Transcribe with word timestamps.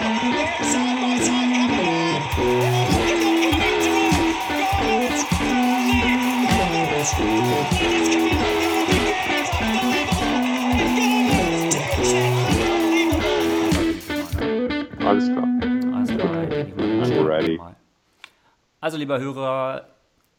Alles 0.00 0.14
klar. 15.32 15.48
Also, 15.94 16.14
I'm 16.14 17.26
ready. 17.26 17.58
also, 18.80 18.96
lieber 18.98 19.18
Hörer 19.18 19.88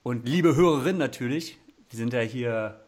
und 0.04 0.26
liebe 0.26 0.56
Hörerin 0.56 0.98
natürlich, 0.98 1.58
wir 1.90 1.98
sind 1.98 2.14
ja 2.14 2.22
hier 2.22 2.80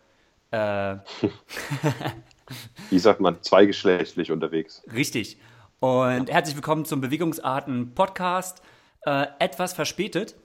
äh, 0.51 0.95
Wie 2.89 2.99
sagt 2.99 3.19
man, 3.19 3.41
zweigeschlechtlich 3.41 4.31
unterwegs. 4.31 4.83
richtig. 4.93 5.37
Und 5.83 6.29
herzlich 6.29 6.55
willkommen 6.55 6.85
zum 6.85 7.01
Bewegungsarten-Podcast. 7.01 8.61
Äh, 9.03 9.25
etwas 9.39 9.73
verspätet. 9.73 10.35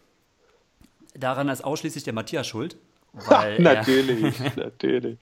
Daran 1.15 1.51
ist 1.51 1.63
ausschließlich 1.63 2.05
der 2.05 2.15
Matthias 2.15 2.47
schuld. 2.47 2.79
Weil 3.13 3.57
er, 3.57 3.61
Natürlich, 3.61 4.41
natürlich. 4.57 5.19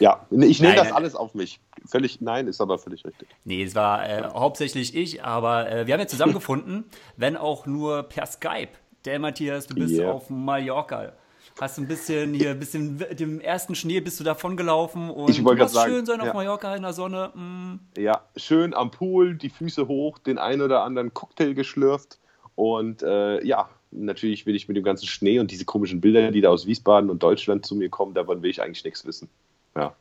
Ja, 0.00 0.26
ich 0.32 0.60
nehme 0.60 0.70
Nein, 0.74 0.76
das 0.76 0.88
nein. 0.88 0.92
alles 0.94 1.14
auf 1.14 1.34
mich. 1.34 1.60
Völlig, 1.86 2.20
nein, 2.20 2.48
ist 2.48 2.60
aber 2.60 2.80
völlig 2.80 3.04
richtig. 3.04 3.28
nee, 3.44 3.62
es 3.62 3.76
war 3.76 4.08
äh, 4.08 4.24
hauptsächlich 4.24 4.96
ich, 4.96 5.22
aber 5.22 5.70
äh, 5.70 5.86
wir 5.86 5.94
haben 5.94 6.00
ja 6.00 6.08
zusammengefunden, 6.08 6.82
wenn 7.16 7.36
auch 7.36 7.64
nur 7.64 8.02
per 8.02 8.26
Skype. 8.26 8.70
Der 9.04 9.20
Matthias, 9.20 9.68
du 9.68 9.76
bist 9.76 9.94
Yeah. 9.94 10.10
auf 10.10 10.30
Mallorca. 10.30 11.12
Hast 11.58 11.78
ein 11.78 11.88
bisschen 11.88 12.34
hier, 12.34 12.50
ein 12.50 12.58
bisschen 12.58 12.98
dem 13.12 13.40
ersten 13.40 13.74
Schnee 13.74 14.00
bist 14.00 14.20
du 14.20 14.24
davon 14.24 14.56
gelaufen 14.56 15.10
und 15.10 15.30
Ich 15.30 15.42
grad 15.42 15.70
sagen, 15.70 15.90
schön 15.90 16.06
sein 16.06 16.20
auf 16.20 16.26
ja. 16.26 16.34
Mallorca 16.34 16.74
in 16.76 16.82
der 16.82 16.92
Sonne. 16.92 17.30
Mm. 17.34 17.80
Ja, 17.98 18.22
schön 18.36 18.74
am 18.74 18.90
Pool, 18.90 19.36
die 19.36 19.48
Füße 19.48 19.88
hoch, 19.88 20.18
den 20.18 20.36
einen 20.36 20.60
oder 20.60 20.82
anderen 20.82 21.14
Cocktail 21.14 21.54
geschlürft 21.54 22.18
und 22.56 23.02
äh, 23.02 23.44
ja, 23.44 23.68
natürlich 23.90 24.46
will 24.46 24.56
ich 24.56 24.66
mit 24.68 24.76
dem 24.76 24.84
ganzen 24.84 25.06
Schnee 25.06 25.38
und 25.38 25.50
diese 25.50 25.64
komischen 25.64 26.00
Bilder, 26.00 26.30
die 26.30 26.40
da 26.40 26.50
aus 26.50 26.66
Wiesbaden 26.66 27.10
und 27.10 27.22
Deutschland 27.22 27.66
zu 27.66 27.76
mir 27.76 27.88
kommen, 27.88 28.14
davon 28.14 28.42
will 28.42 28.50
ich 28.50 28.62
eigentlich 28.62 28.84
nichts 28.84 29.06
wissen. 29.06 29.28
Ja, 29.76 29.94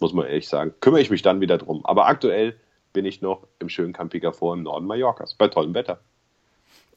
muss 0.00 0.12
man 0.12 0.26
ehrlich 0.26 0.48
sagen. 0.48 0.74
Kümmere 0.80 1.00
ich 1.00 1.10
mich 1.10 1.22
dann 1.22 1.40
wieder 1.40 1.58
drum. 1.58 1.84
Aber 1.84 2.06
aktuell 2.06 2.56
bin 2.92 3.04
ich 3.04 3.20
noch 3.20 3.46
im 3.58 3.68
schönen 3.68 3.92
Campiger 3.92 4.32
vor 4.32 4.54
im 4.54 4.62
Norden 4.62 4.86
Mallorcas, 4.86 5.34
bei 5.34 5.48
tollem 5.48 5.74
Wetter. 5.74 6.00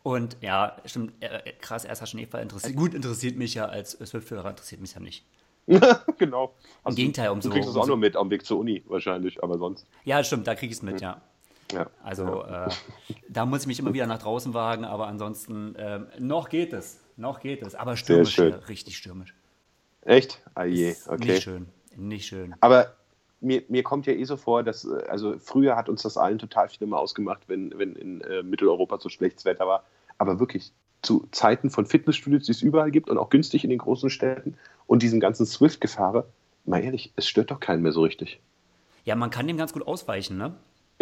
Und 0.04 0.38
ja, 0.42 0.78
stimmt, 0.86 1.14
äh, 1.22 1.54
krass, 1.62 1.86
erster 1.86 2.06
Schneefall 2.08 2.42
interessiert. 2.42 2.76
Gut, 2.76 2.94
interessiert 2.94 3.38
mich 3.38 3.54
ja 3.54 3.66
als 3.66 3.92
Swift-Hörer, 3.92 4.50
interessiert 4.50 4.82
mich 4.82 4.94
ja 4.94 5.00
nicht. 5.00 5.26
genau. 6.18 6.56
Im 6.86 6.96
Gegenteil, 6.96 7.30
umso- 7.30 7.50
Du 7.50 7.54
kriegst 7.54 7.70
es 7.70 7.76
auch 7.76 7.86
nur 7.86 7.98
mit 7.98 8.16
am 8.16 8.30
Weg 8.32 8.46
zur 8.46 8.58
Uni 8.60 8.84
wahrscheinlich, 8.88 9.44
aber 9.44 9.58
sonst. 9.60 9.86
Ja, 10.04 10.24
stimmt, 10.24 10.48
da 10.48 10.56
kriege 10.56 10.72
ich 10.72 10.78
es 10.78 10.82
mit, 10.82 11.02
ja. 11.02 11.22
Ja. 11.72 11.88
Also 12.04 12.44
äh, 12.44 12.70
da 13.30 13.46
muss 13.46 13.62
ich 13.62 13.68
mich 13.68 13.80
immer 13.80 13.94
wieder 13.94 14.06
nach 14.08 14.20
draußen 14.22 14.54
wagen, 14.54 14.84
aber 14.84 15.08
ansonsten 15.08 15.74
ähm, 15.78 16.08
noch 16.20 16.50
geht 16.50 16.74
es, 16.74 17.00
noch 17.16 17.40
geht 17.40 17.62
es. 17.62 17.76
Aber 17.76 17.96
stürmisch, 17.96 18.34
schön. 18.34 18.54
hier, 18.58 18.68
richtig 18.68 18.98
stürmisch. 18.98 19.34
Echt? 20.02 20.42
Ah 20.56 20.66
je, 20.66 20.90
Ist 20.90 21.08
okay. 21.08 21.26
Nicht 21.34 21.44
schön, 21.44 21.70
nicht 21.96 22.26
schön. 22.26 22.56
Aber 22.60 22.96
mir, 23.42 23.64
mir 23.68 23.84
kommt 23.84 24.06
ja 24.06 24.14
eh 24.14 24.24
so 24.24 24.38
vor, 24.38 24.64
dass, 24.64 24.86
äh, 24.86 25.04
also 25.10 25.38
früher 25.40 25.76
hat 25.76 25.90
uns 25.90 26.04
das 26.04 26.18
allen 26.18 26.40
total 26.40 26.70
viel 26.70 26.84
immer 26.84 27.00
ausgemacht, 27.00 27.42
wenn, 27.48 27.78
wenn 27.78 27.96
in 27.96 28.22
äh, 28.22 28.44
Mitteleuropa 28.44 29.00
so 29.00 29.10
schlechtes 29.10 29.46
Wetter 29.46 29.68
war. 29.68 29.84
Aber 30.18 30.40
wirklich 30.40 30.72
zu 31.02 31.28
Zeiten 31.32 31.70
von 31.70 31.86
Fitnessstudios, 31.86 32.44
die 32.44 32.52
es 32.52 32.62
überall 32.62 32.92
gibt 32.92 33.10
und 33.10 33.18
auch 33.18 33.30
günstig 33.30 33.64
in 33.64 33.72
den 33.72 33.80
großen 33.80 34.10
Städten 34.10 34.56
und 34.86 35.02
diesem 35.02 35.20
ganzen 35.20 35.46
Swift-Gefahre, 35.46 36.28
mal 36.66 36.84
ehrlich, 36.84 37.12
es 37.16 37.28
stört 37.28 37.50
doch 37.50 37.60
keinen 37.60 37.82
mehr 37.82 37.92
so 37.92 38.04
richtig. 38.04 38.40
Ja, 39.04 39.16
man 39.16 39.32
kann 39.32 39.48
dem 39.48 39.58
ganz 39.58 39.74
gut 39.74 39.86
ausweichen, 39.88 40.38
ne? 40.38 40.54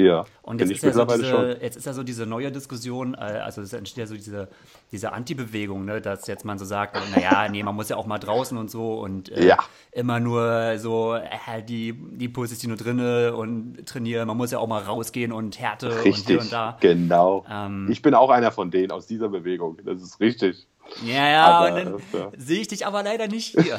Ja, 0.05 0.25
Und 0.41 0.59
jetzt 0.61 0.71
ist, 0.71 0.83
ja 0.83 0.93
so 0.93 1.05
diese, 1.05 1.57
jetzt 1.61 1.75
ist 1.77 1.85
ja 1.85 1.93
so 1.93 2.03
diese 2.03 2.25
neue 2.25 2.51
Diskussion, 2.51 3.13
äh, 3.15 3.17
also 3.17 3.61
es 3.61 3.73
entsteht 3.73 3.97
ja 3.97 4.05
so 4.07 4.15
diese, 4.15 4.47
diese 4.91 5.11
Anti-Bewegung, 5.13 5.85
ne, 5.85 5.99
dass 6.01 6.27
jetzt 6.27 6.45
man 6.45 6.57
so 6.57 6.65
sagt, 6.65 6.95
naja, 7.15 7.47
nee, 7.49 7.63
man 7.63 7.75
muss 7.75 7.89
ja 7.89 7.97
auch 7.97 8.05
mal 8.05 8.19
draußen 8.19 8.57
und 8.57 8.69
so 8.71 8.99
und 8.99 9.29
äh, 9.31 9.45
Ja. 9.47 9.57
immer 9.91 10.19
nur 10.19 10.77
so, 10.77 11.15
äh, 11.15 11.61
die, 11.63 11.93
die 11.93 12.29
Puls 12.29 12.51
ist 12.51 12.63
die 12.63 12.67
nur 12.67 12.77
drinne 12.77 13.35
und 13.35 13.85
trainieren, 13.85 14.27
man 14.27 14.37
muss 14.37 14.51
ja 14.51 14.59
auch 14.59 14.67
mal 14.67 14.81
rausgehen 14.81 15.31
und 15.31 15.59
Härte 15.59 15.89
und 15.89 16.03
Richtig, 16.05 16.25
hier 16.27 16.39
und 16.41 16.51
da. 16.53 16.77
genau. 16.79 17.45
Ähm, 17.49 17.87
ich 17.91 18.01
bin 18.01 18.13
auch 18.13 18.29
einer 18.29 18.51
von 18.51 18.71
denen 18.71 18.91
aus 18.91 19.07
dieser 19.07 19.29
Bewegung. 19.29 19.77
Das 19.85 20.01
ist 20.01 20.19
richtig. 20.19 20.67
Ja, 21.05 21.29
ja, 21.29 21.45
Aber, 21.45 21.67
und 21.67 21.75
dann 21.85 21.93
äh, 21.95 22.17
ja. 22.17 22.31
sehe 22.37 22.61
ich 22.61 22.67
dich 22.67 22.85
aber 22.87 23.03
leider 23.03 23.27
nicht 23.27 23.59
hier. 23.61 23.77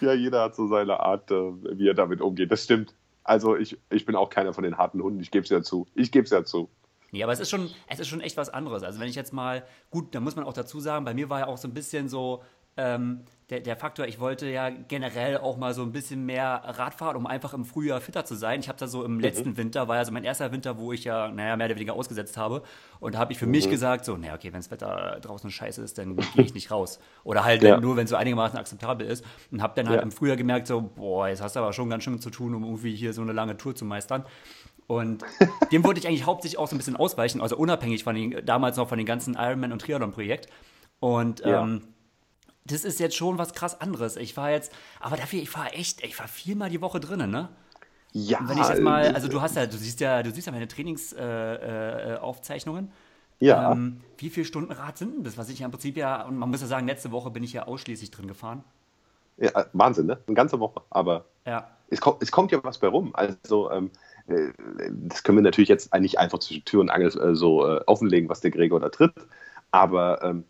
Ja, 0.00 0.12
jeder 0.12 0.42
hat 0.42 0.54
so 0.54 0.68
seine 0.68 1.00
Art, 1.00 1.30
äh, 1.30 1.34
wie 1.34 1.88
er 1.88 1.94
damit 1.94 2.20
umgeht. 2.20 2.52
Das 2.52 2.62
stimmt. 2.62 2.94
Also 3.28 3.56
ich, 3.56 3.78
ich 3.90 4.06
bin 4.06 4.16
auch 4.16 4.30
keiner 4.30 4.54
von 4.54 4.64
den 4.64 4.78
harten 4.78 5.02
Hunden. 5.02 5.20
Ich 5.20 5.30
gebe 5.30 5.44
es 5.44 5.50
ja 5.50 5.62
zu. 5.62 5.86
Ich 5.94 6.10
gebe 6.10 6.24
es 6.24 6.30
ja 6.30 6.44
zu. 6.44 6.70
Nee, 7.10 7.22
aber 7.22 7.32
es 7.32 7.40
ist 7.40 7.50
schon, 7.50 7.70
es 7.86 8.00
ist 8.00 8.08
schon 8.08 8.22
echt 8.22 8.38
was 8.38 8.48
anderes. 8.48 8.82
Also 8.82 9.00
wenn 9.00 9.08
ich 9.08 9.14
jetzt 9.14 9.34
mal, 9.34 9.66
gut, 9.90 10.14
da 10.14 10.20
muss 10.20 10.34
man 10.34 10.46
auch 10.46 10.54
dazu 10.54 10.80
sagen, 10.80 11.04
bei 11.04 11.12
mir 11.12 11.28
war 11.28 11.40
ja 11.40 11.46
auch 11.46 11.58
so 11.58 11.68
ein 11.68 11.74
bisschen 11.74 12.08
so 12.08 12.42
ähm, 12.78 13.24
der, 13.50 13.60
der 13.60 13.76
Faktor, 13.76 14.06
ich 14.06 14.20
wollte 14.20 14.46
ja 14.50 14.68
generell 14.68 15.38
auch 15.38 15.56
mal 15.56 15.72
so 15.72 15.80
ein 15.82 15.90
bisschen 15.90 16.26
mehr 16.26 16.60
Rad 16.66 16.92
fahren, 16.94 17.16
um 17.16 17.26
einfach 17.26 17.54
im 17.54 17.64
Frühjahr 17.64 17.98
fitter 18.02 18.26
zu 18.26 18.34
sein. 18.34 18.60
Ich 18.60 18.68
habe 18.68 18.78
da 18.78 18.86
so 18.86 19.04
im 19.04 19.20
letzten 19.20 19.56
Winter, 19.56 19.88
war 19.88 19.96
ja 19.96 20.04
so 20.04 20.12
mein 20.12 20.24
erster 20.24 20.52
Winter, 20.52 20.76
wo 20.76 20.92
ich 20.92 21.04
ja, 21.04 21.28
naja, 21.30 21.56
mehr 21.56 21.64
oder 21.66 21.76
weniger 21.76 21.94
ausgesetzt 21.94 22.36
habe. 22.36 22.62
Und 23.00 23.14
da 23.14 23.18
habe 23.18 23.32
ich 23.32 23.38
für 23.38 23.46
mich 23.46 23.70
gesagt, 23.70 24.04
so, 24.04 24.18
naja, 24.18 24.34
okay, 24.34 24.52
wenn 24.52 24.60
das 24.60 24.70
Wetter 24.70 25.18
draußen 25.22 25.50
scheiße 25.50 25.80
ist, 25.82 25.96
dann 25.96 26.16
gehe 26.16 26.44
ich 26.44 26.52
nicht 26.52 26.70
raus. 26.70 27.00
Oder 27.24 27.42
halt 27.44 27.62
Ja. 27.62 27.80
nur, 27.80 27.96
wenn 27.96 28.04
es 28.04 28.10
so 28.10 28.16
einigermaßen 28.16 28.58
akzeptabel 28.58 29.06
ist. 29.06 29.24
Und 29.50 29.62
habe 29.62 29.72
dann 29.76 29.88
halt 29.88 30.00
Ja. 30.00 30.02
im 30.02 30.12
Frühjahr 30.12 30.36
gemerkt, 30.36 30.66
so, 30.66 30.82
boah, 30.82 31.28
jetzt 31.28 31.40
hast 31.40 31.56
du 31.56 31.60
aber 31.60 31.72
schon 31.72 31.88
ganz 31.88 32.04
schön 32.04 32.20
zu 32.20 32.28
tun, 32.28 32.54
um 32.54 32.64
irgendwie 32.64 32.94
hier 32.94 33.14
so 33.14 33.22
eine 33.22 33.32
lange 33.32 33.56
Tour 33.56 33.74
zu 33.74 33.86
meistern. 33.86 34.26
Und 34.86 35.24
dem 35.72 35.84
wollte 35.84 36.00
ich 36.00 36.06
eigentlich 36.06 36.26
hauptsächlich 36.26 36.58
auch 36.58 36.68
so 36.68 36.74
ein 36.74 36.78
bisschen 36.78 36.96
ausweichen, 36.96 37.40
also 37.40 37.56
unabhängig 37.56 38.04
von 38.04 38.14
den, 38.14 38.44
damals 38.44 38.76
noch 38.76 38.90
von 38.90 38.98
den 38.98 39.06
ganzen 39.06 39.36
Ironman- 39.38 39.72
und 39.72 39.80
Triathlon-Projekt. 39.80 40.48
Und 41.00 41.40
Ja. 41.40 41.62
ähm, 41.62 41.82
das 42.68 42.84
ist 42.84 43.00
jetzt 43.00 43.16
schon 43.16 43.38
was 43.38 43.52
krass 43.54 43.80
anderes. 43.80 44.16
Ich 44.16 44.36
war 44.36 44.50
jetzt, 44.50 44.72
aber 45.00 45.16
dafür, 45.16 45.40
ich 45.42 45.52
war 45.56 45.74
echt, 45.74 46.04
ich 46.04 46.18
war 46.18 46.28
viermal 46.28 46.70
die 46.70 46.80
Woche 46.80 47.00
drinnen, 47.00 47.30
ne? 47.30 47.48
Ja, 48.12 48.38
Und 48.38 48.48
wenn 48.48 48.58
ich 48.58 48.68
jetzt 48.68 48.82
mal, 48.82 49.06
äh, 49.06 49.10
also 49.14 49.28
du 49.28 49.40
hast 49.42 49.56
ja, 49.56 49.66
du 49.66 49.76
siehst 49.78 50.00
ja, 50.00 50.22
du 50.22 50.30
siehst 50.32 50.46
ja 50.46 50.52
meine 50.52 50.68
Trainingsaufzeichnungen. 50.68 52.86
Äh, 52.86 52.90
äh, 52.90 52.92
ja. 53.46 53.72
Ähm, 53.72 54.00
wie 54.18 54.30
viele 54.30 54.46
Stunden 54.46 54.72
Rad 54.72 54.98
sind 54.98 55.14
denn 55.16 55.24
das? 55.24 55.36
Was 55.38 55.48
ich 55.50 55.58
ja 55.60 55.66
im 55.66 55.72
Prinzip 55.72 55.96
ja, 55.96 56.22
und 56.26 56.36
man 56.38 56.50
muss 56.50 56.60
ja 56.60 56.66
sagen, 56.66 56.86
letzte 56.86 57.10
Woche 57.12 57.30
bin 57.30 57.42
ich 57.44 57.52
ja 57.54 57.66
ausschließlich 57.66 58.10
drin 58.10 58.28
gefahren. 58.28 58.64
ja, 59.36 59.50
äh, 59.50 59.66
Wahnsinn, 59.72 60.06
ne? 60.06 60.18
Eine 60.26 60.34
ganze 60.34 60.60
Woche. 60.60 60.82
Aber 60.90 61.26
Ja. 61.46 61.68
es 61.88 62.00
kommt, 62.00 62.22
es 62.22 62.30
kommt 62.32 62.52
ja 62.52 62.62
was 62.64 62.78
bei 62.78 62.88
rum. 62.88 63.10
Also, 63.14 63.70
ähm, 63.70 63.90
äh, 64.28 64.52
das 64.90 65.22
können 65.22 65.38
wir 65.38 65.42
natürlich 65.42 65.68
jetzt 65.68 65.92
eigentlich 65.92 66.18
einfach 66.18 66.38
zwischen 66.40 66.64
Tür 66.64 66.80
und 66.80 66.90
Angel 66.90 67.08
äh, 67.20 67.34
so 67.34 67.64
offenlegen, 67.86 68.28
was 68.28 68.40
der 68.40 68.50
Gregor 68.50 68.80
da 68.80 68.88
tritt. 68.90 69.12
Aber 69.70 70.22
ähm, 70.22 70.44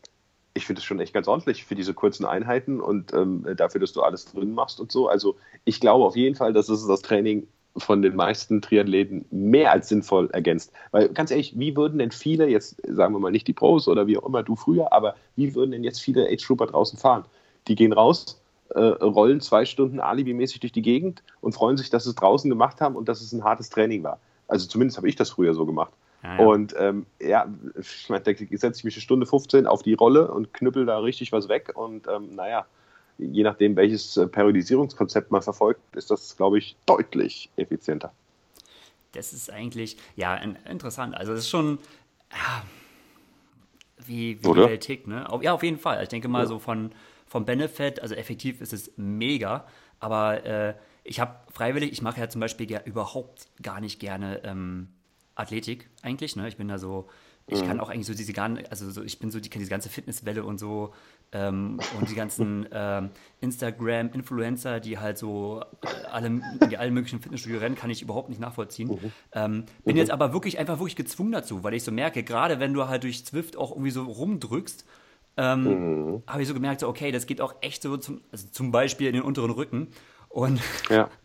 ich 0.59 0.67
finde 0.67 0.81
es 0.81 0.85
schon 0.85 1.01
echt 1.01 1.15
ganz 1.15 1.27
ordentlich 1.27 1.65
für 1.65 1.75
diese 1.75 1.95
kurzen 1.95 2.27
Einheiten 2.27 2.81
und 2.81 3.15
ähm, 3.15 3.47
dafür, 3.57 3.81
dass 3.81 3.93
du 3.93 4.03
alles 4.03 4.27
drin 4.27 4.53
machst 4.53 4.81
und 4.81 4.93
so. 4.93 5.09
Also, 5.09 5.37
ich 5.65 5.81
glaube 5.81 6.05
auf 6.05 6.17
jeden 6.17 6.35
Fall, 6.35 6.53
dass 6.53 6.69
es 6.69 6.87
das 6.87 7.01
Training 7.01 7.49
von 7.77 8.03
den 8.03 8.17
meisten 8.17 8.61
Triathleten 8.61 9.25
mehr 9.31 9.73
als 9.73 9.89
sinnvoll 9.89 10.29
ergänzt. 10.33 10.73
Weil 10.91 11.09
ganz 11.11 11.31
ehrlich, 11.31 11.59
wie 11.59 11.77
würden 11.77 11.99
denn 11.99 12.11
viele, 12.11 12.49
jetzt 12.49 12.77
sagen 12.89 13.15
wir 13.15 13.21
mal 13.21 13.31
nicht 13.31 13.47
die 13.47 13.53
Pros 13.53 13.89
oder 13.89 14.07
wie 14.07 14.19
auch 14.19 14.27
immer 14.27 14.43
du 14.43 14.57
früher, 14.57 14.93
aber 14.93 15.15
wie 15.37 15.55
würden 15.55 15.71
denn 15.71 15.85
jetzt 15.85 16.01
viele 16.01 16.29
Age 16.29 16.45
Trooper 16.45 16.67
draußen 16.67 16.99
fahren? 16.99 17.25
Die 17.69 17.77
gehen 17.77 17.93
raus, 17.93 18.41
äh, 18.71 18.81
rollen 18.81 19.41
zwei 19.41 19.65
Stunden 19.65 20.01
alibimäßig 20.01 20.61
durch 20.61 20.73
die 20.73 20.83
Gegend 20.83 21.23
und 21.41 21.53
freuen 21.53 21.77
sich, 21.77 21.91
dass 21.91 22.05
sie 22.05 22.11
es 22.11 22.17
draußen 22.17 22.51
gemacht 22.51 22.81
haben 22.81 22.97
und 22.97 23.09
dass 23.09 23.21
es 23.21 23.33
ein 23.33 23.45
hartes 23.45 23.71
Training 23.71 24.03
war. 24.03 24.19
Also 24.49 24.67
zumindest 24.67 24.97
habe 24.97 25.09
ich 25.09 25.17
das 25.17 25.31
früher 25.31 25.55
so 25.55 25.67
gemacht. 25.67 25.93
Ja, 26.23 26.39
ja. 26.39 26.45
Und 26.45 26.75
ähm, 26.79 27.07
ja, 27.21 27.47
ich 27.79 28.09
meine, 28.09 28.23
da 28.23 28.33
setze 28.33 28.79
ich 28.79 28.85
mich 28.85 28.95
eine 28.97 29.03
Stunde 29.03 29.27
15 29.27 29.67
auf 29.67 29.83
die 29.83 29.95
Rolle 29.95 30.31
und 30.31 30.53
knüppel 30.53 30.87
da 30.87 30.99
richtig 30.99 31.33
was 31.33 31.49
weg. 31.49 31.73
Und 31.75 32.07
ähm, 32.09 32.35
naja, 32.35 32.67
je 33.19 33.43
nachdem, 33.43 33.77
welches 33.77 34.17
äh, 34.17 34.27
Periodisierungskonzept 34.27 35.31
man 35.31 35.43
verfolgt, 35.43 35.81
ist 35.95 36.11
das, 36.11 36.37
glaube 36.37 36.59
ich, 36.59 36.77
deutlich 36.87 37.51
effizienter. 37.57 38.13
Das 39.13 39.33
ist 39.33 39.51
eigentlich, 39.51 39.97
ja, 40.17 40.37
in, 40.37 40.57
interessant. 40.69 41.17
Also 41.17 41.33
es 41.33 41.41
ist 41.41 41.49
schon, 41.49 41.79
ja, 42.31 42.63
wie, 44.07 44.39
wie 44.39 44.43
die 44.43 44.49
Oder? 44.49 44.81
Tickt, 44.81 45.07
ne? 45.07 45.27
Ja, 45.43 45.53
auf 45.53 45.63
jeden 45.63 45.79
Fall. 45.79 46.03
Ich 46.03 46.09
denke 46.09 46.29
mal 46.29 46.47
so 46.47 46.59
von, 46.59 46.93
vom 47.27 47.45
Benefit, 47.45 48.01
also 48.01 48.15
effektiv 48.15 48.61
ist 48.61 48.73
es 48.73 48.93
mega, 48.97 49.67
aber 50.01 50.45
äh, 50.45 50.75
ich 51.05 51.21
habe 51.21 51.37
freiwillig, 51.53 51.93
ich 51.93 52.03
mache 52.03 52.21
ja 52.21 52.29
zum 52.29 52.41
Beispiel 52.41 52.71
ja 52.71 52.81
überhaupt 52.85 53.49
gar 53.63 53.81
nicht 53.81 53.99
gerne 53.99 54.43
ähm, 54.45 54.89
Athletik 55.39 55.89
eigentlich, 56.03 56.37
ne? 56.37 56.49
Ich 56.49 56.57
bin 56.57 56.69
da 56.69 56.79
so, 56.79 57.09
ich 57.47 57.65
kann 57.65 57.81
auch 57.81 57.89
eigentlich 57.89 58.07
so 58.07 58.15
diese 58.15 58.33
gar, 58.33 58.51
also 58.71 58.91
so, 58.91 59.03
ich 59.03 59.19
bin 59.19 59.31
so 59.31 59.41
die, 59.41 59.49
diese 59.49 59.71
ganze 59.71 59.89
Fitnesswelle 59.89 60.45
und 60.45 60.59
so 60.59 60.93
ähm, 61.33 61.81
und 61.99 62.11
die 62.11 62.15
ganzen 62.15 62.67
ähm, 62.73 63.11
Instagram-Influencer, 63.41 64.81
die 64.81 64.99
halt 64.99 65.17
so 65.17 65.63
äh, 65.83 66.07
alle, 66.11 66.43
die 66.71 66.77
allen 66.77 66.93
möglichen 66.93 67.21
Fitnessstudio 67.21 67.59
rennen, 67.61 67.77
kann 67.77 67.89
ich 67.89 68.03
überhaupt 68.03 68.29
nicht 68.29 68.41
nachvollziehen. 68.41 68.99
Ähm, 69.33 69.65
bin 69.85 69.97
jetzt 69.97 70.11
aber 70.11 70.33
wirklich 70.33 70.59
einfach 70.59 70.79
wirklich 70.79 70.97
gezwungen 70.97 71.33
dazu, 71.33 71.65
weil 71.65 71.75
ich 71.75 71.85
so 71.85 71.93
merke, 71.93 72.23
gerade 72.23 72.61
wenn 72.61 72.75
du 72.75 72.89
halt 72.89 73.05
durch 73.05 73.25
Zwift 73.25 73.57
auch 73.57 73.71
irgendwie 73.71 73.93
so 73.93 74.03
rumdrückst, 74.03 74.85
ähm, 75.39 76.23
habe 76.27 76.43
ich 76.43 76.49
so 76.49 76.55
gemerkt, 76.55 76.81
so, 76.81 76.89
okay, 76.89 77.13
das 77.13 77.27
geht 77.27 77.41
auch 77.41 77.55
echt 77.61 77.83
so 77.83 77.97
zum, 77.97 78.21
also 78.33 78.49
zum 78.49 78.73
Beispiel 78.73 79.07
in 79.07 79.15
den 79.15 79.23
unteren 79.23 79.51
Rücken. 79.51 79.89
Und 80.29 80.61
Ja. 80.91 81.09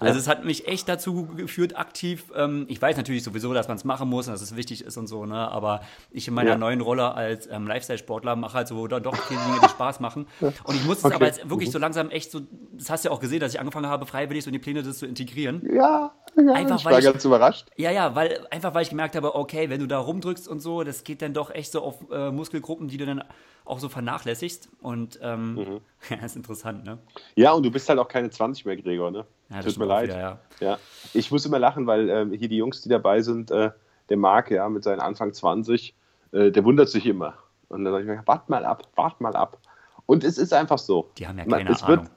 Also 0.00 0.18
es 0.18 0.28
hat 0.28 0.44
mich 0.44 0.66
echt 0.66 0.88
dazu 0.88 1.26
geführt, 1.26 1.76
aktiv, 1.76 2.24
ähm, 2.34 2.64
ich 2.68 2.80
weiß 2.80 2.96
natürlich 2.96 3.22
sowieso, 3.22 3.52
dass 3.52 3.68
man 3.68 3.76
es 3.76 3.84
machen 3.84 4.08
muss 4.08 4.26
und 4.26 4.32
dass 4.32 4.42
es 4.42 4.56
wichtig 4.56 4.84
ist 4.84 4.96
und 4.96 5.06
so, 5.06 5.26
ne? 5.26 5.36
aber 5.36 5.82
ich 6.10 6.26
in 6.26 6.34
meiner 6.34 6.52
ja. 6.52 6.58
neuen 6.58 6.80
Rolle 6.80 7.14
als 7.14 7.46
ähm, 7.50 7.66
Lifestyle-Sportler 7.66 8.36
mache 8.36 8.54
halt 8.54 8.68
so 8.68 8.86
doch 8.86 9.16
viele 9.16 9.40
Dinge, 9.40 9.60
die 9.62 9.68
Spaß 9.68 10.00
machen. 10.00 10.26
Und 10.40 10.74
ich 10.74 10.84
muss 10.84 10.98
es 10.98 11.04
okay. 11.04 11.14
aber 11.14 11.26
jetzt 11.26 11.48
wirklich 11.48 11.68
mhm. 11.68 11.72
so 11.72 11.78
langsam 11.78 12.10
echt 12.10 12.30
so, 12.30 12.40
das 12.72 12.90
hast 12.90 13.04
du 13.04 13.08
ja 13.08 13.14
auch 13.14 13.20
gesehen, 13.20 13.40
dass 13.40 13.52
ich 13.52 13.60
angefangen 13.60 13.86
habe, 13.86 14.06
freiwillig 14.06 14.44
so 14.44 14.48
in 14.48 14.52
die 14.52 14.58
Pläne 14.58 14.82
das 14.82 14.98
zu 14.98 15.06
integrieren. 15.06 15.62
Ja, 15.72 16.12
ja 16.36 16.52
einfach, 16.52 16.78
ich 16.78 16.84
war 16.84 16.98
ich, 16.98 17.04
ganz 17.04 17.24
überrascht. 17.24 17.66
Ja, 17.76 17.90
ja, 17.90 18.14
weil, 18.14 18.46
einfach 18.50 18.74
weil 18.74 18.82
ich 18.82 18.90
gemerkt 18.90 19.16
habe, 19.16 19.34
okay, 19.34 19.70
wenn 19.70 19.80
du 19.80 19.86
da 19.86 19.98
rumdrückst 19.98 20.48
und 20.48 20.60
so, 20.60 20.82
das 20.82 21.04
geht 21.04 21.22
dann 21.22 21.34
doch 21.34 21.50
echt 21.50 21.72
so 21.72 21.82
auf 21.82 22.10
äh, 22.10 22.30
Muskelgruppen, 22.30 22.88
die 22.88 22.96
du 22.96 23.06
dann 23.06 23.24
auch 23.64 23.78
so 23.78 23.88
vernachlässigst. 23.88 24.68
Und 24.80 25.18
ähm, 25.22 25.54
mhm. 25.54 25.80
ja, 26.10 26.24
ist 26.24 26.36
interessant, 26.36 26.84
ne? 26.84 26.98
Ja, 27.34 27.52
und 27.52 27.64
du 27.64 27.70
bist 27.70 27.88
halt 27.88 27.98
auch 27.98 28.08
keine 28.08 28.30
20 28.30 28.64
mehr, 28.64 28.76
Gregor, 28.76 29.10
ne? 29.10 29.24
Ja, 29.50 29.62
Tut 29.62 29.78
mir 29.78 29.86
leid. 29.86 30.08
Wieder, 30.08 30.18
ja. 30.18 30.38
ja. 30.60 30.78
Ich 31.14 31.30
muss 31.30 31.44
immer 31.46 31.58
lachen, 31.58 31.86
weil 31.86 32.08
ähm, 32.08 32.32
hier 32.32 32.48
die 32.48 32.56
Jungs, 32.56 32.82
die 32.82 32.88
dabei 32.88 33.22
sind, 33.22 33.50
äh, 33.50 33.70
der 34.08 34.16
Marc, 34.16 34.50
ja, 34.50 34.68
mit 34.68 34.84
seinen 34.84 35.00
Anfang 35.00 35.32
20, 35.32 35.94
äh, 36.32 36.50
der 36.50 36.64
wundert 36.64 36.88
sich 36.88 37.06
immer. 37.06 37.34
Und 37.68 37.84
dann 37.84 37.92
sage 37.92 38.04
ich 38.04 38.10
mir, 38.10 38.22
wart 38.26 38.48
mal 38.48 38.64
ab, 38.64 38.88
wart 38.96 39.20
mal 39.20 39.34
ab. 39.34 39.58
Und 40.06 40.24
es 40.24 40.38
ist 40.38 40.52
einfach 40.52 40.78
so. 40.78 41.10
Die 41.18 41.26
haben 41.26 41.38
ja 41.38 41.44
keine 41.44 41.70
es 41.70 41.82
Ahnung. 41.82 42.08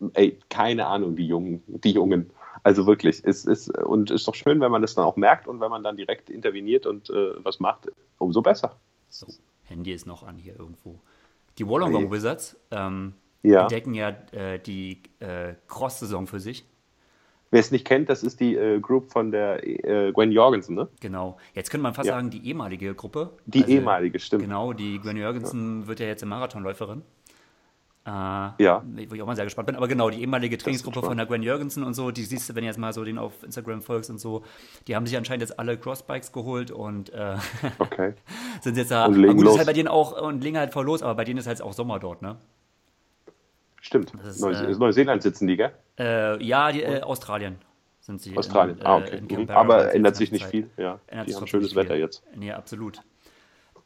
Wird, 0.00 0.16
ey, 0.16 0.38
keine 0.50 0.86
Ahnung, 0.86 1.16
die 1.16 1.26
Jungen, 1.26 1.62
die 1.66 1.92
Jungen. 1.92 2.30
Also 2.62 2.86
wirklich, 2.86 3.22
es 3.24 3.44
ist 3.44 3.76
und 3.78 4.10
ist 4.10 4.26
doch 4.26 4.34
schön, 4.34 4.60
wenn 4.60 4.70
man 4.70 4.82
das 4.82 4.94
dann 4.94 5.04
auch 5.04 5.16
merkt 5.16 5.46
und 5.48 5.60
wenn 5.60 5.70
man 5.70 5.82
dann 5.82 5.96
direkt 5.96 6.30
interveniert 6.30 6.86
und 6.86 7.10
äh, 7.10 7.44
was 7.44 7.60
macht, 7.60 7.90
umso 8.18 8.42
besser. 8.42 8.76
So. 9.08 9.26
Handy 9.64 9.92
ist 9.92 10.06
noch 10.06 10.22
an 10.22 10.36
hier 10.36 10.58
irgendwo. 10.58 11.00
Die 11.58 11.66
Wollongong 11.66 12.06
okay. 12.06 12.12
Wizards 12.12 12.56
ähm, 12.70 13.14
ja. 13.42 13.62
entdecken 13.62 13.94
ja 13.94 14.10
äh, 14.32 14.58
die 14.58 15.02
äh, 15.20 15.54
Cross-Saison 15.66 16.26
für 16.26 16.40
sich. 16.40 16.64
Wer 17.50 17.60
es 17.60 17.70
nicht 17.70 17.86
kennt, 17.86 18.10
das 18.10 18.22
ist 18.22 18.40
die 18.40 18.56
äh, 18.56 18.78
Group 18.78 19.10
von 19.10 19.30
der 19.30 19.66
äh, 19.66 20.12
Gwen 20.12 20.32
Jorgensen, 20.32 20.74
ne? 20.74 20.88
Genau. 21.00 21.38
Jetzt 21.54 21.70
könnte 21.70 21.82
man 21.82 21.94
fast 21.94 22.06
ja. 22.06 22.14
sagen, 22.14 22.28
die 22.28 22.46
ehemalige 22.46 22.94
Gruppe. 22.94 23.30
Die 23.46 23.62
also, 23.62 23.72
ehemalige, 23.72 24.18
stimmt. 24.18 24.42
Genau, 24.42 24.74
die 24.74 24.98
Gwen 24.98 25.16
Jorgensen 25.16 25.82
ja. 25.82 25.88
wird 25.88 26.00
ja 26.00 26.06
jetzt 26.06 26.22
eine 26.22 26.30
Marathonläuferin. 26.30 27.02
Äh, 28.08 28.62
ja. 28.62 28.82
Wo 29.08 29.14
ich 29.14 29.20
auch 29.20 29.26
mal 29.26 29.36
sehr 29.36 29.44
gespannt 29.44 29.66
bin. 29.66 29.76
Aber 29.76 29.86
genau, 29.86 30.08
die 30.08 30.20
ehemalige 30.20 30.56
Trainingsgruppe 30.56 31.02
von 31.02 31.16
der 31.18 31.26
Gwen 31.26 31.42
Jürgensen 31.42 31.82
und 31.82 31.92
so, 31.92 32.10
die 32.10 32.22
siehst 32.22 32.48
du, 32.48 32.54
wenn 32.54 32.62
du 32.62 32.68
jetzt 32.68 32.78
mal 32.78 32.94
so 32.94 33.04
den 33.04 33.18
auf 33.18 33.42
Instagram 33.42 33.82
folgst 33.82 34.08
und 34.08 34.18
so, 34.18 34.44
die 34.86 34.96
haben 34.96 35.04
sich 35.04 35.16
anscheinend 35.16 35.42
jetzt 35.42 35.58
alle 35.58 35.76
Crossbikes 35.76 36.32
geholt 36.32 36.70
und 36.70 37.12
äh, 37.12 37.36
okay. 37.78 38.14
sind 38.62 38.78
jetzt 38.78 38.90
da. 38.90 39.04
Und 39.04 39.16
legen 39.16 39.36
gut, 39.36 39.44
los. 39.44 39.54
ist 39.54 39.58
halt 39.58 39.66
bei 39.66 39.74
denen 39.74 39.88
auch 39.88 40.18
und 40.20 40.42
legen 40.42 40.56
halt 40.56 40.72
voll 40.72 40.86
los, 40.86 41.02
aber 41.02 41.16
bei 41.16 41.24
denen 41.24 41.38
ist 41.38 41.46
halt 41.46 41.60
auch 41.60 41.74
Sommer 41.74 41.98
dort, 41.98 42.22
ne? 42.22 42.36
Stimmt. 43.82 44.14
Ist, 44.26 44.40
Neu 44.40 44.52
äh, 44.52 44.74
Neuseeland 44.74 45.22
sitzen 45.22 45.46
die, 45.46 45.56
gell? 45.58 45.72
Äh, 45.98 46.42
ja, 46.42 46.72
die, 46.72 46.82
äh, 46.82 47.02
Australien 47.02 47.56
sind 48.00 48.22
sie. 48.22 48.34
Australien, 48.38 48.78
in, 48.78 48.86
ah, 48.86 48.96
okay. 48.96 49.20
Mhm. 49.20 49.50
Aber 49.50 49.94
ändert 49.94 50.16
sich 50.16 50.32
nicht 50.32 50.44
Zeit. 50.44 50.50
viel, 50.50 50.70
ja. 50.78 50.98
Ändert 51.08 51.28
die 51.28 51.34
haben 51.34 51.46
schönes 51.46 51.74
Wetter 51.74 51.96
jetzt. 51.96 52.22
Nee, 52.34 52.52
absolut. 52.52 53.02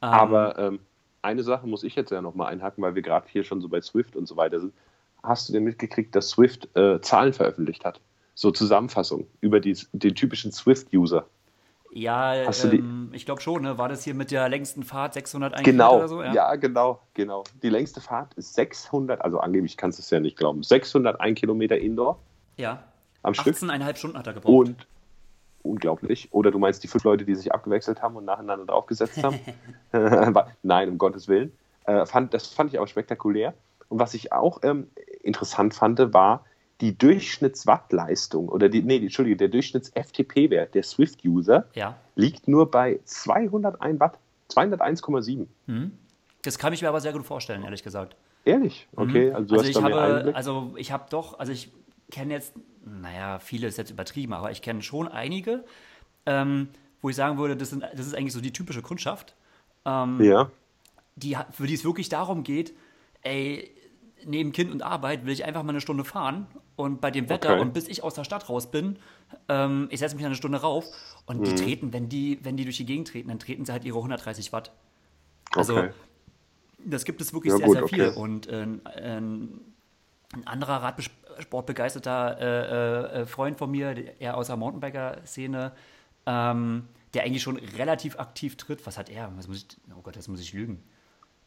Aber 0.00 0.58
ähm, 0.58 0.80
eine 1.22 1.42
Sache 1.42 1.66
muss 1.66 1.84
ich 1.84 1.94
jetzt 1.94 2.10
ja 2.10 2.20
nochmal 2.20 2.52
einhaken, 2.52 2.82
weil 2.82 2.94
wir 2.94 3.02
gerade 3.02 3.26
hier 3.28 3.44
schon 3.44 3.60
so 3.60 3.68
bei 3.68 3.80
Swift 3.80 4.16
und 4.16 4.26
so 4.26 4.36
weiter 4.36 4.60
sind. 4.60 4.74
Hast 5.22 5.48
du 5.48 5.52
denn 5.52 5.64
mitgekriegt, 5.64 6.14
dass 6.14 6.30
Swift 6.30 6.76
äh, 6.76 7.00
Zahlen 7.00 7.32
veröffentlicht 7.32 7.84
hat? 7.84 8.00
So 8.34 8.50
Zusammenfassung 8.50 9.26
über 9.40 9.60
die, 9.60 9.76
den 9.92 10.14
typischen 10.14 10.52
Swift-User. 10.52 11.26
Ja, 11.94 12.34
ähm, 12.34 13.10
ich 13.12 13.26
glaube 13.26 13.42
schon, 13.42 13.62
ne? 13.62 13.76
War 13.76 13.88
das 13.88 14.02
hier 14.02 14.14
mit 14.14 14.30
der 14.30 14.48
längsten 14.48 14.82
Fahrt 14.82 15.12
601 15.12 15.62
genau, 15.62 15.98
oder 15.98 16.08
so? 16.08 16.22
Ja? 16.22 16.32
ja, 16.32 16.54
genau, 16.56 17.00
genau. 17.12 17.44
Die 17.62 17.68
längste 17.68 18.00
Fahrt 18.00 18.32
ist 18.34 18.54
600, 18.54 19.20
also 19.20 19.38
angeblich 19.40 19.76
kannst 19.76 19.98
du 19.98 20.02
es 20.02 20.08
ja 20.08 20.18
nicht 20.18 20.38
glauben, 20.38 20.62
601 20.62 21.38
Kilometer 21.38 21.78
Indoor. 21.78 22.18
Ja. 22.56 22.82
Am 23.22 23.34
18,5 23.34 23.40
Stück. 23.40 23.96
Stunden 23.98 24.18
hat 24.18 24.26
er 24.26 24.32
gebraucht. 24.32 24.68
Und 24.68 24.86
unglaublich. 25.62 26.28
Oder 26.32 26.50
du 26.50 26.58
meinst 26.58 26.82
die 26.82 26.88
fünf 26.88 27.04
Leute, 27.04 27.24
die 27.24 27.34
sich 27.34 27.52
abgewechselt 27.52 28.02
haben 28.02 28.16
und 28.16 28.24
nacheinander 28.24 28.66
draufgesetzt 28.66 29.22
haben? 29.22 29.38
Nein, 30.62 30.88
um 30.88 30.98
Gottes 30.98 31.28
Willen. 31.28 31.52
Äh, 31.84 32.06
fand, 32.06 32.34
das 32.34 32.46
fand 32.48 32.72
ich 32.72 32.78
aber 32.78 32.86
spektakulär. 32.86 33.54
Und 33.88 33.98
was 33.98 34.14
ich 34.14 34.32
auch 34.32 34.60
ähm, 34.62 34.88
interessant 35.22 35.74
fand, 35.74 35.98
war 36.12 36.44
die 36.80 36.96
Durchschnittswattleistung 36.98 38.48
oder 38.48 38.68
die, 38.68 38.82
nee, 38.82 38.96
Entschuldige, 38.96 39.36
der 39.36 39.48
Durchschnitts-FTP-Wert 39.48 40.74
der 40.74 40.82
Swift-User 40.82 41.66
ja. 41.74 41.96
liegt 42.16 42.48
nur 42.48 42.70
bei 42.70 43.00
201 43.04 44.00
Watt, 44.00 44.18
201,7. 44.50 45.46
Mhm. 45.66 45.92
Das 46.42 46.58
kann 46.58 46.72
ich 46.72 46.82
mir 46.82 46.88
aber 46.88 47.00
sehr 47.00 47.12
gut 47.12 47.24
vorstellen, 47.24 47.62
ehrlich 47.62 47.84
gesagt. 47.84 48.16
Ehrlich? 48.44 48.88
Okay, 48.96 49.30
mhm. 49.30 49.36
also, 49.36 49.56
also 49.56 49.68
ich 49.68 49.80
habe, 49.80 50.34
also 50.34 50.74
ich 50.76 50.90
habe 50.90 51.04
doch, 51.08 51.38
also 51.38 51.52
ich 51.52 51.70
kenne 52.10 52.34
jetzt 52.34 52.52
naja, 52.84 53.38
viele 53.38 53.66
ist 53.66 53.78
jetzt 53.78 53.90
übertrieben, 53.90 54.32
aber 54.32 54.50
ich 54.50 54.62
kenne 54.62 54.82
schon 54.82 55.08
einige, 55.08 55.64
ähm, 56.26 56.68
wo 57.00 57.08
ich 57.08 57.16
sagen 57.16 57.38
würde, 57.38 57.56
das, 57.56 57.70
sind, 57.70 57.82
das, 57.82 58.06
ist 58.06 58.14
eigentlich 58.14 58.32
so 58.32 58.40
die 58.40 58.52
typische 58.52 58.82
Kundschaft. 58.82 59.34
Ähm, 59.84 60.22
ja. 60.22 60.50
Die, 61.16 61.36
für 61.50 61.66
die 61.66 61.74
es 61.74 61.84
wirklich 61.84 62.08
darum 62.08 62.42
geht, 62.42 62.74
ey, 63.22 63.70
neben 64.24 64.52
Kind 64.52 64.70
und 64.72 64.82
Arbeit 64.82 65.24
will 65.24 65.32
ich 65.32 65.44
einfach 65.44 65.62
mal 65.62 65.70
eine 65.70 65.80
Stunde 65.80 66.04
fahren 66.04 66.46
und 66.76 67.00
bei 67.00 67.10
dem 67.10 67.28
Wetter 67.28 67.54
okay. 67.54 67.60
und 67.60 67.72
bis 67.72 67.88
ich 67.88 68.02
aus 68.02 68.14
der 68.14 68.24
Stadt 68.24 68.48
raus 68.48 68.70
bin, 68.70 68.98
ähm, 69.48 69.88
ich 69.90 70.00
setze 70.00 70.16
mich 70.16 70.24
eine 70.24 70.34
Stunde 70.34 70.58
rauf 70.58 70.84
und 71.26 71.40
mhm. 71.40 71.44
die 71.44 71.54
treten, 71.54 71.92
wenn 71.92 72.08
die, 72.08 72.38
wenn 72.42 72.56
die 72.56 72.64
durch 72.64 72.76
die 72.76 72.86
Gegend 72.86 73.08
treten, 73.08 73.28
dann 73.28 73.38
treten 73.38 73.64
sie 73.64 73.72
halt 73.72 73.84
ihre 73.84 73.98
130 73.98 74.52
Watt. 74.52 74.72
Also 75.54 75.76
okay. 75.76 75.90
das 76.84 77.04
gibt 77.04 77.20
es 77.20 77.32
wirklich 77.32 77.52
ja, 77.52 77.58
sehr, 77.58 77.66
gut, 77.66 77.76
sehr 77.76 77.88
viel. 77.88 78.08
Okay. 78.08 78.18
Und 78.18 78.46
äh, 78.46 78.62
äh, 78.62 79.20
ein 80.32 80.46
anderer 80.46 80.82
Radsportbegeisterter 80.82 82.40
äh, 82.40 83.20
äh, 83.20 83.26
Freund 83.26 83.58
von 83.58 83.70
mir, 83.70 84.18
eher 84.20 84.36
aus 84.36 84.48
der 84.48 84.56
Mountainbiker-Szene, 84.56 85.72
ähm, 86.26 86.88
der 87.14 87.24
eigentlich 87.24 87.42
schon 87.42 87.56
relativ 87.56 88.18
aktiv 88.18 88.56
tritt. 88.56 88.86
Was 88.86 88.98
hat 88.98 89.10
er? 89.10 89.30
Was 89.36 89.46
ich, 89.48 89.66
oh 89.96 90.00
Gott, 90.02 90.16
das 90.16 90.28
muss 90.28 90.40
ich 90.40 90.52
lügen. 90.52 90.82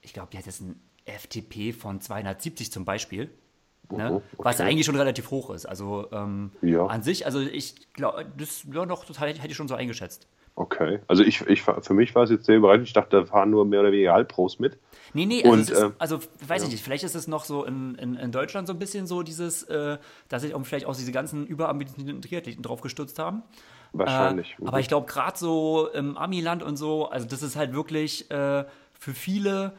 Ich 0.01 0.13
glaube, 0.13 0.29
der 0.31 0.39
hat 0.39 0.45
jetzt 0.45 0.61
ein 0.61 0.79
FTP 1.05 1.73
von 1.73 1.99
270 1.99 2.71
zum 2.71 2.85
Beispiel. 2.85 3.31
Ne? 3.91 4.15
Okay. 4.15 4.23
Was 4.37 4.61
eigentlich 4.61 4.85
schon 4.85 4.95
relativ 4.95 5.29
hoch 5.31 5.51
ist. 5.51 5.65
Also 5.65 6.07
ähm, 6.11 6.51
ja. 6.61 6.85
an 6.85 7.03
sich, 7.03 7.25
also 7.25 7.39
ich 7.39 7.93
glaube, 7.93 8.25
das 8.37 8.65
ja, 8.71 8.85
noch 8.85 9.05
total 9.05 9.29
hätte 9.29 9.47
ich 9.47 9.55
schon 9.55 9.67
so 9.67 9.75
eingeschätzt. 9.75 10.27
Okay, 10.57 10.99
also 11.07 11.21
ich, 11.21 11.41
ich 11.47 11.63
für 11.63 11.93
mich 11.93 12.15
war 12.15 12.23
es 12.23 12.29
jetzt 12.29 12.45
sehr 12.45 12.55
überraschend. 12.55 12.87
Ich 12.87 12.93
dachte, 12.93 13.17
da 13.17 13.25
fahren 13.25 13.49
nur 13.49 13.65
mehr 13.65 13.81
oder 13.81 13.91
weniger 13.91 14.13
Halbpros 14.13 14.57
mit. 14.57 14.77
Nee, 15.13 15.25
nee, 15.25 15.43
also, 15.43 15.51
und, 15.51 15.59
ist, 15.59 15.71
äh, 15.71 15.91
also 15.97 16.19
weiß 16.47 16.61
ja. 16.61 16.67
ich 16.67 16.73
nicht, 16.73 16.83
vielleicht 16.83 17.03
ist 17.03 17.13
es 17.13 17.27
noch 17.27 17.43
so 17.43 17.65
in, 17.65 17.95
in, 17.95 18.15
in 18.15 18.31
Deutschland 18.31 18.67
so 18.67 18.73
ein 18.73 18.79
bisschen 18.79 19.05
so 19.05 19.21
dieses, 19.21 19.63
äh, 19.63 19.97
dass 20.29 20.43
sich 20.43 20.55
auch 20.55 20.65
vielleicht 20.65 20.85
auch 20.85 20.95
diese 20.95 21.11
ganzen 21.11 21.45
überambitionierten 21.45 22.21
Triathleten 22.21 22.63
drauf 22.63 22.79
gestürzt 22.79 23.19
haben. 23.19 23.43
Wahrscheinlich. 23.91 24.55
Äh, 24.61 24.67
aber 24.67 24.79
ich 24.79 24.87
glaube, 24.87 25.07
gerade 25.07 25.37
so 25.37 25.89
im 25.93 26.17
Amiland 26.17 26.63
und 26.63 26.77
so, 26.77 27.09
also 27.09 27.27
das 27.27 27.43
ist 27.43 27.57
halt 27.57 27.73
wirklich 27.73 28.31
äh, 28.31 28.63
für 28.97 29.13
viele, 29.13 29.73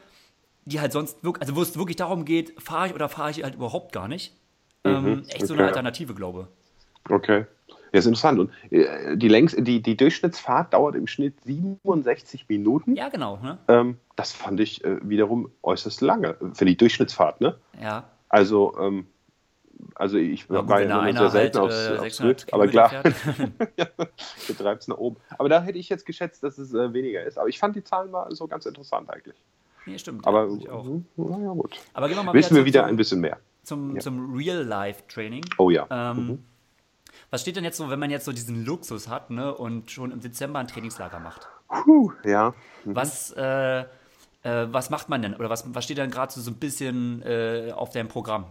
die 0.65 0.79
halt 0.79 0.91
sonst 0.91 1.23
wirklich, 1.23 1.41
also 1.41 1.55
wo 1.55 1.63
es 1.63 1.75
wirklich 1.75 1.95
darum 1.95 2.23
geht, 2.23 2.61
fahre 2.61 2.87
ich 2.87 2.93
oder 2.93 3.09
fahre 3.09 3.31
ich 3.31 3.43
halt 3.43 3.55
überhaupt 3.55 3.93
gar 3.93 4.07
nicht. 4.07 4.35
Ähm, 4.83 5.03
mhm, 5.03 5.19
echt 5.23 5.37
okay. 5.37 5.45
so 5.47 5.53
eine 5.55 5.65
Alternative, 5.65 6.13
glaube. 6.13 6.49
Okay. 7.09 7.45
Ja, 7.91 7.99
ist 7.99 8.05
interessant. 8.05 8.39
Und 8.39 8.51
äh, 8.71 9.15
die, 9.17 9.27
Längs 9.27 9.55
die, 9.57 9.81
die 9.81 9.97
Durchschnittsfahrt 9.97 10.73
dauert 10.73 10.95
im 10.95 11.07
Schnitt 11.07 11.35
67 11.45 12.45
Minuten. 12.47 12.95
Ja, 12.95 13.09
genau. 13.09 13.37
Ne? 13.41 13.57
Ähm, 13.67 13.97
das 14.15 14.33
fand 14.33 14.59
ich 14.59 14.83
äh, 14.83 14.97
wiederum 15.07 15.51
äußerst 15.63 16.01
lange 16.01 16.35
für 16.53 16.65
die 16.65 16.77
Durchschnittsfahrt. 16.77 17.41
Ne? 17.41 17.55
Ja. 17.81 18.05
Also, 18.29 18.75
ähm, 18.79 19.07
also 19.95 20.17
ich 20.17 20.47
ja, 20.49 20.61
gut, 20.61 20.69
war 20.69 20.81
ja 20.81 21.13
sehr 21.13 21.29
selten 21.29 21.59
halt, 21.59 21.71
aufs, 21.71 21.87
äh, 21.87 21.97
aufs 21.97 22.15
Swift, 22.17 22.53
aber 22.53 22.67
klar, 22.67 22.91
ja, 23.77 23.85
du 24.47 24.53
treibst 24.53 24.89
nach 24.89 24.97
oben. 24.97 25.17
Aber 25.37 25.49
da 25.49 25.61
hätte 25.61 25.77
ich 25.77 25.89
jetzt 25.89 26.05
geschätzt, 26.05 26.43
dass 26.43 26.57
es 26.57 26.73
äh, 26.73 26.93
weniger 26.93 27.23
ist. 27.23 27.37
Aber 27.37 27.47
ich 27.47 27.59
fand 27.59 27.75
die 27.75 27.83
Zahlen 27.83 28.11
mal 28.11 28.33
so 28.33 28.47
ganz 28.47 28.65
interessant 28.65 29.09
eigentlich. 29.09 29.35
Nee, 29.85 29.97
stimmt. 29.97 30.27
Aber 30.27 30.49
ja, 30.59 30.71
auch. 30.71 30.85
naja, 31.15 31.51
gut. 31.51 31.77
Aber 31.93 32.09
Wissen 32.33 32.55
wir 32.55 32.65
wieder 32.65 32.85
ein 32.85 32.97
bisschen 32.97 33.21
mehr. 33.21 33.37
Zum, 33.63 33.99
zum 33.99 34.35
Real-Life-Training. 34.35 35.45
Oh 35.57 35.69
ja. 35.69 35.87
Ähm, 35.89 36.27
mhm. 36.27 36.43
Was 37.29 37.41
steht 37.41 37.57
denn 37.57 37.63
jetzt 37.63 37.77
so, 37.77 37.89
wenn 37.89 37.99
man 37.99 38.09
jetzt 38.09 38.25
so 38.25 38.31
diesen 38.31 38.65
Luxus 38.65 39.09
hat 39.09 39.29
ne, 39.29 39.53
und 39.53 39.91
schon 39.91 40.11
im 40.11 40.21
Dezember 40.21 40.59
ein 40.59 40.67
Trainingslager 40.67 41.19
macht? 41.19 41.47
Puh, 41.67 42.13
ja. 42.23 42.53
Mhm. 42.85 42.95
Was, 42.95 43.31
äh, 43.31 43.81
äh, 43.81 43.85
was 44.43 44.89
macht 44.89 45.09
man 45.09 45.21
denn? 45.21 45.35
Oder 45.35 45.49
was, 45.49 45.65
was 45.73 45.83
steht 45.83 45.97
dann 45.97 46.09
gerade 46.09 46.31
so, 46.31 46.39
so 46.39 46.51
ein 46.51 46.57
bisschen 46.57 47.21
äh, 47.23 47.73
auf 47.75 47.89
deinem 47.89 48.07
Programm? 48.07 48.45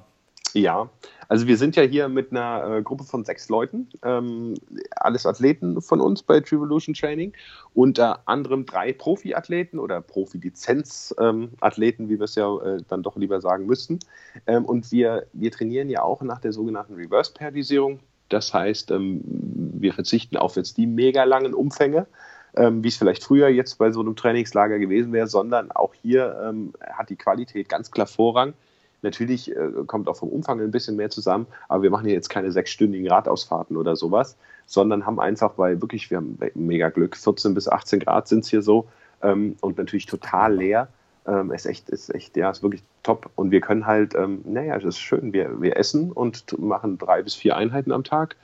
Ja, 0.52 0.88
also 1.28 1.46
wir 1.46 1.58
sind 1.58 1.76
ja 1.76 1.82
hier 1.82 2.08
mit 2.08 2.30
einer 2.30 2.78
äh, 2.78 2.82
Gruppe 2.82 3.04
von 3.04 3.26
sechs 3.26 3.50
Leuten, 3.50 3.90
ähm, 4.02 4.54
alles 4.92 5.26
Athleten 5.26 5.82
von 5.82 6.00
uns 6.00 6.22
bei 6.22 6.40
Trivolution 6.40 6.94
Training, 6.94 7.34
unter 7.74 8.26
anderem 8.26 8.64
drei 8.64 8.94
Profi-Athleten 8.94 9.78
oder 9.78 10.00
Profi-Lizenz-Athleten, 10.00 12.02
ähm, 12.04 12.08
wie 12.08 12.18
wir 12.18 12.24
es 12.24 12.36
ja 12.36 12.56
äh, 12.62 12.82
dann 12.88 13.02
doch 13.02 13.16
lieber 13.16 13.42
sagen 13.42 13.66
müssten. 13.66 13.98
Ähm, 14.46 14.64
und 14.64 14.90
wir, 14.92 15.26
wir 15.34 15.50
trainieren 15.50 15.90
ja 15.90 16.02
auch 16.02 16.22
nach 16.22 16.40
der 16.40 16.52
sogenannten 16.52 16.94
Reverse-Periodisierung. 16.94 18.00
Das 18.28 18.52
heißt, 18.52 18.90
ähm, 18.90 19.20
wir 19.24 19.92
verzichten 19.92 20.36
auf 20.36 20.56
jetzt 20.56 20.76
die 20.76 20.86
mega 20.86 21.24
langen 21.24 21.54
Umfänge, 21.54 22.06
ähm, 22.56 22.82
wie 22.82 22.88
es 22.88 22.96
vielleicht 22.96 23.22
früher 23.22 23.48
jetzt 23.48 23.78
bei 23.78 23.92
so 23.92 24.00
einem 24.00 24.16
Trainingslager 24.16 24.78
gewesen 24.78 25.12
wäre, 25.12 25.26
sondern 25.26 25.70
auch 25.70 25.94
hier 25.94 26.36
ähm, 26.42 26.72
hat 26.80 27.10
die 27.10 27.16
Qualität 27.16 27.68
ganz 27.68 27.90
klar 27.90 28.06
Vorrang. 28.06 28.54
Natürlich 29.02 29.54
äh, 29.54 29.70
kommt 29.86 30.08
auch 30.08 30.16
vom 30.16 30.30
Umfang 30.30 30.60
ein 30.60 30.70
bisschen 30.70 30.96
mehr 30.96 31.10
zusammen, 31.10 31.46
aber 31.68 31.82
wir 31.82 31.90
machen 31.90 32.06
hier 32.06 32.14
jetzt 32.14 32.30
keine 32.30 32.50
sechsstündigen 32.50 33.08
Radausfahrten 33.08 33.76
oder 33.76 33.94
sowas, 33.94 34.36
sondern 34.64 35.06
haben 35.06 35.20
einfach, 35.20 35.58
weil 35.58 35.80
wirklich, 35.80 36.10
wir 36.10 36.16
haben 36.16 36.38
mega 36.54 36.88
Glück, 36.88 37.16
14 37.16 37.54
bis 37.54 37.68
18 37.68 38.00
Grad 38.00 38.26
sind 38.26 38.44
es 38.44 38.50
hier 38.50 38.62
so 38.62 38.88
und 39.22 39.78
natürlich 39.78 40.06
total 40.06 40.56
leer. 40.56 40.88
Ähm, 41.26 41.50
ist 41.50 41.66
echt, 41.66 41.88
ist 41.90 42.14
echt, 42.14 42.36
ja, 42.36 42.50
ist 42.50 42.62
wirklich 42.62 42.82
top. 43.02 43.30
Und 43.34 43.50
wir 43.50 43.60
können 43.60 43.86
halt, 43.86 44.14
ähm, 44.14 44.42
naja, 44.44 44.74
das 44.74 44.96
ist 44.96 44.98
schön. 44.98 45.32
Wir, 45.32 45.60
wir 45.60 45.76
essen 45.76 46.12
und 46.12 46.58
machen 46.58 46.98
drei 46.98 47.22
bis 47.22 47.34
vier 47.34 47.56
Einheiten 47.56 47.92
am 47.92 48.04
Tag 48.04 48.36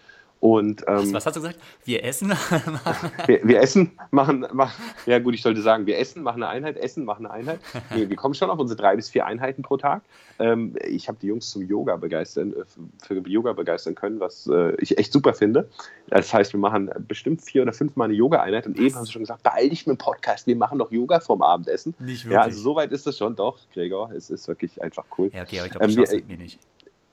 und, 0.42 0.82
ähm, 0.88 0.96
was, 0.96 1.12
was, 1.12 1.26
hast 1.26 1.36
du 1.36 1.40
gesagt? 1.40 1.60
Wir 1.84 2.02
essen? 2.02 2.30
wir, 3.26 3.40
wir, 3.44 3.60
essen, 3.60 3.92
machen, 4.10 4.44
machen, 4.52 4.74
ja 5.06 5.20
gut, 5.20 5.34
ich 5.34 5.42
sollte 5.42 5.62
sagen, 5.62 5.86
wir 5.86 5.96
essen, 5.96 6.24
machen 6.24 6.42
eine 6.42 6.50
Einheit, 6.50 6.76
essen, 6.78 7.04
machen 7.04 7.26
eine 7.26 7.34
Einheit. 7.34 7.60
Nee, 7.94 8.08
wir 8.08 8.16
kommen 8.16 8.34
schon 8.34 8.50
auf 8.50 8.58
unsere 8.58 8.76
drei 8.76 8.96
bis 8.96 9.08
vier 9.08 9.24
Einheiten 9.24 9.62
pro 9.62 9.76
Tag. 9.76 10.02
Ähm, 10.40 10.74
ich 10.84 11.06
habe 11.06 11.16
die 11.22 11.28
Jungs 11.28 11.48
zum 11.48 11.62
Yoga 11.62 11.94
begeistern, 11.94 12.54
äh, 12.54 12.64
für 13.06 13.14
Yoga 13.28 13.52
begeistern 13.52 13.94
können, 13.94 14.18
was 14.18 14.48
äh, 14.48 14.74
ich 14.80 14.98
echt 14.98 15.12
super 15.12 15.32
finde. 15.32 15.68
Das 16.08 16.34
heißt, 16.34 16.52
wir 16.52 16.58
machen 16.58 16.90
bestimmt 17.06 17.40
vier 17.40 17.62
oder 17.62 17.72
fünf 17.72 17.94
Mal 17.94 18.06
eine 18.06 18.14
Yoga-Einheit 18.14 18.66
und 18.66 18.76
was? 18.76 18.84
eben 18.84 18.96
haben 18.96 19.04
sie 19.04 19.12
schon 19.12 19.22
gesagt, 19.22 19.44
beeil 19.44 19.68
dich 19.68 19.86
mit 19.86 19.96
dem 19.96 19.98
Podcast, 19.98 20.48
wir 20.48 20.56
machen 20.56 20.80
doch 20.80 20.90
Yoga 20.90 21.20
vorm 21.20 21.42
Abendessen. 21.42 21.94
Nicht 22.00 22.24
wirklich. 22.24 22.32
Ja, 22.32 22.40
also 22.42 22.60
soweit 22.60 22.90
ist 22.90 23.06
es 23.06 23.16
schon, 23.16 23.36
doch, 23.36 23.60
Gregor, 23.72 24.10
es 24.10 24.28
ist 24.28 24.48
wirklich 24.48 24.82
einfach 24.82 25.04
cool. 25.18 25.30
Ja, 25.32 25.42
okay, 25.42 25.60
aber 25.60 25.66
ich 25.66 25.72
glaube, 25.72 25.86
ähm, 25.86 25.94
das 25.94 26.12
mir 26.12 26.36
nicht. 26.36 26.58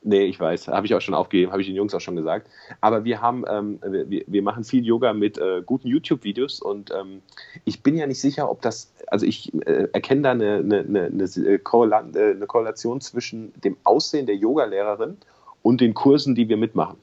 Nee, 0.01 0.25
ich 0.25 0.39
weiß, 0.39 0.69
habe 0.69 0.85
ich 0.85 0.95
auch 0.95 1.01
schon 1.01 1.13
aufgegeben, 1.13 1.51
habe 1.51 1.61
ich 1.61 1.67
den 1.67 1.75
Jungs 1.75 1.93
auch 1.93 1.99
schon 1.99 2.15
gesagt. 2.15 2.49
Aber 2.79 3.03
wir 3.03 3.21
haben, 3.21 3.43
ähm, 3.49 3.79
wir, 3.81 4.23
wir 4.27 4.41
machen 4.41 4.63
viel 4.63 4.85
Yoga 4.85 5.11
mit 5.13 5.37
äh, 5.37 5.61
guten 5.65 5.89
YouTube-Videos 5.89 6.61
und 6.61 6.91
ähm, 6.91 7.21
ich 7.65 7.83
bin 7.83 7.97
ja 7.97 8.07
nicht 8.07 8.21
sicher, 8.21 8.49
ob 8.49 8.61
das, 8.61 8.93
also 9.07 9.25
ich 9.25 9.53
äh, 9.65 9.89
erkenne 9.91 10.21
da 10.21 10.31
eine, 10.31 10.55
eine, 10.57 10.79
eine, 10.79 11.05
eine, 11.05 11.23
äh, 11.23 11.59
Korrelation 11.59 13.01
zwischen 13.01 13.51
dem 13.59 13.75
Aussehen 13.83 14.25
der 14.25 14.37
Yogalehrerin 14.37 15.17
und 15.63 15.81
den 15.81 15.93
Kursen, 15.93 16.33
die 16.33 16.47
wir 16.47 16.57
mitmachen. 16.57 16.97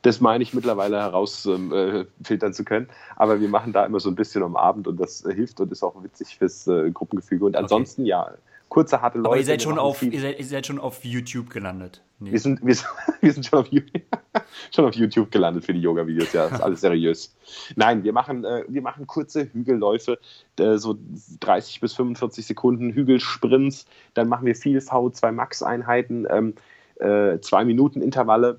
Das 0.00 0.20
meine 0.20 0.42
ich 0.42 0.52
mittlerweile 0.52 0.98
herausfiltern 1.00 1.66
ähm, 1.72 2.16
äh, 2.28 2.52
zu 2.52 2.64
können. 2.64 2.88
Aber 3.16 3.40
wir 3.40 3.48
machen 3.48 3.72
da 3.72 3.86
immer 3.86 4.00
so 4.00 4.10
ein 4.10 4.14
bisschen 4.14 4.42
am 4.42 4.54
Abend 4.54 4.86
und 4.86 4.98
das 4.98 5.24
äh, 5.24 5.34
hilft 5.34 5.60
und 5.60 5.72
ist 5.72 5.82
auch 5.82 6.02
witzig 6.02 6.36
fürs 6.38 6.66
äh, 6.66 6.90
Gruppengefüge. 6.90 7.44
Und 7.44 7.56
ansonsten, 7.56 8.02
okay. 8.02 8.10
ja, 8.10 8.34
kurze, 8.74 9.00
harte 9.00 9.18
Leute. 9.18 9.28
Aber 9.28 9.38
ihr 9.38 9.44
seid, 9.44 9.62
schon 9.62 9.78
auf, 9.78 10.02
ihr 10.02 10.20
seid, 10.20 10.38
ihr 10.38 10.44
seid 10.44 10.66
schon 10.66 10.80
auf 10.80 11.04
YouTube 11.04 11.48
gelandet. 11.48 12.02
Nee. 12.18 12.32
Wir, 12.32 12.40
sind, 12.40 12.60
wir, 12.64 12.76
wir 13.20 13.32
sind 13.32 13.46
schon 13.46 13.60
auf, 13.60 13.68
schon 14.74 14.84
auf 14.84 14.94
YouTube 14.94 15.30
gelandet 15.30 15.64
für 15.64 15.72
die 15.72 15.80
Yoga-Videos, 15.80 16.32
ja, 16.32 16.44
das 16.44 16.54
ist 16.54 16.60
alles 16.60 16.80
seriös. 16.80 17.36
Nein, 17.76 18.02
wir 18.02 18.12
machen, 18.12 18.44
äh, 18.44 18.64
wir 18.66 18.82
machen 18.82 19.06
kurze 19.06 19.44
Hügelläufe, 19.52 20.18
äh, 20.58 20.76
so 20.76 20.98
30 21.40 21.80
bis 21.80 21.94
45 21.94 22.46
Sekunden 22.46 22.90
Hügelsprints, 22.90 23.86
dann 24.14 24.28
machen 24.28 24.44
wir 24.44 24.56
viel 24.56 24.78
V2 24.78 25.30
Max-Einheiten, 25.30 26.26
ähm, 26.28 26.54
äh, 26.96 27.38
zwei 27.40 27.64
Minuten 27.64 28.02
Intervalle. 28.02 28.58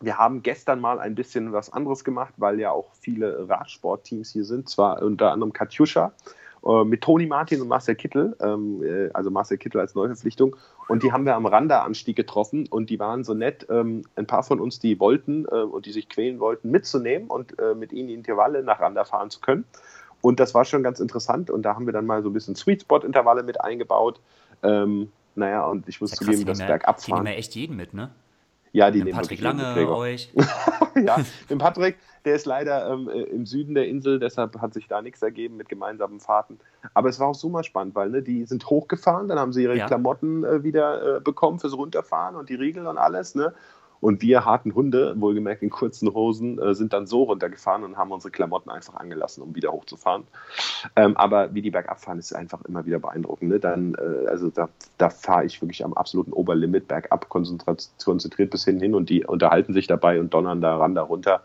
Wir 0.00 0.18
haben 0.18 0.42
gestern 0.42 0.80
mal 0.80 0.98
ein 0.98 1.14
bisschen 1.14 1.52
was 1.52 1.72
anderes 1.72 2.04
gemacht, 2.04 2.34
weil 2.36 2.60
ja 2.60 2.70
auch 2.70 2.92
viele 3.00 3.48
Radsportteams 3.48 4.30
hier 4.30 4.44
sind, 4.44 4.68
zwar 4.68 5.00
unter 5.02 5.32
anderem 5.32 5.54
Katjuscha, 5.54 6.12
mit 6.84 7.02
Toni 7.02 7.26
Martin 7.26 7.60
und 7.60 7.68
Marcel 7.68 7.94
Kittel, 7.94 8.36
ähm, 8.40 8.82
äh, 8.82 9.10
also 9.12 9.30
Marcel 9.30 9.58
Kittel 9.58 9.80
als 9.80 9.94
Neuverpflichtung. 9.94 10.56
Und 10.88 11.02
die 11.02 11.12
haben 11.12 11.24
wir 11.24 11.36
am 11.36 11.46
Randa-Anstieg 11.46 12.16
getroffen 12.16 12.66
und 12.68 12.90
die 12.90 12.98
waren 12.98 13.22
so 13.22 13.34
nett, 13.34 13.66
ähm, 13.70 14.04
ein 14.16 14.26
paar 14.26 14.42
von 14.42 14.58
uns, 14.58 14.78
die 14.78 14.98
wollten 14.98 15.44
äh, 15.44 15.62
und 15.62 15.86
die 15.86 15.92
sich 15.92 16.08
quälen 16.08 16.40
wollten, 16.40 16.70
mitzunehmen 16.70 17.28
und 17.28 17.58
äh, 17.58 17.74
mit 17.74 17.92
ihnen 17.92 18.08
die 18.08 18.14
Intervalle 18.14 18.62
nach 18.62 18.80
Randa 18.80 19.04
fahren 19.04 19.30
zu 19.30 19.40
können. 19.40 19.64
Und 20.20 20.40
das 20.40 20.54
war 20.54 20.64
schon 20.64 20.82
ganz 20.82 20.98
interessant 20.98 21.50
und 21.50 21.62
da 21.62 21.74
haben 21.74 21.86
wir 21.86 21.92
dann 21.92 22.06
mal 22.06 22.22
so 22.22 22.30
ein 22.30 22.32
bisschen 22.32 22.56
Sweet 22.56 22.82
Spot-Intervalle 22.82 23.42
mit 23.42 23.60
eingebaut. 23.60 24.20
Ähm, 24.62 25.12
naja, 25.34 25.64
und 25.66 25.88
ich 25.88 26.00
muss 26.00 26.10
ja 26.12 26.16
zugeben, 26.16 26.46
das 26.46 26.58
Bergabfahren. 26.58 27.04
Die 27.06 27.12
nehmen 27.12 27.26
ja 27.26 27.38
echt 27.38 27.54
jeden 27.54 27.76
mit, 27.76 27.94
ne? 27.94 28.10
Ja, 28.72 28.90
die 28.90 29.02
nehmen 29.02 29.16
Patrick 29.16 29.40
Lange, 29.40 29.88
euch. 29.88 30.32
ja, 30.94 31.16
den 31.48 31.58
Patrick, 31.58 31.96
der 32.24 32.34
ist 32.34 32.46
leider 32.46 32.90
ähm, 32.92 33.08
äh, 33.08 33.22
im 33.22 33.46
Süden 33.46 33.74
der 33.74 33.86
Insel, 33.86 34.18
deshalb 34.18 34.60
hat 34.60 34.74
sich 34.74 34.88
da 34.88 35.00
nichts 35.02 35.22
ergeben 35.22 35.56
mit 35.56 35.68
gemeinsamen 35.68 36.20
Fahrten. 36.20 36.58
Aber 36.94 37.08
es 37.08 37.18
war 37.18 37.28
auch 37.28 37.34
super 37.34 37.64
spannend, 37.64 37.94
weil 37.94 38.10
ne, 38.10 38.22
die 38.22 38.44
sind 38.44 38.68
hochgefahren, 38.68 39.28
dann 39.28 39.38
haben 39.38 39.52
sie 39.52 39.62
ihre 39.62 39.76
ja. 39.76 39.86
Klamotten 39.86 40.44
äh, 40.44 40.62
wieder 40.62 41.16
äh, 41.16 41.20
bekommen 41.20 41.58
fürs 41.58 41.76
Runterfahren 41.76 42.36
und 42.36 42.48
die 42.48 42.54
Riegel 42.54 42.86
und 42.86 42.98
alles. 42.98 43.34
Ne? 43.34 43.54
Und 44.00 44.22
wir 44.22 44.44
harten 44.44 44.74
Hunde, 44.74 45.14
wohlgemerkt 45.18 45.62
in 45.62 45.70
kurzen 45.70 46.12
Hosen, 46.12 46.58
äh, 46.58 46.74
sind 46.74 46.92
dann 46.92 47.06
so 47.06 47.24
runtergefahren 47.24 47.84
und 47.84 47.96
haben 47.96 48.12
unsere 48.12 48.30
Klamotten 48.30 48.70
einfach 48.70 48.94
angelassen, 48.94 49.42
um 49.42 49.54
wieder 49.54 49.72
hochzufahren. 49.72 50.24
Ähm, 50.94 51.16
aber 51.16 51.54
wie 51.54 51.62
die 51.62 51.70
bergab 51.70 52.00
fahren, 52.00 52.18
ist 52.18 52.34
einfach 52.34 52.62
immer 52.62 52.86
wieder 52.86 52.98
beeindruckend. 52.98 53.50
Ne? 53.50 53.58
Dann, 53.58 53.94
äh, 53.94 54.28
also 54.28 54.50
da, 54.50 54.68
da 54.98 55.10
fahre 55.10 55.44
ich 55.44 55.60
wirklich 55.60 55.84
am 55.84 55.94
absoluten 55.94 56.32
Oberlimit 56.32 56.86
bergab, 56.86 57.28
konzentriert 57.28 58.50
bis 58.50 58.64
hin 58.64 58.80
hin 58.80 58.94
und 58.94 59.10
die 59.10 59.24
unterhalten 59.24 59.72
sich 59.72 59.86
dabei 59.86 60.20
und 60.20 60.32
donnern 60.32 60.60
da 60.60 60.76
ran, 60.76 60.94
da 60.94 61.02
runter. 61.02 61.42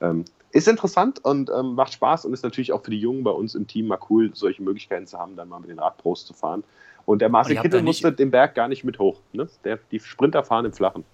Ähm, 0.00 0.24
ist 0.52 0.68
interessant 0.68 1.22
und 1.24 1.50
ähm, 1.50 1.74
macht 1.74 1.92
Spaß 1.92 2.24
und 2.24 2.32
ist 2.32 2.42
natürlich 2.42 2.72
auch 2.72 2.82
für 2.82 2.90
die 2.90 3.00
Jungen 3.00 3.24
bei 3.24 3.30
uns 3.30 3.54
im 3.54 3.66
Team 3.66 3.88
mal 3.88 3.98
cool, 4.08 4.30
solche 4.32 4.62
Möglichkeiten 4.62 5.06
zu 5.06 5.18
haben, 5.18 5.36
dann 5.36 5.48
mal 5.48 5.58
mit 5.58 5.70
den 5.70 5.78
Radpros 5.78 6.24
zu 6.24 6.32
fahren. 6.32 6.64
Und 7.04 7.20
der 7.20 7.28
Marcel 7.28 7.56
Kittel 7.56 7.82
musste 7.82 8.12
den 8.12 8.30
Berg 8.30 8.54
gar 8.54 8.68
nicht 8.68 8.82
mit 8.82 8.98
hoch. 8.98 9.20
Ne? 9.32 9.48
Der, 9.64 9.78
die 9.90 10.00
Sprinter 10.00 10.42
fahren 10.44 10.64
im 10.64 10.72
Flachen. 10.72 11.04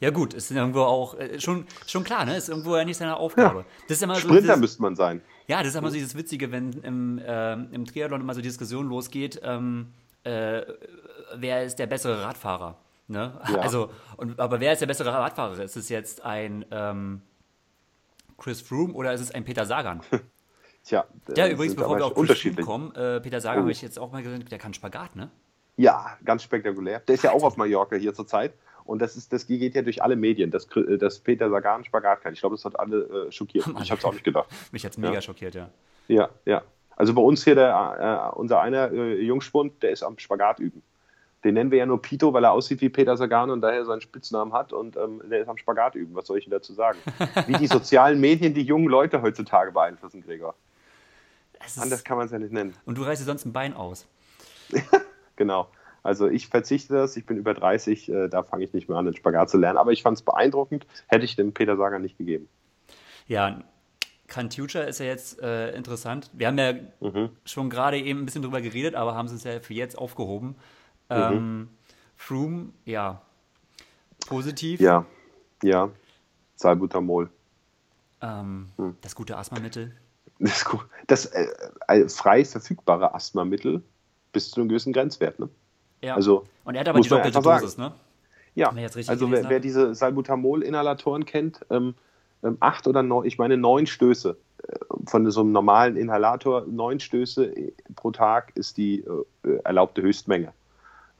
Ja 0.00 0.10
gut, 0.10 0.32
ist 0.32 0.50
irgendwo 0.50 0.80
auch 0.80 1.14
äh, 1.18 1.38
schon, 1.38 1.66
schon 1.86 2.04
klar, 2.04 2.24
ne? 2.24 2.36
Ist 2.36 2.48
irgendwo 2.48 2.74
ja 2.74 2.84
nicht 2.84 2.96
seine 2.96 3.16
Aufgabe. 3.16 3.60
Ja. 3.60 3.64
Das 3.86 3.98
ist 3.98 4.02
immer 4.02 4.14
so 4.14 4.22
Sprinter 4.22 4.40
dieses, 4.40 4.58
müsste 4.58 4.82
man 4.82 4.96
sein. 4.96 5.20
Ja, 5.46 5.58
das 5.58 5.68
ist 5.68 5.76
immer 5.76 5.90
so 5.90 5.94
dieses 5.94 6.16
Witzige, 6.16 6.50
wenn 6.50 6.72
im, 6.82 7.18
äh, 7.18 7.52
im 7.52 7.84
Triathlon 7.84 8.22
immer 8.22 8.32
so 8.32 8.40
die 8.40 8.48
Diskussion 8.48 8.88
losgeht, 8.88 9.40
ähm, 9.44 9.92
äh, 10.24 10.62
wer 11.36 11.64
ist 11.64 11.78
der 11.78 11.86
bessere 11.86 12.22
Radfahrer? 12.22 12.78
Ne? 13.08 13.38
Ja. 13.52 13.58
Also, 13.58 13.90
und, 14.16 14.38
aber 14.40 14.60
wer 14.60 14.72
ist 14.72 14.78
der 14.78 14.86
bessere 14.86 15.12
Radfahrer? 15.12 15.62
Ist 15.62 15.76
es 15.76 15.88
jetzt 15.90 16.24
ein 16.24 16.64
ähm, 16.70 17.20
Chris 18.38 18.62
Froome 18.62 18.94
oder 18.94 19.12
ist 19.12 19.20
es 19.20 19.32
ein 19.32 19.44
Peter 19.44 19.66
Sagan? 19.66 20.00
Tja, 20.82 21.04
ja, 21.36 21.46
übrigens, 21.46 21.74
bevor 21.76 21.98
wir 21.98 22.06
auf 22.06 22.14
Chris 22.14 22.40
Froome 22.40 22.62
kommen, 22.62 22.94
äh, 22.94 23.20
Peter 23.20 23.40
Sagan 23.40 23.58
oh. 23.58 23.62
habe 23.62 23.72
ich 23.72 23.82
jetzt 23.82 23.98
auch 23.98 24.12
mal 24.12 24.22
gesehen, 24.22 24.46
der 24.50 24.58
kann 24.58 24.72
Spagat, 24.72 25.14
ne? 25.14 25.30
Ja, 25.76 26.16
ganz 26.24 26.42
spektakulär. 26.42 27.00
Der 27.00 27.14
ist 27.14 27.24
ja 27.24 27.32
auch 27.32 27.42
auf 27.42 27.56
Mallorca 27.56 27.96
hier 27.96 28.14
zurzeit. 28.14 28.54
Und 28.90 29.00
das, 29.00 29.16
ist, 29.16 29.32
das 29.32 29.46
geht 29.46 29.76
ja 29.76 29.82
durch 29.82 30.02
alle 30.02 30.16
Medien, 30.16 30.50
dass, 30.50 30.66
dass 30.98 31.20
Peter 31.20 31.48
Sagan 31.48 31.84
Spagat 31.84 32.22
kann. 32.22 32.32
Ich 32.32 32.40
glaube, 32.40 32.56
das 32.56 32.64
hat 32.64 32.76
alle 32.76 33.28
äh, 33.28 33.30
schockiert. 33.30 33.64
Ich 33.80 33.90
habe 33.92 34.00
es 34.00 34.04
auch 34.04 34.12
nicht 34.12 34.24
gedacht. 34.24 34.50
Mich 34.72 34.84
hat 34.84 34.90
es 34.90 34.98
mega 34.98 35.14
ja. 35.14 35.22
schockiert, 35.22 35.54
ja. 35.54 35.70
Ja, 36.08 36.28
ja. 36.44 36.62
Also 36.96 37.14
bei 37.14 37.22
uns 37.22 37.44
hier, 37.44 37.54
der, 37.54 38.32
äh, 38.34 38.36
unser 38.36 38.60
einer 38.60 38.90
äh, 38.90 39.22
Jungspund, 39.22 39.80
der 39.84 39.92
ist 39.92 40.02
am 40.02 40.18
Spagat 40.18 40.58
üben. 40.58 40.82
Den 41.44 41.54
nennen 41.54 41.70
wir 41.70 41.78
ja 41.78 41.86
nur 41.86 42.02
Pito, 42.02 42.32
weil 42.32 42.42
er 42.42 42.50
aussieht 42.50 42.80
wie 42.80 42.88
Peter 42.88 43.16
Sagan 43.16 43.50
und 43.50 43.60
daher 43.60 43.84
seinen 43.84 44.00
Spitznamen 44.00 44.52
hat 44.52 44.72
und 44.72 44.96
ähm, 44.96 45.22
der 45.30 45.40
ist 45.40 45.48
am 45.48 45.56
Spagat 45.56 45.94
üben. 45.94 46.16
Was 46.16 46.26
soll 46.26 46.38
ich 46.38 46.46
Ihnen 46.46 46.50
dazu 46.50 46.72
sagen? 46.72 46.98
wie 47.46 47.52
die 47.52 47.68
sozialen 47.68 48.20
Medien 48.20 48.54
die 48.54 48.62
jungen 48.62 48.88
Leute 48.88 49.22
heutzutage 49.22 49.70
beeinflussen, 49.70 50.20
Gregor. 50.20 50.56
Anders 51.78 52.02
kann 52.02 52.16
man 52.16 52.26
es 52.26 52.32
ja 52.32 52.40
nicht 52.40 52.52
nennen. 52.52 52.74
Und 52.86 52.98
du 52.98 53.04
reißt 53.04 53.22
dir 53.22 53.26
sonst 53.26 53.44
ein 53.44 53.52
Bein 53.52 53.72
aus. 53.72 54.08
genau. 55.36 55.68
Also 56.02 56.28
ich 56.28 56.48
verzichte 56.48 56.94
das, 56.94 57.16
ich 57.16 57.26
bin 57.26 57.36
über 57.36 57.54
30, 57.54 58.08
äh, 58.08 58.28
da 58.28 58.42
fange 58.42 58.64
ich 58.64 58.72
nicht 58.72 58.88
mehr 58.88 58.98
an, 58.98 59.04
den 59.04 59.14
Spagat 59.14 59.50
zu 59.50 59.58
lernen. 59.58 59.78
Aber 59.78 59.92
ich 59.92 60.02
fand 60.02 60.16
es 60.18 60.22
beeindruckend, 60.22 60.86
hätte 61.08 61.24
ich 61.24 61.36
dem 61.36 61.52
Peter 61.52 61.76
Sager 61.76 61.98
nicht 61.98 62.18
gegeben. 62.18 62.48
Ja, 63.26 63.62
Cantucha 64.26 64.80
ist 64.80 65.00
ja 65.00 65.06
jetzt 65.06 65.40
äh, 65.42 65.72
interessant. 65.72 66.30
Wir 66.32 66.46
haben 66.46 66.58
ja 66.58 66.72
mhm. 67.00 67.30
schon 67.44 67.68
gerade 67.68 67.98
eben 67.98 68.20
ein 68.20 68.24
bisschen 68.24 68.42
drüber 68.42 68.60
geredet, 68.60 68.94
aber 68.94 69.14
haben 69.14 69.26
es 69.26 69.44
ja 69.44 69.60
für 69.60 69.74
jetzt 69.74 69.98
aufgehoben. 69.98 70.56
Ähm, 71.10 71.34
mhm. 71.34 71.68
Froome, 72.16 72.72
ja, 72.84 73.22
positiv. 74.26 74.80
Ja, 74.80 75.04
ja, 75.62 75.90
Salbutamol. 76.56 77.30
Ähm, 78.22 78.68
hm. 78.76 78.96
Das 79.00 79.14
gute 79.14 79.36
Asthmamittel. 79.36 79.94
Das, 80.38 80.64
das 81.06 81.26
äh, 81.26 81.46
äh, 81.88 82.08
frei 82.08 82.44
verfügbare 82.44 83.14
Asthmamittel 83.14 83.82
bis 84.32 84.50
zu 84.50 84.60
einem 84.60 84.68
gewissen 84.68 84.92
Grenzwert, 84.92 85.38
ne? 85.38 85.48
Ja. 86.02 86.14
Also, 86.14 86.44
und 86.64 86.74
er 86.74 86.80
hat 86.80 86.88
aber 86.88 87.00
die 87.00 87.08
doppelte 87.08 87.40
Dosis, 87.40 87.78
ne? 87.78 87.92
Ja, 88.54 88.70
also 89.06 89.30
wer, 89.30 89.48
wer, 89.48 89.60
diese 89.60 89.94
Salbutamol-Inhalatoren 89.94 91.24
kennt, 91.24 91.64
ähm, 91.70 91.94
ähm, 92.42 92.56
acht 92.60 92.86
oder 92.88 93.02
neun, 93.02 93.24
ich 93.24 93.38
meine 93.38 93.56
neun 93.56 93.86
Stöße 93.86 94.36
äh, 94.66 94.76
von 95.06 95.30
so 95.30 95.40
einem 95.40 95.52
normalen 95.52 95.96
Inhalator, 95.96 96.66
neun 96.66 96.98
Stöße 96.98 97.56
äh, 97.56 97.72
pro 97.94 98.10
Tag 98.10 98.52
ist 98.56 98.76
die 98.76 99.04
äh, 99.44 99.56
erlaubte 99.62 100.02
Höchstmenge. 100.02 100.52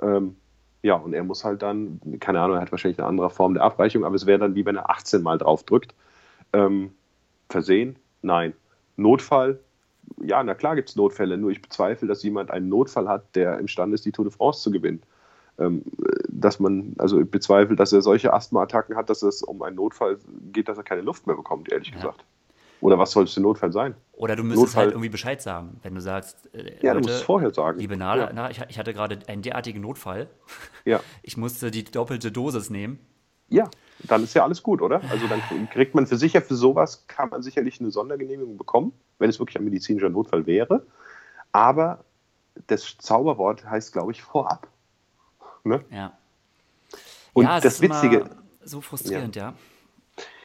Ähm, 0.03 0.37
ja, 0.83 0.95
und 0.95 1.13
er 1.13 1.23
muss 1.23 1.45
halt 1.45 1.63
dann, 1.63 2.01
keine 2.21 2.41
Ahnung, 2.41 2.57
er 2.57 2.63
hat 2.63 2.73
wahrscheinlich 2.73 2.99
eine 2.99 3.09
andere 3.09 3.31
Form 3.31 3.55
der 3.55 3.63
Abweichung, 3.63 4.05
aber 4.05 4.17
es 4.17 4.27
wäre 4.27 4.39
dann 4.39 4.55
wie 4.55 4.65
wenn 4.65 4.77
er 4.77 4.91
18 4.91 5.23
Mal 5.23 5.39
drauf 5.39 5.63
drückt. 5.63 5.95
Ähm, 6.53 6.93
versehen? 7.49 7.97
Nein. 8.23 8.55
Notfall? 8.97 9.61
Ja, 10.23 10.43
na 10.43 10.55
klar 10.55 10.77
gibt 10.77 10.89
es 10.89 10.97
Notfälle, 10.97 11.37
nur 11.37 11.51
ich 11.51 11.63
bezweifle, 11.63 12.09
dass 12.09 12.23
jemand 12.23 12.51
einen 12.51 12.69
Notfall 12.69 13.09
hat, 13.09 13.35
der 13.35 13.59
imstande 13.59 13.95
ist, 13.95 14.05
die 14.05 14.13
Tour 14.13 14.25
de 14.25 14.33
France 14.33 14.63
zu 14.63 14.71
gewinnen. 14.71 15.03
Ähm, 15.59 15.83
dass 16.29 16.59
man, 16.59 16.95
also 16.99 17.21
ich 17.21 17.31
bezweifle, 17.31 17.77
dass 17.77 17.93
er 17.93 18.03
solche 18.03 18.33
Asthma-Attacken 18.33 18.97
hat, 18.97 19.11
dass 19.11 19.23
es 19.23 19.43
um 19.43 19.63
einen 19.63 19.77
Notfall 19.77 20.19
geht, 20.53 20.69
dass 20.69 20.79
er 20.79 20.85
keine 20.85 21.03
Luft 21.03 21.27
mehr 21.27 21.37
bekommt, 21.37 21.71
ehrlich 21.71 21.89
ja. 21.89 21.97
gesagt. 21.97 22.25
Oder 22.81 22.99
was 22.99 23.11
soll 23.11 23.25
es 23.25 23.35
für 23.35 23.41
Notfall 23.41 23.73
sein? 23.73 23.95
Oder 24.13 24.37
du 24.37 24.43
müsstest 24.43 24.69
Notfall. 24.69 24.85
halt 24.85 24.93
irgendwie 24.93 25.11
Bescheid 25.11 25.43
sagen, 25.43 25.79
wenn 25.83 25.95
du 25.95 26.01
sagst, 26.01 26.49
äh, 26.55 26.77
ja, 26.81 26.93
Leute, 26.93 27.03
du 27.03 27.09
musst 27.09 27.21
es 27.21 27.23
vorher 27.23 27.53
sagen. 27.53 27.79
Liebe 27.79 27.97
Nala, 27.97 28.29
ja. 28.29 28.33
na, 28.33 28.51
ich, 28.51 28.63
ich, 28.69 28.79
hatte 28.79 28.95
gerade 28.95 29.19
einen 29.27 29.43
derartigen 29.43 29.81
Notfall. 29.81 30.29
Ja. 30.85 31.01
Ich 31.23 31.37
musste 31.37 31.71
die 31.71 31.85
doppelte 31.85 32.33
Dosis 32.33 32.71
nehmen. 32.71 32.99
Ja, 33.49 33.69
dann 34.05 34.25
ist 34.25 34.35
ja 34.35 34.45
alles 34.45 34.63
gut, 34.63 34.81
oder? 34.81 35.03
Also 35.11 35.27
dann 35.27 35.69
kriegt 35.71 35.95
man 35.95 36.07
für 36.07 36.17
sicher, 36.17 36.41
für 36.41 36.55
sowas 36.55 37.07
kann 37.07 37.29
man 37.29 37.43
sicherlich 37.43 37.81
eine 37.81 37.91
Sondergenehmigung 37.91 38.57
bekommen, 38.57 38.93
wenn 39.21 39.31
es 39.31 39.39
wirklich 39.39 39.59
ein 39.59 39.65
medizinischer 39.65 40.09
Notfall 40.09 40.47
wäre. 40.47 40.85
Aber 41.53 42.05
das 42.67 42.97
Zauberwort 42.99 43.65
heißt, 43.65 43.93
glaube 43.93 44.13
ich, 44.13 44.23
vorab. 44.23 44.69
Ne? 45.65 45.85
Ja. 45.91 46.13
Und 47.33 47.45
ja, 47.45 47.61
das 47.61 47.81
Witzige. 47.81 48.31
So 48.63 48.81
frustrierend, 48.81 49.37
ja. 49.37 49.51
ja. 49.51 49.55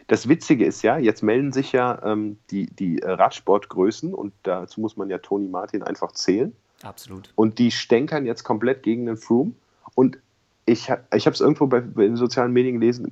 Das 0.08 0.29
Witzige 0.29 0.65
ist 0.65 0.84
ja, 0.84 0.98
jetzt 0.98 1.24
melden 1.24 1.51
sich 1.51 1.72
ja 1.72 2.00
ähm, 2.03 2.38
die, 2.51 2.67
die 2.67 3.00
Radsportgrößen 3.03 4.13
und 4.13 4.34
dazu 4.44 4.79
muss 4.79 4.98
man 4.98 5.10
ja 5.10 5.17
Toni 5.17 5.48
Martin 5.48 5.82
einfach 5.82 6.12
zählen. 6.12 6.55
Absolut. 6.84 7.32
Und 7.36 7.58
die 7.58 7.72
stänkern 7.72 8.25
jetzt 8.25 8.44
komplett 8.44 8.84
gegen 8.84 9.08
den 9.08 9.17
Froome. 9.17 9.53
Und 9.96 10.20
ich, 10.65 10.91
ich 11.13 11.25
habe 11.25 11.34
es 11.34 11.41
irgendwo 11.41 11.65
bei, 11.67 11.79
bei, 11.79 12.03
den 12.03 12.17
sozialen 12.17 12.53
Medien 12.53 12.79
gelesen. 12.79 13.12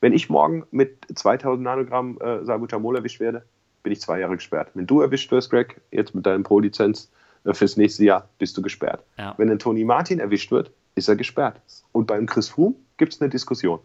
Wenn 0.00 0.12
ich 0.12 0.30
morgen 0.30 0.64
mit 0.70 1.04
2000 1.12 1.62
Nanogramm 1.62 2.18
äh, 2.20 2.44
Salbutamol 2.44 2.96
erwischt 2.96 3.18
werde, 3.20 3.44
bin 3.82 3.92
ich 3.92 4.00
zwei 4.00 4.20
Jahre 4.20 4.36
gesperrt. 4.36 4.70
Wenn 4.74 4.86
du 4.86 5.00
erwischt 5.00 5.30
wirst, 5.30 5.50
Greg, 5.50 5.80
jetzt 5.90 6.14
mit 6.14 6.26
deinem 6.26 6.42
Pro-Lizenz 6.42 7.10
äh, 7.44 7.54
fürs 7.54 7.76
nächste 7.76 8.04
Jahr, 8.04 8.28
bist 8.38 8.56
du 8.56 8.62
gesperrt. 8.62 9.02
Ja. 9.18 9.34
Wenn 9.36 9.50
ein 9.50 9.58
Toni 9.58 9.84
Martin 9.84 10.18
erwischt 10.18 10.50
wird, 10.50 10.70
ist 10.94 11.08
er 11.08 11.16
gesperrt. 11.16 11.60
Und 11.92 12.06
beim 12.06 12.26
Chris 12.26 12.48
Froome 12.48 12.74
gibt 12.96 13.14
es 13.14 13.20
eine 13.20 13.30
Diskussion. 13.30 13.80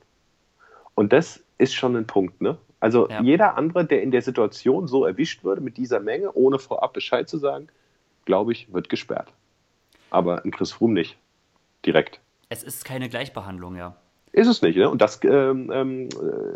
Und 0.96 1.14
das 1.14 1.42
ist 1.58 1.74
schon 1.74 1.96
ein 1.96 2.08
Punkt, 2.08 2.42
ne? 2.42 2.58
Also 2.80 3.10
ja. 3.10 3.22
jeder 3.22 3.58
andere, 3.58 3.86
der 3.86 4.04
in 4.04 4.12
der 4.12 4.22
Situation 4.22 4.88
so 4.88 5.06
erwischt 5.06 5.44
würde, 5.44 5.62
mit 5.62 5.78
dieser 5.78 6.00
Menge, 6.00 6.32
ohne 6.34 6.60
vorab 6.60 6.94
Bescheid 6.94 7.28
zu 7.28 7.38
sagen, 7.38 7.68
glaube 8.26 8.52
ich, 8.52 8.72
wird 8.74 8.90
gesperrt. 8.90 9.32
Aber 10.12 10.44
ein 10.44 10.52
Chris 10.52 10.72
Froome 10.72 10.94
nicht. 10.94 11.18
Direkt. 11.86 12.20
Es 12.50 12.64
ist 12.64 12.86
keine 12.86 13.10
Gleichbehandlung, 13.10 13.76
ja. 13.76 13.96
Ist 14.32 14.48
es 14.48 14.62
nicht, 14.62 14.76
ne? 14.76 14.90
Und 14.90 15.02
das 15.02 15.20
ähm, 15.24 15.72
ähm, 15.74 16.10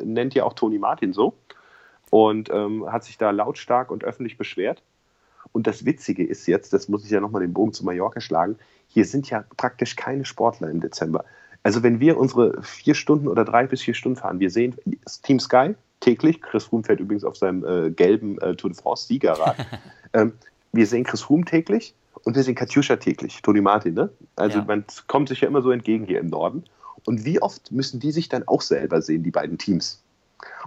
nennt 0.03 0.33
ja 0.33 0.43
auch 0.43 0.53
Toni 0.53 0.77
Martin 0.77 1.13
so. 1.13 1.33
Und 2.09 2.49
ähm, 2.51 2.91
hat 2.91 3.03
sich 3.03 3.17
da 3.17 3.31
lautstark 3.31 3.91
und 3.91 4.03
öffentlich 4.03 4.37
beschwert. 4.37 4.81
Und 5.51 5.67
das 5.67 5.85
Witzige 5.85 6.25
ist 6.25 6.47
jetzt, 6.47 6.73
das 6.73 6.89
muss 6.89 7.05
ich 7.05 7.11
ja 7.11 7.19
nochmal 7.19 7.41
den 7.41 7.53
Bogen 7.53 7.73
zu 7.73 7.85
Mallorca 7.85 8.21
schlagen, 8.21 8.57
hier 8.87 9.05
sind 9.05 9.29
ja 9.29 9.43
praktisch 9.57 9.95
keine 9.95 10.25
Sportler 10.25 10.69
im 10.69 10.81
Dezember. 10.81 11.25
Also 11.63 11.83
wenn 11.83 11.99
wir 11.99 12.17
unsere 12.17 12.61
vier 12.63 12.95
Stunden 12.95 13.27
oder 13.27 13.45
drei 13.45 13.67
bis 13.67 13.81
vier 13.81 13.93
Stunden 13.93 14.17
fahren, 14.17 14.39
wir 14.39 14.49
sehen 14.49 14.75
Team 15.23 15.39
Sky 15.39 15.75
täglich, 15.99 16.41
Chris 16.41 16.65
Froome 16.65 16.83
fährt 16.83 16.99
übrigens 16.99 17.23
auf 17.23 17.35
seinem 17.35 17.65
äh, 17.65 17.91
gelben 17.91 18.39
äh, 18.39 18.55
Tour 18.55 18.71
de 18.71 18.79
France 18.79 19.07
Siegerrad. 19.07 19.57
ähm, 20.13 20.33
wir 20.71 20.87
sehen 20.87 21.03
Chris 21.03 21.21
Froome 21.21 21.45
täglich 21.45 21.93
und 22.23 22.35
wir 22.35 22.43
sehen 22.43 22.55
Katjuscha 22.55 22.95
täglich, 22.95 23.41
Toni 23.41 23.61
Martin. 23.61 23.93
Ne? 23.93 24.09
Also 24.35 24.59
ja. 24.59 24.65
man 24.65 24.85
kommt 25.07 25.29
sich 25.29 25.41
ja 25.41 25.47
immer 25.47 25.61
so 25.61 25.71
entgegen 25.71 26.05
hier 26.05 26.19
im 26.19 26.27
Norden. 26.27 26.63
Und 27.05 27.25
wie 27.25 27.41
oft 27.41 27.71
müssen 27.71 27.99
die 27.99 28.11
sich 28.11 28.29
dann 28.29 28.47
auch 28.47 28.61
selber 28.61 29.01
sehen, 29.01 29.23
die 29.23 29.31
beiden 29.31 29.57
Teams? 29.57 30.01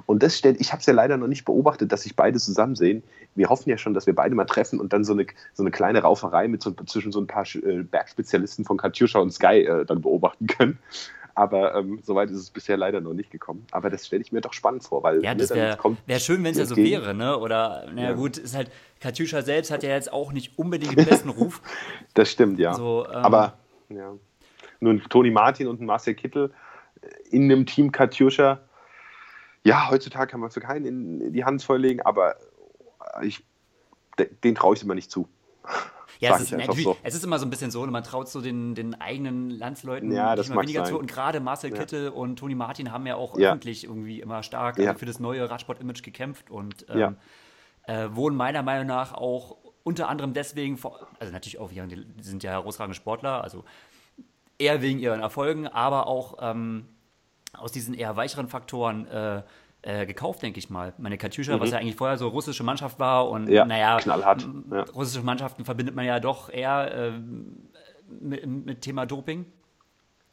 Und 0.06 0.22
das 0.22 0.36
stellt, 0.36 0.60
ich 0.60 0.72
habe 0.72 0.80
es 0.80 0.86
ja 0.86 0.92
leider 0.92 1.16
noch 1.16 1.28
nicht 1.28 1.44
beobachtet, 1.44 1.92
dass 1.92 2.02
sich 2.02 2.16
beide 2.16 2.38
zusammen 2.38 2.76
sehen. 2.76 3.02
Wir 3.34 3.48
hoffen 3.48 3.70
ja 3.70 3.78
schon, 3.78 3.94
dass 3.94 4.06
wir 4.06 4.14
beide 4.14 4.34
mal 4.34 4.44
treffen 4.44 4.80
und 4.80 4.92
dann 4.92 5.04
so 5.04 5.12
eine, 5.12 5.26
so 5.54 5.62
eine 5.62 5.70
kleine 5.70 6.00
Rauferei 6.00 6.48
mit 6.48 6.62
so, 6.62 6.72
zwischen 6.86 7.12
so 7.12 7.20
ein 7.20 7.26
paar 7.26 7.44
äh, 7.54 7.82
Bergspezialisten 7.82 8.64
von 8.64 8.76
Katjuscha 8.76 9.18
und 9.18 9.32
Sky 9.32 9.64
äh, 9.64 9.84
dann 9.84 10.02
beobachten 10.02 10.46
können. 10.46 10.78
Aber 11.34 11.74
ähm, 11.74 12.00
soweit 12.02 12.30
ist 12.30 12.36
es 12.36 12.50
bisher 12.50 12.76
leider 12.76 13.00
noch 13.00 13.14
nicht 13.14 13.30
gekommen. 13.30 13.66
Aber 13.70 13.88
das 13.88 14.06
stelle 14.06 14.22
ich 14.22 14.32
mir 14.32 14.42
doch 14.42 14.52
spannend 14.52 14.84
vor, 14.84 15.02
weil 15.02 15.24
ja, 15.24 15.34
das 15.34 15.50
wäre 15.50 15.78
wär 16.06 16.18
schön, 16.18 16.44
wenn 16.44 16.52
es 16.52 16.58
ja 16.58 16.66
so 16.66 16.76
wäre, 16.76 17.14
ne? 17.14 17.38
Oder 17.38 17.86
naja 17.94 18.10
ja. 18.10 18.14
gut, 18.14 18.36
ist 18.36 18.54
halt 18.54 18.70
Katjuscha 19.00 19.40
selbst 19.40 19.70
hat 19.70 19.82
ja 19.82 19.90
jetzt 19.90 20.12
auch 20.12 20.32
nicht 20.32 20.58
unbedingt 20.58 20.98
den 20.98 21.06
besten 21.06 21.30
Ruf. 21.30 21.62
das 22.14 22.30
stimmt, 22.30 22.58
ja. 22.58 22.74
So, 22.74 23.06
ähm, 23.06 23.14
Aber 23.14 23.54
ja. 23.88 24.12
Nun 24.80 25.02
Toni 25.08 25.30
Martin 25.30 25.68
und 25.68 25.80
Marcel 25.80 26.14
Kittel 26.14 26.52
in 27.30 27.44
einem 27.44 27.64
Team 27.64 27.92
Katjuscha 27.92 28.60
ja, 29.64 29.90
heutzutage 29.90 30.30
kann 30.30 30.40
man 30.40 30.50
für 30.50 30.60
keinen 30.60 30.84
in 30.84 31.32
die 31.32 31.44
Hand 31.44 31.62
vorlegen, 31.62 32.00
aber 32.02 32.36
ich, 33.22 33.44
den 34.44 34.54
traue 34.54 34.74
ich 34.74 34.82
immer 34.82 34.94
nicht 34.94 35.10
zu. 35.10 35.28
Ja, 36.18 36.36
es 36.36 36.42
ist, 36.42 36.52
natürlich, 36.52 36.84
so. 36.84 36.96
es 37.02 37.14
ist 37.14 37.24
immer 37.24 37.40
so 37.40 37.46
ein 37.46 37.50
bisschen 37.50 37.72
so, 37.72 37.84
man 37.86 38.04
traut 38.04 38.28
so 38.28 38.40
den, 38.40 38.76
den 38.76 39.00
eigenen 39.00 39.50
Landsleuten 39.50 40.12
ja, 40.12 40.36
das 40.36 40.50
immer 40.50 40.62
weniger 40.62 40.84
sein. 40.84 40.94
zu. 40.94 40.98
Und 41.00 41.10
gerade 41.10 41.40
Marcel 41.40 41.72
ja. 41.72 41.78
Kittel 41.78 42.10
und 42.10 42.38
Toni 42.38 42.54
Martin 42.54 42.92
haben 42.92 43.06
ja 43.06 43.16
auch 43.16 43.36
ja. 43.36 43.50
öffentlich 43.50 43.84
irgendwie 43.84 44.20
immer 44.20 44.44
stark 44.44 44.78
also 44.78 44.94
für 44.98 45.06
das 45.06 45.18
neue 45.18 45.50
Radsport-Image 45.50 46.04
gekämpft 46.04 46.48
und 46.48 46.86
ähm, 46.90 47.16
äh, 47.88 48.08
wurden 48.12 48.36
meiner 48.36 48.62
Meinung 48.62 48.86
nach 48.86 49.14
auch 49.14 49.56
unter 49.82 50.08
anderem 50.08 50.32
deswegen, 50.32 50.78
also 51.18 51.32
natürlich 51.32 51.58
auch, 51.58 51.70
die 51.70 52.04
sind 52.20 52.44
ja 52.44 52.52
herausragende 52.52 52.94
Sportler, 52.94 53.42
also 53.42 53.64
eher 54.58 54.80
wegen 54.80 55.00
ihren 55.00 55.20
Erfolgen, 55.20 55.66
aber 55.66 56.06
auch 56.06 56.38
ähm, 56.40 56.86
aus 57.52 57.72
diesen 57.72 57.94
eher 57.94 58.16
weicheren 58.16 58.48
Faktoren 58.48 59.06
äh, 59.06 59.42
äh, 59.82 60.06
gekauft, 60.06 60.42
denke 60.42 60.58
ich 60.58 60.70
mal. 60.70 60.94
Meine 60.98 61.18
Katjuscha, 61.18 61.56
mhm. 61.56 61.60
was 61.60 61.70
ja 61.70 61.78
eigentlich 61.78 61.96
vorher 61.96 62.16
so 62.16 62.28
russische 62.28 62.62
Mannschaft 62.62 62.98
war 62.98 63.28
und 63.28 63.48
ja, 63.48 63.64
naja, 63.64 63.98
knallhart. 63.98 64.46
Ja. 64.70 64.82
russische 64.94 65.24
Mannschaften 65.24 65.64
verbindet 65.64 65.94
man 65.94 66.04
ja 66.04 66.20
doch 66.20 66.48
eher 66.50 66.94
äh, 66.94 67.12
mit, 68.20 68.46
mit, 68.46 68.80
Thema 68.80 69.06
Doping. 69.06 69.44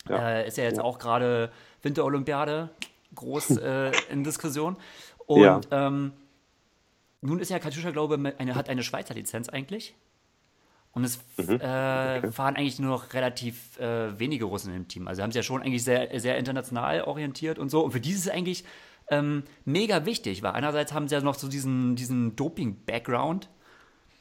Ja. 0.07 0.29
Äh, 0.29 0.47
ist 0.47 0.57
ja 0.57 0.63
jetzt 0.63 0.79
auch 0.79 0.99
gerade 0.99 1.51
Winterolympiade 1.81 2.69
groß 3.15 3.57
äh, 3.57 3.91
in 4.11 4.23
Diskussion. 4.23 4.77
Und 5.25 5.67
ähm, 5.71 6.13
nun 7.21 7.39
ist 7.39 7.49
ja 7.49 7.59
Katjuscha, 7.59 7.91
glaube 7.91 8.15
ich, 8.15 8.39
eine, 8.39 8.55
hat 8.55 8.69
eine 8.69 8.83
Schweizer 8.83 9.13
Lizenz 9.13 9.49
eigentlich. 9.49 9.95
Und 10.91 11.03
es 11.03 11.19
mhm. 11.37 11.59
äh, 11.61 12.17
okay. 12.17 12.31
fahren 12.31 12.55
eigentlich 12.55 12.79
nur 12.79 12.89
noch 12.91 13.13
relativ 13.13 13.79
äh, 13.79 14.17
wenige 14.19 14.45
Russen 14.45 14.73
im 14.73 14.87
Team. 14.87 15.07
Also 15.07 15.21
haben 15.21 15.31
sie 15.31 15.39
ja 15.39 15.43
schon 15.43 15.61
eigentlich 15.61 15.83
sehr, 15.83 16.19
sehr 16.19 16.37
international 16.37 17.01
orientiert 17.03 17.59
und 17.59 17.69
so. 17.69 17.83
Und 17.83 17.91
für 17.91 17.99
die 17.99 18.11
ist 18.11 18.25
es 18.25 18.29
eigentlich 18.29 18.65
ähm, 19.09 19.43
mega 19.65 20.05
wichtig, 20.05 20.41
weil 20.43 20.51
einerseits 20.51 20.93
haben 20.93 21.07
sie 21.07 21.15
ja 21.15 21.21
noch 21.21 21.35
so 21.35 21.47
diesen, 21.47 21.95
diesen 21.95 22.35
Doping-Background. 22.35 23.49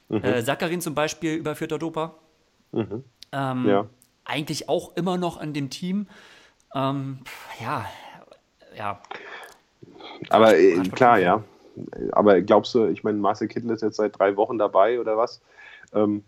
Mhm. 0.09 0.25
Äh, 0.25 0.43
Sakarin 0.43 0.81
zum 0.81 0.95
Beispiel, 0.95 1.35
überführter 1.35 1.79
Doper. 1.79 2.17
Mhm. 2.73 3.05
Ähm, 3.33 3.67
ja. 3.67 3.87
Eigentlich 4.25 4.69
auch 4.69 4.95
immer 4.97 5.17
noch 5.17 5.41
in 5.41 5.55
dem 5.55 5.71
Team. 5.71 6.07
Ähm, 6.75 7.21
ja, 7.61 7.87
ja. 8.77 9.01
Aber 10.29 10.57
äh, 10.57 10.79
klar, 10.91 11.19
ja. 11.19 11.43
Aber 12.13 12.41
glaubst 12.41 12.75
du, 12.75 12.87
ich 12.87 13.05
meine, 13.05 13.19
Marcel 13.19 13.49
Kittel 13.49 13.71
ist 13.71 13.83
jetzt 13.83 13.97
seit 13.97 14.19
drei 14.19 14.37
Wochen 14.37 14.59
dabei 14.59 15.01
oder 15.01 15.17
was? 15.17 15.41
Ähm, 15.95 16.25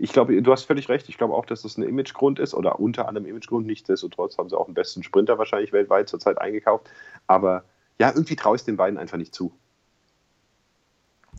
ich 0.00 0.12
glaube, 0.12 0.40
du 0.40 0.52
hast 0.52 0.64
völlig 0.64 0.88
recht. 0.88 1.08
Ich 1.10 1.18
glaube 1.18 1.34
auch, 1.34 1.44
dass 1.44 1.62
das 1.62 1.76
ein 1.76 1.82
Imagegrund 1.82 2.38
ist 2.38 2.54
oder 2.54 2.80
unter 2.80 3.06
anderem 3.06 3.26
Imagegrund. 3.26 3.66
Nichtsdestotrotz 3.66 4.38
haben 4.38 4.48
sie 4.48 4.56
auch 4.56 4.64
den 4.64 4.74
besten 4.74 5.02
Sprinter 5.02 5.36
wahrscheinlich 5.36 5.72
weltweit 5.72 6.08
zurzeit 6.08 6.38
eingekauft. 6.38 6.88
Aber 7.26 7.64
ja, 7.98 8.08
irgendwie 8.08 8.34
traue 8.34 8.56
ich 8.56 8.62
es 8.62 8.64
den 8.64 8.78
beiden 8.78 8.98
einfach 8.98 9.18
nicht 9.18 9.34
zu. 9.34 9.52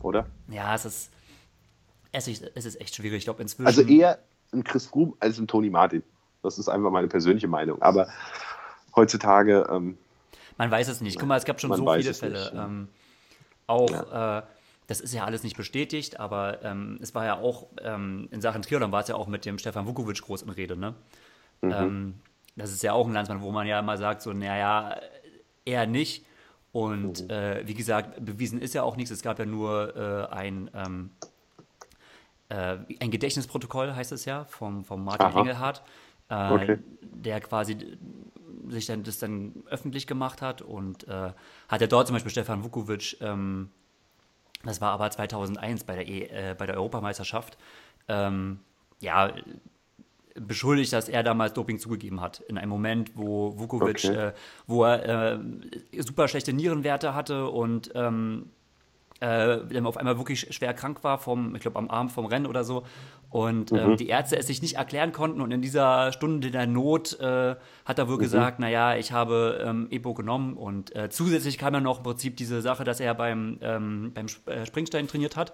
Oder? 0.03 0.27
Ja, 0.47 0.75
es 0.75 0.85
ist, 0.85 1.11
es 2.11 2.27
ist, 2.27 2.51
es 2.53 2.65
ist 2.65 2.79
echt 2.79 2.95
schwierig. 2.95 3.19
Ich 3.19 3.23
glaube, 3.23 3.41
inzwischen. 3.41 3.65
Also 3.65 3.81
eher 3.81 4.19
ein 4.53 4.63
Chris 4.63 4.85
Froome 4.85 5.13
als 5.19 5.39
ein 5.39 5.47
Tony 5.47 5.71
Martin. 5.71 6.03
Das 6.43 6.59
ist 6.59 6.69
einfach 6.69 6.91
meine 6.91 7.07
persönliche 7.07 7.47
Meinung. 7.47 7.81
Aber 7.81 8.09
heutzutage. 8.95 9.67
Ähm, 9.71 9.97
man 10.57 10.69
weiß 10.69 10.87
es 10.87 11.01
nicht. 11.01 11.17
Guck 11.17 11.27
mal, 11.27 11.37
es 11.37 11.45
gab 11.45 11.59
schon 11.59 11.73
so 11.73 11.91
viele 11.93 12.13
Fälle. 12.13 12.51
Ähm, 12.53 12.89
auch. 13.65 13.89
Ja. 13.89 14.39
Äh, 14.39 14.43
das 14.91 14.99
ist 14.99 15.13
ja 15.13 15.23
alles 15.23 15.43
nicht 15.43 15.55
bestätigt, 15.55 16.19
aber 16.19 16.65
ähm, 16.65 16.99
es 17.01 17.15
war 17.15 17.23
ja 17.23 17.37
auch 17.37 17.67
ähm, 17.81 18.27
in 18.29 18.41
Sachen 18.41 18.61
Triathlon 18.61 18.91
war 18.91 18.99
es 18.99 19.07
ja 19.07 19.15
auch 19.15 19.27
mit 19.27 19.45
dem 19.45 19.57
Stefan 19.57 19.87
Vukovic 19.87 20.21
groß 20.21 20.41
in 20.41 20.49
Rede, 20.49 20.75
ne? 20.75 20.95
Mhm. 21.61 21.71
Ähm, 21.71 22.13
das 22.57 22.73
ist 22.73 22.83
ja 22.83 22.91
auch 22.91 23.07
ein 23.07 23.13
Landsmann, 23.13 23.41
wo 23.41 23.51
man 23.51 23.65
ja 23.67 23.79
immer 23.79 23.97
sagt, 23.97 24.21
so, 24.21 24.33
naja, 24.33 24.97
eher 25.63 25.87
nicht. 25.87 26.25
Und 26.73 27.23
mhm. 27.23 27.29
äh, 27.29 27.65
wie 27.65 27.73
gesagt, 27.73 28.25
bewiesen 28.25 28.59
ist 28.59 28.73
ja 28.73 28.83
auch 28.83 28.97
nichts. 28.97 29.11
Es 29.11 29.21
gab 29.21 29.39
ja 29.39 29.45
nur 29.45 29.95
äh, 29.95 30.33
ein, 30.33 30.69
ähm, 30.73 31.11
äh, 32.49 32.77
ein 32.99 33.11
Gedächtnisprotokoll, 33.11 33.95
heißt 33.95 34.11
es 34.11 34.25
ja, 34.25 34.43
vom, 34.43 34.83
vom 34.83 35.05
Martin 35.05 35.27
Aha. 35.27 35.39
Engelhardt, 35.39 35.83
äh, 36.27 36.51
okay. 36.51 36.79
der 37.01 37.39
quasi 37.39 37.77
sich 38.67 38.87
dann 38.87 39.03
das 39.03 39.19
dann 39.19 39.53
öffentlich 39.69 40.05
gemacht 40.05 40.41
hat 40.41 40.61
und 40.61 41.07
äh, 41.07 41.31
hat 41.69 41.79
ja 41.79 41.87
dort 41.87 42.07
zum 42.07 42.15
Beispiel 42.15 42.31
Stefan 42.31 42.65
Vukovic 42.65 43.15
ähm, 43.21 43.69
das 44.63 44.81
war 44.81 44.91
aber 44.91 45.09
2001 45.09 45.83
bei 45.83 45.95
der, 45.95 46.07
e, 46.07 46.23
äh, 46.23 46.55
bei 46.57 46.65
der 46.65 46.75
Europameisterschaft. 46.75 47.57
Ähm, 48.07 48.59
ja, 48.99 49.33
beschuldigt, 50.35 50.93
dass 50.93 51.09
er 51.09 51.23
damals 51.23 51.53
Doping 51.53 51.79
zugegeben 51.79 52.21
hat. 52.21 52.39
In 52.41 52.57
einem 52.57 52.69
Moment, 52.69 53.11
wo 53.15 53.57
Vukovic, 53.57 54.05
okay. 54.05 54.27
äh, 54.27 54.33
wo 54.67 54.83
er 54.85 55.39
äh, 55.91 56.01
super 56.01 56.27
schlechte 56.27 56.53
Nierenwerte 56.53 57.13
hatte 57.13 57.47
und 57.47 57.91
ähm, 57.95 58.49
äh, 59.21 59.81
auf 59.83 59.97
einmal 59.97 60.17
wirklich 60.17 60.53
schwer 60.53 60.73
krank 60.73 61.03
war, 61.03 61.17
vom, 61.17 61.55
ich 61.55 61.61
glaube, 61.61 61.77
am 61.77 61.89
Arm 61.89 62.09
vom 62.09 62.25
Rennen 62.25 62.47
oder 62.47 62.63
so. 62.63 62.83
Und 63.29 63.71
ähm, 63.71 63.91
mhm. 63.91 63.97
die 63.97 64.09
Ärzte 64.09 64.37
es 64.37 64.47
sich 64.47 64.61
nicht 64.61 64.75
erklären 64.75 65.13
konnten. 65.13 65.39
Und 65.39 65.51
in 65.51 65.61
dieser 65.61 66.11
Stunde 66.11 66.51
der 66.51 66.67
Not 66.67 67.17
äh, 67.19 67.55
hat 67.85 67.99
er 67.99 68.09
wohl 68.09 68.17
mhm. 68.17 68.21
gesagt, 68.21 68.59
naja, 68.59 68.95
ich 68.95 69.11
habe 69.11 69.63
ähm, 69.65 69.87
Epo 69.89 70.13
genommen. 70.13 70.57
Und 70.57 70.95
äh, 70.95 71.09
zusätzlich 71.09 71.57
kam 71.57 71.73
ja 71.73 71.79
noch 71.79 71.99
im 71.99 72.03
Prinzip 72.03 72.35
diese 72.35 72.61
Sache, 72.61 72.83
dass 72.83 72.99
er 72.99 73.13
beim, 73.13 73.57
ähm, 73.61 74.11
beim 74.13 74.25
äh, 74.47 74.65
Springstein 74.65 75.07
trainiert 75.07 75.37
hat. 75.37 75.53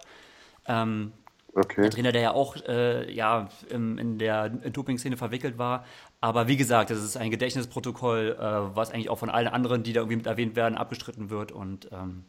Ähm, 0.65 1.11
Okay. 1.57 1.81
der 1.81 1.89
Trainer, 1.89 2.11
der 2.11 2.21
ja 2.21 2.31
auch 2.33 2.55
äh, 2.67 3.11
ja, 3.11 3.49
in 3.69 4.19
der 4.19 4.49
Doping-Szene 4.49 5.17
verwickelt 5.17 5.57
war. 5.57 5.85
Aber 6.19 6.47
wie 6.47 6.57
gesagt, 6.57 6.89
das 6.89 7.03
ist 7.03 7.15
ein 7.15 7.29
Gedächtnisprotokoll, 7.29 8.35
äh, 8.39 8.75
was 8.75 8.89
eigentlich 8.91 9.09
auch 9.09 9.19
von 9.19 9.29
allen 9.29 9.47
anderen, 9.47 9.83
die 9.83 9.93
da 9.93 10.01
irgendwie 10.01 10.15
mit 10.17 10.25
erwähnt 10.25 10.55
werden, 10.55 10.75
abgestritten 10.75 11.29
wird. 11.29 11.51
Und 11.51 11.89
ähm, 11.91 12.25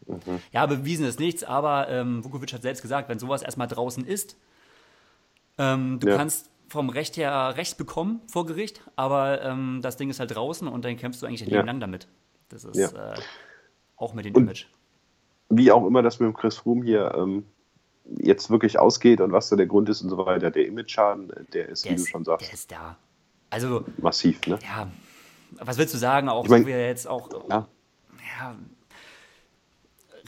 ja, 0.52 0.66
bewiesen 0.66 1.06
ist 1.06 1.18
nichts, 1.18 1.42
aber 1.42 1.88
ähm, 1.88 2.22
Vukovic 2.22 2.52
hat 2.52 2.60
selbst 2.62 2.82
gesagt, 2.82 3.08
wenn 3.08 3.18
sowas 3.18 3.42
erstmal 3.42 3.66
draußen 3.66 4.04
ist, 4.04 4.36
ähm, 5.56 5.98
du 6.00 6.08
Ja. 6.08 6.16
kannst 6.16 6.50
vom 6.68 6.90
Recht 6.90 7.16
her 7.16 7.54
Recht 7.56 7.78
bekommen 7.78 8.20
vor 8.30 8.44
Gericht, 8.44 8.82
aber 8.94 9.40
ähm, 9.42 9.80
das 9.82 9.96
Ding 9.96 10.10
ist 10.10 10.20
halt 10.20 10.34
draußen 10.34 10.68
und 10.68 10.84
dann 10.84 10.96
kämpfst 10.98 11.22
du 11.22 11.26
eigentlich 11.26 11.42
ein 11.42 11.48
Ja. 11.48 11.56
Leben 11.56 11.66
lang 11.68 11.80
damit. 11.80 12.08
Das 12.50 12.64
ist 12.64 12.76
Ja. 12.76 13.14
äh, 13.14 13.18
auch 13.96 14.12
mit 14.12 14.26
dem 14.26 14.34
Und- 14.34 14.42
Image. 14.42 14.66
Wie 15.48 15.72
auch 15.72 15.86
immer 15.86 16.02
das 16.02 16.20
mit 16.20 16.26
dem 16.28 16.34
Chris 16.36 16.56
Froome 16.58 16.84
hier 16.84 17.14
ähm, 17.16 17.46
jetzt 18.18 18.50
wirklich 18.50 18.78
ausgeht 18.78 19.22
und 19.22 19.32
was 19.32 19.48
da 19.48 19.56
der 19.56 19.64
Grund 19.66 19.88
ist 19.88 20.02
und 20.02 20.10
so 20.10 20.18
weiter, 20.18 20.50
der 20.50 20.66
Image-Schaden, 20.66 21.30
äh, 21.30 21.44
der 21.54 21.70
ist, 21.70 21.86
Der 21.86 21.92
wie 21.92 21.96
du 21.96 22.02
ist, 22.02 22.10
schon 22.10 22.24
der 22.24 22.32
sagst, 22.38 22.52
ist 22.52 22.70
da. 22.70 22.98
Also, 23.50 23.84
massiv. 23.98 24.46
Ne? 24.46 24.58
ja, 24.62 24.88
was 25.60 25.78
willst 25.78 25.94
du 25.94 25.98
sagen? 25.98 26.28
Auch 26.28 26.44
Ich 26.44 26.50
mein- 26.50 26.62
so 26.62 26.68
wie 26.68 26.72
er 26.72 26.86
jetzt 26.88 27.06
auch 27.08 27.30
Ja. 27.48 27.66
ja, 28.40 28.56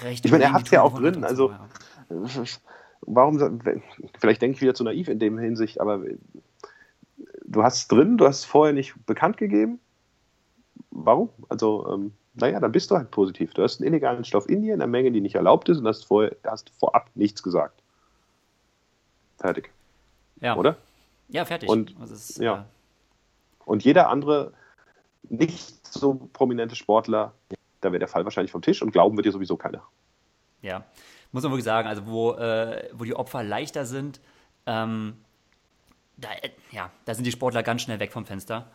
recht. 0.02 0.24
Ich 0.24 0.30
meine, 0.33 0.44
er 0.44 0.52
hat 0.52 0.70
die 0.70 0.74
ja 0.74 0.83
auch 0.83 0.98
drin, 0.98 1.22
also 1.24 1.50
ja. 1.50 1.68
warum, 3.02 3.61
vielleicht 4.18 4.40
denke 4.42 4.56
ich 4.56 4.62
wieder 4.62 4.74
zu 4.74 4.85
naiv 4.85 5.09
in 5.09 5.18
dem 5.18 5.38
Hinsicht, 5.38 5.80
aber 5.80 6.02
du 7.44 7.62
hast 7.62 7.76
es 7.76 7.88
drin, 7.88 8.16
du 8.16 8.26
hast 8.26 8.38
es 8.40 8.44
vorher 8.44 8.72
nicht 8.72 8.94
bekannt 9.06 9.37
gegeben. 9.37 9.80
Warum? 10.90 11.28
Also, 11.48 11.87
ähm, 11.92 12.12
naja, 12.35 12.59
dann 12.61 12.72
bist 12.72 12.90
du 12.90 12.96
halt 12.96 13.11
positiv. 13.11 13.52
Du 13.54 13.62
hast 13.62 13.80
einen 13.80 13.88
illegalen 13.88 14.24
Stoff 14.24 14.48
in 14.48 14.62
dir 14.62 14.74
in 14.74 14.80
einer 14.80 14.90
Menge, 14.90 15.12
die 15.12 15.20
nicht 15.20 15.35
erlaubt 15.35 15.68
ist 15.68 15.78
und 15.78 15.87
hast, 15.87 16.04
vorher, 16.04 16.35
hast 16.44 16.70
vorab 16.78 17.11
nichts 17.14 17.42
gesagt. 17.42 17.80
Fertig, 19.38 19.70
ja. 20.40 20.56
oder? 20.56 20.76
Ja, 21.28 21.44
fertig. 21.44 21.68
Und- 21.68 21.94
das 22.00 22.11
ist, 22.11 22.38
ja. 22.38 22.66
Und 23.64 23.85
jeder 23.85 24.09
andere 24.09 24.53
nicht 25.29 25.87
so 25.87 26.14
prominente 26.33 26.75
Sportler, 26.77 27.35
da 27.81 27.92
wäre 27.92 27.99
der 28.01 28.09
Fall 28.09 28.25
wahrscheinlich 28.25 28.53
vom 28.53 28.62
Tisch 28.62 28.83
und 28.83 28.90
glauben 28.90 29.16
wird 29.16 29.27
dir 29.27 29.33
sowieso 29.33 29.57
keiner. 29.57 29.83
Ja, 30.62 30.85
muss 31.33 31.42
man 31.42 31.53
wirklich 31.53 31.64
sagen, 31.64 31.88
also 31.88 32.07
wo, 32.07 32.33
äh, 32.35 32.88
wo 32.92 33.05
die 33.05 33.14
Opfer 33.14 33.42
leichter 33.42 33.87
sind, 33.87 34.20
ähm, 34.66 35.16
da, 36.16 36.29
äh, 36.42 36.51
ja, 36.73 36.90
da 37.05 37.14
sind 37.14 37.25
die 37.27 37.33
Sportler 37.33 37.62
ganz 37.62 37.83
schnell 37.83 37.99
weg 38.01 38.12
vom 38.12 38.27
Fenster. 38.27 38.70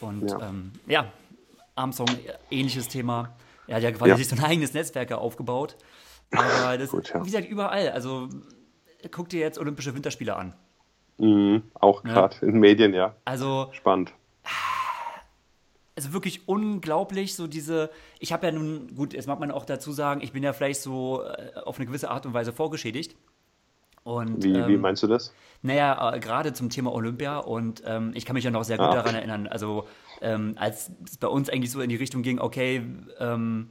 Und 0.00 0.30
Ja. 0.30 0.48
ähm, 0.48 0.72
ja 0.86 1.12
Armstrong, 1.76 2.08
äh, 2.08 2.34
ähnliches 2.50 2.88
Thema. 2.88 3.34
Er 3.66 3.76
hat 3.76 3.82
ja 3.82 3.92
quasi 3.92 4.10
Ja. 4.10 4.16
sich 4.16 4.28
so 4.28 4.36
ein 4.36 4.44
eigenes 4.44 4.74
Netzwerk 4.74 5.12
aufgebaut. 5.12 5.76
Aber 6.32 6.76
das, 6.78 6.90
Gut, 6.90 7.08
ja. 7.08 7.20
wie 7.22 7.26
gesagt, 7.26 7.48
überall. 7.48 7.90
Also 7.90 8.28
guck 9.10 9.28
dir 9.28 9.40
jetzt 9.40 9.58
Olympische 9.58 9.94
Winterspiele 9.94 10.36
an. 10.36 10.54
Mhm, 11.18 11.62
auch 11.74 12.04
Ja. 12.04 12.12
gerade 12.12 12.44
in 12.46 12.58
Medien, 12.58 12.92
ja. 12.94 13.14
Also 13.24 13.68
Spannend. 13.72 14.12
Also 16.00 16.14
wirklich 16.14 16.48
unglaublich, 16.48 17.34
so 17.34 17.46
diese, 17.46 17.90
ich 18.18 18.32
habe 18.32 18.46
ja 18.46 18.52
nun, 18.52 18.94
gut, 18.94 19.12
jetzt 19.12 19.26
mag 19.26 19.38
man 19.38 19.50
auch 19.50 19.66
dazu 19.66 19.92
sagen, 19.92 20.22
ich 20.22 20.32
bin 20.32 20.42
ja 20.42 20.52
vielleicht 20.52 20.80
so 20.80 21.22
äh, 21.22 21.58
auf 21.64 21.76
eine 21.76 21.86
gewisse 21.86 22.10
Art 22.10 22.24
und 22.24 22.32
Weise 22.32 22.52
vorgeschädigt. 22.52 23.16
Und, 24.02 24.42
Wie, 24.42 24.54
wie 24.54 24.74
ähm, 24.74 24.80
meinst 24.80 25.02
du 25.02 25.06
das? 25.06 25.34
Naja, 25.60 26.14
äh, 26.14 26.20
gerade 26.20 26.54
zum 26.54 26.70
Thema 26.70 26.90
Olympia 26.92 27.36
und 27.38 27.82
ähm, 27.84 28.12
ich 28.14 28.24
kann 28.24 28.32
mich 28.32 28.44
ja 28.44 28.50
noch 28.50 28.64
sehr 28.64 28.78
gut 28.78 28.86
Ah. 28.86 28.94
daran 28.94 29.14
erinnern, 29.14 29.46
also 29.46 29.86
ähm, 30.22 30.54
als 30.56 30.90
es 31.04 31.18
bei 31.18 31.28
uns 31.28 31.50
eigentlich 31.50 31.70
so 31.70 31.82
in 31.82 31.90
die 31.90 31.96
Richtung 31.96 32.22
ging, 32.22 32.38
okay, 32.38 32.82
ähm, 33.18 33.68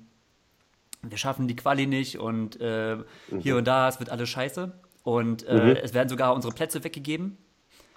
wir 1.02 1.18
schaffen 1.18 1.48
die 1.48 1.56
Quali 1.56 1.88
nicht 1.88 2.20
und 2.20 2.62
äh, 2.62 2.98
hier 3.40 3.58
und 3.58 3.66
da, 3.66 3.88
es 3.88 4.00
wird 4.00 4.12
alles 4.12 4.30
scheiße 4.30 4.72
und 5.04 5.48
äh, 5.48 5.80
es 5.82 5.96
werden 5.96 6.10
sogar 6.10 6.36
unsere 6.36 6.54
Plätze 6.54 6.84
weggegeben. 6.84 7.38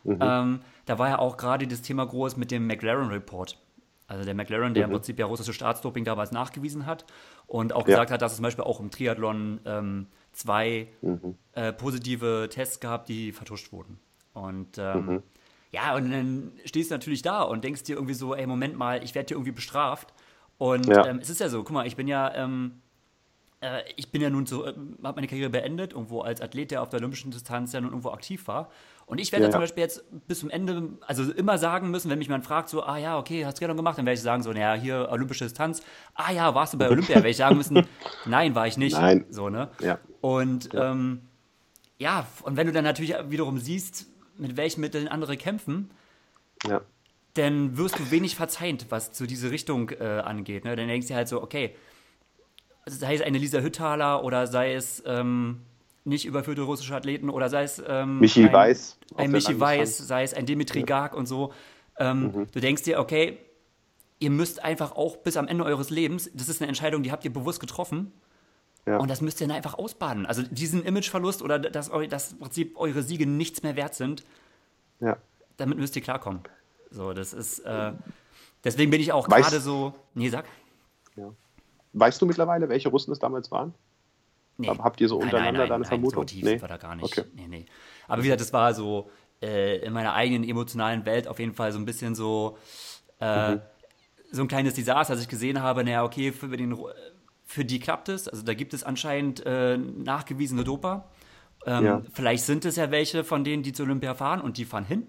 Ähm, 0.05 0.61
da 0.87 0.99
war 0.99 1.09
ja 1.11 1.19
auch 1.19 1.37
gerade 1.37 1.67
das 1.67 1.83
Thema 1.83 2.07
groß 2.07 2.37
mit 2.37 2.51
dem 2.51 2.67
McLaren 2.67 3.09
Report. 3.09 3.59
Also 4.07 4.25
der 4.25 4.35
McLaren, 4.35 4.75
der 4.75 4.85
im 4.85 4.91
Prinzip 4.91 5.19
ja 5.19 5.27
russische 5.27 5.53
Staatsdoping 5.53 6.05
damals 6.05 6.33
nachgewiesen 6.33 6.85
hat 6.87 7.07
und 7.47 7.73
auch 7.73 7.83
Ja. 7.83 7.87
gesagt 7.97 8.11
hat, 8.11 8.21
dass 8.23 8.33
es 8.33 8.37
zum 8.37 8.43
Beispiel 8.43 8.65
auch 8.65 8.81
im 8.81 8.91
Triathlon 8.91 9.61
ähm, 9.65 10.07
zwei 10.33 10.89
äh, 11.53 11.73
positive 11.73 12.49
Tests 12.51 12.81
gab, 12.81 13.07
die 13.07 13.33
vertuscht 13.33 13.73
wurden. 13.73 13.99
Und 14.35 14.79
ähm, 14.79 15.23
ja, 15.71 15.95
und 15.95 16.11
dann 16.11 16.53
stehst 16.65 16.91
du 16.91 16.95
natürlich 16.95 17.23
da 17.23 17.43
und 17.43 17.65
denkst 17.65 17.85
dir 17.85 17.97
irgendwie 17.97 18.15
so, 18.15 18.35
ey, 18.35 18.47
Moment 18.47 18.77
mal, 18.77 19.03
ich 19.03 19.15
werde 19.15 19.29
hier 19.29 19.37
irgendwie 19.37 19.53
bestraft. 19.53 20.13
Und 20.59 20.89
Ja. 20.89 21.07
ähm, 21.07 21.19
es 21.21 21.31
ist 21.31 21.41
ja 21.41 21.49
so, 21.49 21.63
guck 21.63 21.73
mal, 21.73 21.87
ich 21.87 21.97
bin 21.97 22.07
ja, 22.09 22.35
ähm, 22.35 22.83
äh, 23.61 23.83
ich 23.97 24.11
bin 24.13 24.21
ja 24.21 24.31
nun 24.31 24.47
so, 24.47 24.65
äh, 24.67 24.75
habe 25.03 25.17
meine 25.17 25.27
Karriere 25.27 25.51
beendet, 25.51 25.93
irgendwo 25.93 26.21
als 26.21 26.41
Athlet, 26.41 26.71
der 26.71 26.83
auf 26.83 26.89
der 26.91 27.01
olympischen 27.01 27.31
Distanz 27.31 27.73
ja 27.73 27.81
nun 27.81 27.91
irgendwo 27.91 28.11
aktiv 28.11 28.47
war. 28.49 28.71
Und 29.07 29.19
ich 29.21 29.31
werde 29.33 29.47
Ja. 29.47 29.51
zum 29.51 29.61
Beispiel 29.61 29.83
jetzt 29.83 30.05
bis 30.27 30.41
zum 30.41 30.49
Ende, 30.51 30.91
also 31.07 31.31
immer 31.33 31.59
sagen 31.59 31.91
müssen, 31.91 32.11
wenn 32.11 32.19
mich 32.19 32.29
jemand 32.29 32.47
fragt, 32.47 32.69
so, 32.71 32.83
ah 32.83 32.97
ja, 32.97 33.19
okay, 33.19 33.45
hast 33.45 33.57
du 33.59 33.61
gerne 33.61 33.75
gemacht, 33.75 33.99
dann 33.99 34.07
werde 34.07 34.15
ich 34.15 34.23
sagen, 34.23 34.43
so, 34.43 34.53
naja, 34.53 34.75
hier 34.75 35.09
olympische 35.11 35.45
Distanz, 35.45 35.83
ah 36.15 36.33
ja, 36.33 36.55
warst 36.55 36.73
du 36.75 36.79
bei 36.79 36.89
Olympia, 36.89 37.17
werde 37.17 37.29
ich 37.29 37.37
sagen 37.37 37.57
müssen, 37.57 37.87
nein, 38.27 38.55
war 38.55 38.67
ich 38.67 38.79
nicht. 38.79 38.95
Nein. 38.95 39.27
So, 39.29 39.49
ne? 39.51 39.69
Ja. 39.81 39.99
Und 40.21 40.71
ähm, 40.75 41.23
ja, 41.99 42.27
und 42.43 42.57
wenn 42.57 42.67
du 42.67 42.73
dann 42.73 42.85
natürlich 42.85 43.15
wiederum 43.29 43.59
siehst, 43.59 44.07
mit 44.39 44.57
welchen 44.57 44.81
Mitteln 44.81 45.09
andere 45.09 45.37
kämpfen, 45.37 45.91
Ja. 46.67 46.81
dann 47.35 47.77
wirst 47.77 47.99
du 47.99 48.11
wenig 48.11 48.35
verzeihend, 48.35 48.87
was 48.91 49.13
zu 49.13 49.27
diese 49.27 49.51
Richtung 49.51 49.91
äh, 49.91 50.23
angeht. 50.25 50.65
Ne? 50.65 50.75
Dann 50.75 50.89
denkst 50.89 51.09
du 51.09 51.15
halt 51.15 51.29
so, 51.29 51.43
okay, 51.43 51.77
sei 52.87 53.15
es 53.15 53.21
eine 53.21 53.39
Lisa 53.39 53.61
Hüttaler 53.61 54.25
oder 54.25 54.47
sei 54.47 54.75
es 54.75 55.03
ähm, 55.07 55.61
nicht 56.05 56.25
überführte 56.25 56.63
russische 56.63 56.95
Athleten 56.97 57.31
oder 57.31 57.49
sei 57.49 57.63
es 57.63 57.83
ähm, 57.87 58.19
Michi 58.19 58.45
ein, 58.45 58.53
Weiß. 58.53 58.99
ein 59.17 59.31
Michi. 59.31 59.59
Weiß, 59.59 59.99
sei 59.99 60.23
es 60.25 60.35
ein 60.35 60.47
Dimitri 60.47 60.83
Garg 60.83 61.15
und 61.15 61.27
so. 61.27 61.53
Ähm, 61.99 62.49
Du 62.53 62.61
denkst 62.61 62.83
dir, 62.83 62.99
okay, 62.99 63.39
ihr 64.19 64.31
müsst 64.31 64.63
einfach 64.65 64.93
auch 64.93 65.19
bis 65.19 65.37
am 65.37 65.47
Ende 65.49 65.65
eures 65.65 65.91
Lebens, 65.91 66.31
das 66.35 66.49
ist 66.49 66.61
eine 66.61 66.69
Entscheidung, 66.69 67.03
die 67.03 67.13
habt 67.13 67.25
ihr 67.25 67.33
bewusst 67.33 67.61
getroffen, 67.61 68.13
Ja. 68.87 68.97
und 68.99 69.11
das 69.11 69.21
müsst 69.21 69.41
ihr 69.41 69.47
dann 69.47 69.57
einfach 69.57 69.75
ausbaden. 69.75 70.27
Also 70.27 70.43
diesen 70.43 70.85
Imageverlust 70.85 71.43
oder 71.43 71.59
dass, 71.59 71.91
dass 72.09 72.33
im 72.33 72.39
Prinzip 72.39 72.77
eure 72.79 73.03
Siege 73.03 73.27
nichts 73.27 73.63
mehr 73.63 73.77
wert 73.77 73.95
sind, 73.95 74.25
Ja. 75.01 75.17
damit 75.57 75.79
müsst 75.79 75.95
ihr 75.97 76.03
klarkommen. 76.03 76.41
So, 76.91 77.13
das 77.13 77.33
ist, 77.33 77.61
äh, 77.61 77.93
deswegen 78.65 78.91
bin 78.91 79.01
ich 79.01 79.13
auch 79.13 79.29
gerade 79.29 79.61
so, 79.61 79.95
nee, 80.15 80.29
sag. 80.29 80.45
Weißt 81.95 82.21
du 82.23 82.27
mittlerweile, 82.27 82.69
welche 82.69 82.89
Russen 82.89 83.13
es 83.13 83.19
damals 83.19 83.51
waren? 83.51 83.75
Nee. 84.59 84.69
Habt 84.69 85.01
ihr 85.01 85.09
so 85.09 85.17
untereinander 85.19 85.61
nein, 85.61 85.69
nein, 85.71 85.81
nein, 85.81 85.89
Vermutung? 85.89 86.21
So 86.23 86.25
tief 86.25 86.45
Nee? 86.45 86.61
wir 86.61 86.69
da 86.69 86.77
gar 86.77 86.95
nicht. 86.95 87.05
Okay. 87.19 87.29
Nee, 87.35 87.47
nee. 87.49 87.67
Aber 88.09 88.23
wie 88.23 88.27
gesagt, 88.27 88.41
das 88.43 88.53
war 88.53 88.75
so 88.75 89.11
äh, 89.43 89.79
in 89.79 89.93
meiner 89.93 90.13
eigenen 90.15 90.45
emotionalen 90.49 91.05
Welt 91.07 91.27
auf 91.27 91.39
jeden 91.39 91.55
Fall 91.55 91.73
so 91.73 91.79
ein 91.79 91.85
bisschen 91.85 92.15
so, 92.15 92.59
äh, 93.21 93.53
Mhm. 93.57 93.61
so 94.31 94.43
ein 94.43 94.49
kleines 94.49 94.75
Desaster, 94.75 95.15
als 95.15 95.23
ich 95.23 95.29
gesehen 95.29 95.61
habe, 95.63 95.83
naja, 95.85 96.05
okay, 96.05 96.33
für, 96.33 96.49
den, 96.57 96.77
für 97.45 97.65
die 97.65 97.81
klappt 97.81 98.09
es. 98.09 98.29
Also 98.29 98.43
da 98.45 98.55
gibt 98.55 98.73
es 98.75 98.85
anscheinend 98.85 99.45
äh, 99.45 99.77
nachgewiesene 99.79 100.65
Doper. 100.65 101.09
Ähm, 101.67 101.85
Ja. 101.85 102.03
Vielleicht 102.13 102.45
sind 102.45 102.65
es 102.65 102.77
ja 102.77 102.91
welche 102.91 103.25
von 103.25 103.43
denen, 103.45 103.63
die 103.63 103.73
zu 103.73 103.83
Olympia 103.85 104.15
fahren 104.15 104.41
und 104.41 104.59
die 104.59 104.65
fahren 104.65 104.85
hin. 104.85 105.07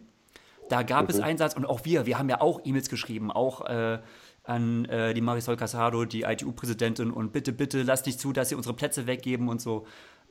Da 0.69 0.81
gab 0.83 1.03
Mhm. 1.03 1.09
es 1.09 1.19
Einsatz 1.19 1.55
und 1.55 1.65
auch 1.65 1.83
wir, 1.83 2.05
wir 2.05 2.17
haben 2.17 2.29
ja 2.29 2.41
auch 2.41 2.61
E-Mails 2.63 2.89
geschrieben, 2.89 3.31
auch 3.31 3.65
äh, 3.67 3.99
an 4.43 4.85
äh, 4.85 5.13
die 5.13 5.21
Marisol 5.21 5.55
Casado, 5.55 6.05
die 6.05 6.23
ITU-Präsidentin 6.23 7.11
und 7.11 7.31
bitte, 7.31 7.53
bitte 7.53 7.83
lasst 7.83 8.05
nicht 8.05 8.19
zu, 8.19 8.33
dass 8.33 8.49
sie 8.49 8.55
unsere 8.55 8.75
Plätze 8.75 9.07
weggeben 9.07 9.47
und 9.49 9.61
so. 9.61 9.85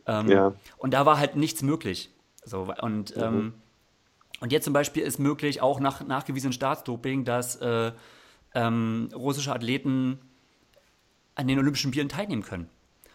Ähm, 0.07 0.29
Ja. 0.29 0.53
Und 0.79 0.92
da 0.94 1.07
war 1.07 1.18
halt 1.18 1.37
nichts 1.37 1.62
möglich. 1.62 2.11
So, 2.44 2.72
und, 2.81 3.16
ähm, 3.16 3.55
und 4.40 4.53
jetzt 4.53 4.64
zum 4.64 4.72
Beispiel 4.72 5.03
ist 5.05 5.18
möglich, 5.18 5.62
auch 5.62 5.81
nach 5.81 6.05
nachgewiesenen 6.07 6.53
Staatsdoping, 6.53 7.25
dass 7.25 7.57
äh, 7.57 7.92
ähm, 8.55 9.09
russische 9.14 9.53
Athleten 9.55 10.18
an 11.35 11.46
den 11.46 11.59
Olympischen 11.59 11.92
Spielen 11.92 12.09
teilnehmen 12.09 12.42
können. 12.42 12.68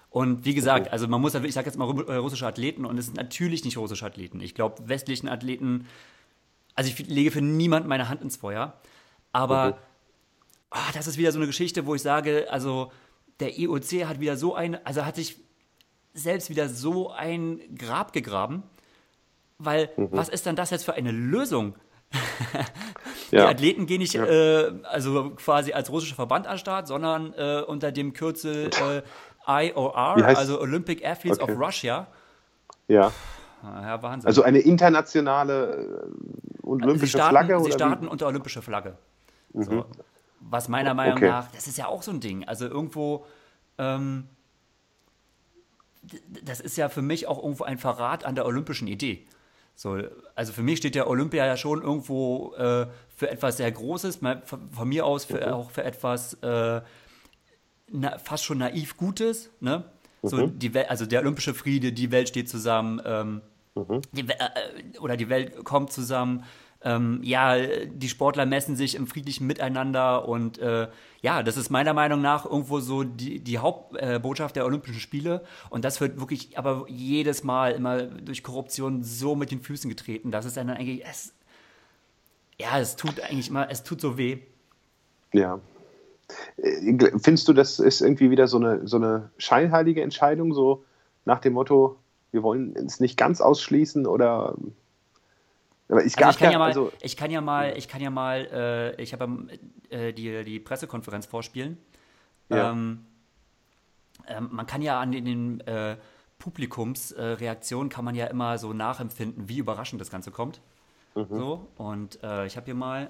Und 0.09 0.45
wie 0.45 0.53
gesagt, 0.55 0.91
also 0.91 1.07
man 1.07 1.21
muss 1.21 1.35
ich 1.35 1.53
sage 1.53 1.67
jetzt 1.67 1.77
mal 1.77 1.87
äh, 2.07 2.15
russische 2.15 2.47
Athleten 2.47 2.85
und 2.85 2.97
es 2.97 3.05
sind 3.05 3.17
natürlich 3.17 3.63
nicht 3.65 3.77
russische 3.77 4.05
Athleten. 4.05 4.39
Ich 4.39 4.55
glaube, 4.55 4.87
westlichen 4.87 5.27
Athleten, 5.27 5.85
also 6.73 6.89
ich 6.89 7.07
lege 7.07 7.29
für 7.29 7.41
niemanden 7.41 7.89
meine 7.89 8.09
Hand 8.09 8.21
ins 8.21 8.37
Feuer, 8.37 8.73
aber 9.31 9.71
Mhm. 9.71 9.75
Ah, 10.71 10.91
das 10.93 11.07
ist 11.07 11.17
wieder 11.17 11.31
so 11.31 11.39
eine 11.39 11.47
Geschichte, 11.47 11.85
wo 11.85 11.95
ich 11.95 12.01
sage, 12.01 12.47
also 12.51 12.91
der 13.39 13.57
IOC 13.57 14.05
hat 14.05 14.19
wieder 14.19 14.35
so 14.37 14.55
ein, 14.55 14.83
also 14.85 15.05
hat 15.05 15.15
sich 15.15 15.39
selbst 16.13 16.49
wieder 16.49 16.67
so 16.69 17.11
ein 17.11 17.59
Grab 17.77 18.11
gegraben, 18.13 18.63
weil 19.59 19.89
Mhm. 19.97 20.09
was 20.11 20.29
ist 20.29 20.45
dann 20.45 20.55
das 20.55 20.69
jetzt 20.71 20.83
für 20.85 20.93
eine 20.93 21.11
Lösung? 21.11 21.75
Die 23.31 23.35
Ja. 23.35 23.49
Athleten 23.49 23.85
gehen 23.85 23.99
nicht 23.99 24.15
äh, 24.15 24.71
also 24.83 25.31
quasi 25.31 25.73
als 25.73 25.91
russischer 25.91 26.15
Verband 26.15 26.47
an 26.47 26.53
den 26.53 26.59
Start, 26.59 26.87
sondern 26.87 27.33
äh, 27.33 27.61
unter 27.67 27.91
dem 27.91 28.13
Kürzel 28.13 28.69
äh, 29.47 29.67
IOR, 29.67 29.95
also 30.25 30.59
Olympic 30.61 31.05
Athletes 31.05 31.39
Okay. 31.39 31.51
of 31.53 31.59
Russia. 31.59 32.07
Ja. 32.87 33.11
Ja, 33.63 34.01
Wahnsinn. 34.01 34.27
Also 34.27 34.43
eine 34.43 34.59
internationale 34.59 35.73
äh, 35.75 36.65
und 36.65 36.81
Also 36.81 36.89
olympische 36.91 37.17
starten, 37.17 37.29
Flagge? 37.31 37.47
sie 37.47 37.53
oder 37.55 37.63
wie? 37.65 37.69
Mhm. 37.69 37.73
starten 37.73 38.07
unter 38.07 38.27
olympische 38.27 38.61
Flagge. 38.61 38.97
So. 39.53 39.85
Was 40.39 40.69
meiner 40.69 40.93
Meinung 40.93 41.17
Okay. 41.17 41.27
nach, 41.27 41.51
das 41.51 41.67
ist 41.67 41.77
ja 41.77 41.87
auch 41.87 42.03
so 42.03 42.11
ein 42.11 42.19
Ding. 42.19 42.47
Also 42.47 42.67
irgendwo, 42.67 43.25
ähm, 43.77 44.27
das 46.43 46.59
ist 46.59 46.77
ja 46.77 46.89
für 46.89 47.01
mich 47.01 47.27
auch 47.27 47.41
irgendwo 47.41 47.63
ein 47.63 47.77
Verrat 47.77 48.25
an 48.25 48.35
der 48.35 48.45
olympischen 48.45 48.87
Idee. 48.87 49.25
So, 49.75 50.01
also 50.33 50.53
für 50.53 50.63
mich 50.63 50.79
steht 50.79 50.95
der 50.95 51.07
Olympia 51.07 51.45
ja 51.45 51.55
schon 51.55 51.83
irgendwo 51.83 52.53
äh, 52.55 52.87
für 53.15 53.29
etwas 53.29 53.57
sehr 53.57 53.71
Großes, 53.71 54.17
von, 54.17 54.71
von 54.71 54.89
mir 54.89 55.05
aus 55.05 55.25
für, 55.25 55.37
mhm. 55.37 55.53
auch 55.53 55.71
für 55.71 55.83
etwas 55.83 56.33
äh, 56.35 56.81
na, 57.91 58.17
fast 58.17 58.43
schon 58.43 58.57
naiv 58.57 58.97
Gutes. 58.97 59.51
Ne? 59.59 59.83
Mhm. 60.21 60.27
So 60.27 60.47
die 60.47 60.73
Welt, 60.73 60.89
also 60.89 61.05
der 61.05 61.21
olympische 61.21 61.53
Friede, 61.53 61.91
die 61.93 62.11
Welt 62.11 62.27
steht 62.29 62.49
zusammen, 62.49 63.01
ähm, 63.05 63.41
mhm. 63.75 64.01
die, 64.11 64.21
äh, 64.21 64.97
oder 64.99 65.15
die 65.15 65.29
Welt 65.29 65.63
kommt 65.63 65.91
zusammen 65.91 66.43
ähm, 66.83 67.19
ja, 67.23 67.57
die 67.85 68.09
Sportler 68.09 68.45
messen 68.45 68.75
sich 68.75 68.95
im 68.95 69.07
friedlichen 69.07 69.47
Miteinander 69.47 70.27
und 70.27 70.59
äh, 70.59 70.87
ja, 71.21 71.43
das 71.43 71.57
ist 71.57 71.69
meiner 71.69 71.93
Meinung 71.93 72.21
nach 72.21 72.45
irgendwo 72.45 72.79
so 72.79 73.03
die, 73.03 73.39
die 73.39 73.57
Hauptbotschaft 73.57 74.55
der 74.55 74.65
Olympischen 74.65 74.99
Spiele 74.99 75.43
und 75.69 75.83
das 75.83 75.99
wird 76.01 76.19
wirklich 76.19 76.57
aber 76.57 76.85
jedes 76.87 77.43
Mal 77.43 77.71
immer 77.71 78.03
durch 78.03 78.43
Korruption 78.43 79.03
so 79.03 79.35
mit 79.35 79.51
den 79.51 79.61
Füßen 79.61 79.89
getreten, 79.89 80.31
dass 80.31 80.45
es 80.45 80.53
dann 80.53 80.69
eigentlich, 80.69 81.03
es, 81.05 81.33
ja, 82.59 82.79
es 82.79 82.95
tut 82.95 83.19
eigentlich 83.21 83.49
immer, 83.49 83.69
es 83.69 83.83
tut 83.83 83.99
so 83.99 84.17
weh. 84.17 84.39
Ja. 85.33 85.59
Äh, 86.57 86.93
findest 87.17 87.47
du, 87.47 87.53
das 87.53 87.79
ist 87.79 88.01
irgendwie 88.01 88.29
wieder 88.29 88.47
so 88.47 88.57
eine, 88.57 88.87
so 88.87 88.97
eine 88.97 89.31
scheinheilige 89.37 90.03
Entscheidung, 90.03 90.53
so 90.53 90.83
nach 91.25 91.39
dem 91.39 91.53
Motto, 91.53 91.97
wir 92.31 92.43
wollen 92.43 92.75
es 92.75 92.99
nicht 92.99 93.17
ganz 93.17 93.41
ausschließen 93.41 94.05
oder 94.05 94.55
aber 95.89 96.03
ich, 96.03 96.17
also 96.17 96.29
ich, 96.29 96.37
kann 96.37 96.51
ja 96.51 96.59
mal, 96.59 96.67
also, 96.67 96.91
ich 97.01 97.17
kann 97.17 97.31
ja 97.31 97.41
mal, 97.41 97.77
ich 97.77 97.87
kann 97.87 98.01
ja 98.01 98.09
mal, 98.09 98.45
äh, 98.97 99.01
ich 99.01 99.13
habe 99.13 99.47
äh, 99.89 100.11
die, 100.11 100.43
die 100.43 100.59
Pressekonferenz 100.59 101.25
vorspielen. 101.25 101.77
Ja. 102.49 102.71
Ähm, 102.71 103.05
ähm, 104.27 104.49
man 104.51 104.65
kann 104.67 104.81
ja 104.81 104.99
an 104.99 105.11
den, 105.11 105.25
den 105.25 105.59
äh, 105.61 105.97
Publikumsreaktionen 106.39 107.89
kann 107.89 108.05
man 108.05 108.15
ja 108.15 108.27
immer 108.27 108.57
so 108.57 108.73
nachempfinden, 108.73 109.49
wie 109.49 109.57
überraschend 109.57 109.99
das 109.99 110.11
Ganze 110.11 110.31
kommt. 110.31 110.61
Mhm. 111.15 111.27
So, 111.29 111.67
und 111.77 112.21
äh, 112.23 112.45
ich 112.45 112.57
habe 112.57 112.65
hier 112.65 112.75
mal, 112.75 113.09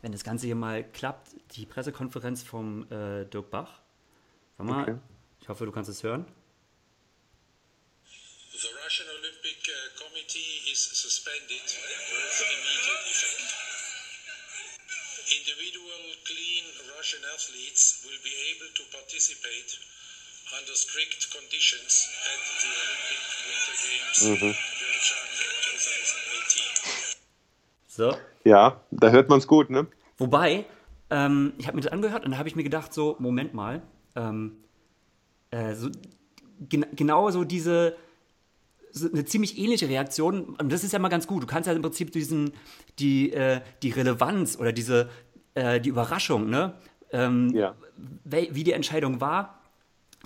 wenn 0.00 0.10
das 0.12 0.24
Ganze 0.24 0.46
hier 0.46 0.56
mal 0.56 0.82
klappt, 0.82 1.28
die 1.52 1.64
Pressekonferenz 1.64 2.42
vom 2.42 2.90
äh, 2.90 3.24
Dirk 3.26 3.50
Bach. 3.50 3.80
Sag 4.58 4.66
mal, 4.66 4.82
okay. 4.82 4.96
ich 5.40 5.48
hoffe, 5.48 5.64
du 5.64 5.72
kannst 5.72 5.90
es 5.90 6.02
hören. 6.02 6.26
The 8.04 8.68
Russian 8.84 9.08
is 10.72 10.88
suspended 11.04 11.60
with 11.60 12.36
immediate 12.48 13.04
effect. 13.12 13.44
Individual 15.36 16.02
clean 16.24 16.64
Russian 16.96 17.20
athletes 17.34 18.00
will 18.04 18.20
be 18.24 18.32
able 18.50 18.70
to 18.78 18.82
participate 18.96 19.68
under 20.56 20.74
strict 20.84 21.28
conditions 21.36 22.08
at 22.32 22.40
the 22.62 22.72
Olympic 22.72 23.22
Winter 23.48 23.76
Games 23.84 24.18
mhm. 24.32 24.52
Pyeongchang 24.80 25.26
2018. 25.36 26.72
So. 27.88 28.16
Ja, 28.44 28.80
da 28.90 29.10
hört 29.10 29.28
man 29.28 29.38
es 29.40 29.46
gut, 29.46 29.68
ne? 29.68 29.86
Wobei, 30.16 30.64
ähm, 31.10 31.52
ich 31.58 31.66
habe 31.66 31.76
mir 31.76 31.82
das 31.82 31.92
angehört 31.92 32.24
und 32.24 32.32
da 32.32 32.38
habe 32.38 32.48
ich 32.48 32.56
mir 32.56 32.64
gedacht, 32.64 32.94
so, 32.94 33.16
Moment 33.18 33.52
mal, 33.52 33.82
ähm, 34.16 34.64
äh, 35.50 35.74
so, 35.74 35.90
gen 36.60 36.86
genau 36.96 37.30
so 37.30 37.44
diese 37.44 37.96
eine 39.12 39.24
ziemlich 39.24 39.58
ähnliche 39.58 39.88
Reaktion. 39.88 40.56
Und 40.56 40.72
das 40.72 40.84
ist 40.84 40.92
ja 40.92 40.98
mal 40.98 41.08
ganz 41.08 41.26
gut. 41.26 41.42
Du 41.42 41.46
kannst 41.46 41.66
ja 41.66 41.72
im 41.72 41.82
Prinzip 41.82 42.12
diesen, 42.12 42.52
die, 42.98 43.32
äh, 43.32 43.60
die 43.82 43.90
Relevanz 43.90 44.58
oder 44.58 44.72
diese, 44.72 45.08
äh, 45.54 45.80
die 45.80 45.88
Überraschung, 45.88 46.50
ne? 46.50 46.74
Ähm, 47.14 47.50
ja. 47.54 47.74
wie 48.24 48.64
die 48.64 48.72
Entscheidung 48.72 49.20
war, 49.20 49.60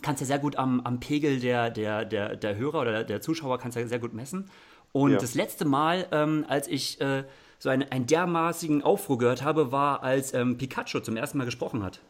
kannst 0.02 0.20
ja 0.20 0.26
sehr 0.26 0.38
gut 0.38 0.56
am, 0.56 0.80
am 0.82 1.00
Pegel 1.00 1.40
der, 1.40 1.70
der, 1.70 2.04
der, 2.04 2.36
der 2.36 2.56
Hörer 2.56 2.80
oder 2.80 3.02
der 3.02 3.20
Zuschauer 3.20 3.58
kannst 3.58 3.76
ja 3.76 3.86
sehr 3.88 3.98
gut 3.98 4.14
messen. 4.14 4.48
Und 4.92 5.12
ja. 5.12 5.18
das 5.18 5.34
letzte 5.34 5.64
Mal, 5.64 6.06
ähm, 6.12 6.44
als 6.48 6.68
ich 6.68 7.00
äh, 7.00 7.24
so 7.58 7.68
einen, 7.68 7.90
einen 7.90 8.06
dermaßigen 8.06 8.82
Aufruhr 8.82 9.18
gehört 9.18 9.42
habe, 9.42 9.72
war, 9.72 10.02
als 10.02 10.32
ähm, 10.34 10.58
Pikachu 10.58 11.00
zum 11.00 11.16
ersten 11.16 11.38
Mal 11.38 11.44
gesprochen 11.44 11.82
hat. 11.82 12.00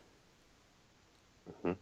Mhm. 1.63 1.77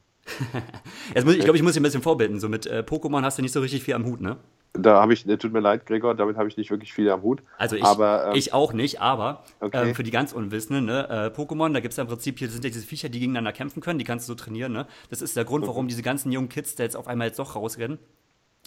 muss, 1.24 1.34
ich 1.34 1.44
glaube, 1.44 1.56
ich 1.56 1.62
muss 1.62 1.72
dich 1.72 1.80
ein 1.80 1.82
bisschen 1.82 2.02
vorbilden. 2.02 2.40
So 2.40 2.48
mit 2.48 2.66
äh, 2.66 2.84
Pokémon 2.86 3.22
hast 3.22 3.38
du 3.38 3.42
nicht 3.42 3.52
so 3.52 3.60
richtig 3.60 3.82
viel 3.82 3.94
am 3.94 4.04
Hut, 4.04 4.20
ne? 4.20 4.36
Da 4.76 5.00
habe 5.00 5.14
ich, 5.14 5.24
tut 5.24 5.52
mir 5.52 5.60
leid, 5.60 5.86
Gregor, 5.86 6.16
damit 6.16 6.36
habe 6.36 6.48
ich 6.48 6.56
nicht 6.56 6.70
wirklich 6.70 6.92
viel 6.92 7.08
am 7.08 7.22
Hut. 7.22 7.42
Also 7.58 7.76
ich, 7.76 7.84
aber, 7.84 8.26
ähm, 8.26 8.34
ich 8.34 8.52
auch 8.52 8.72
nicht, 8.72 9.00
aber 9.00 9.44
okay. 9.60 9.90
ähm, 9.90 9.94
für 9.94 10.02
die 10.02 10.10
ganz 10.10 10.32
Unwissenden, 10.32 10.86
ne, 10.86 11.08
äh, 11.08 11.40
Pokémon, 11.40 11.72
da 11.72 11.78
gibt 11.78 11.92
es 11.92 11.96
ja 11.96 12.02
im 12.02 12.08
Prinzip, 12.08 12.40
hier 12.40 12.48
sind 12.48 12.64
ja 12.64 12.70
diese 12.70 12.84
Viecher, 12.84 13.08
die 13.08 13.20
gegeneinander 13.20 13.52
kämpfen 13.52 13.80
können, 13.80 14.00
die 14.00 14.04
kannst 14.04 14.28
du 14.28 14.32
so 14.32 14.34
trainieren, 14.34 14.72
ne? 14.72 14.88
Das 15.10 15.22
ist 15.22 15.36
der 15.36 15.44
Grund, 15.44 15.64
mhm. 15.64 15.68
warum 15.68 15.86
diese 15.86 16.02
ganzen 16.02 16.32
jungen 16.32 16.48
Kids 16.48 16.74
da 16.74 16.82
jetzt 16.82 16.96
auf 16.96 17.06
einmal 17.06 17.28
jetzt 17.28 17.38
doch 17.38 17.54
rausrennen 17.54 18.00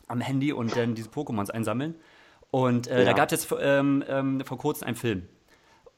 am 0.08 0.22
Handy 0.22 0.54
und 0.54 0.76
dann 0.78 0.96
diese 0.96 1.10
Pokémons 1.10 1.52
einsammeln. 1.52 1.96
Und 2.52 2.88
äh, 2.88 3.00
ja. 3.00 3.06
da 3.06 3.14
gab 3.14 3.32
es 3.32 3.44
jetzt 3.44 3.56
ähm, 3.62 4.04
ähm, 4.08 4.42
vor 4.46 4.58
kurzem 4.58 4.88
einen 4.88 4.96
Film, 4.96 5.28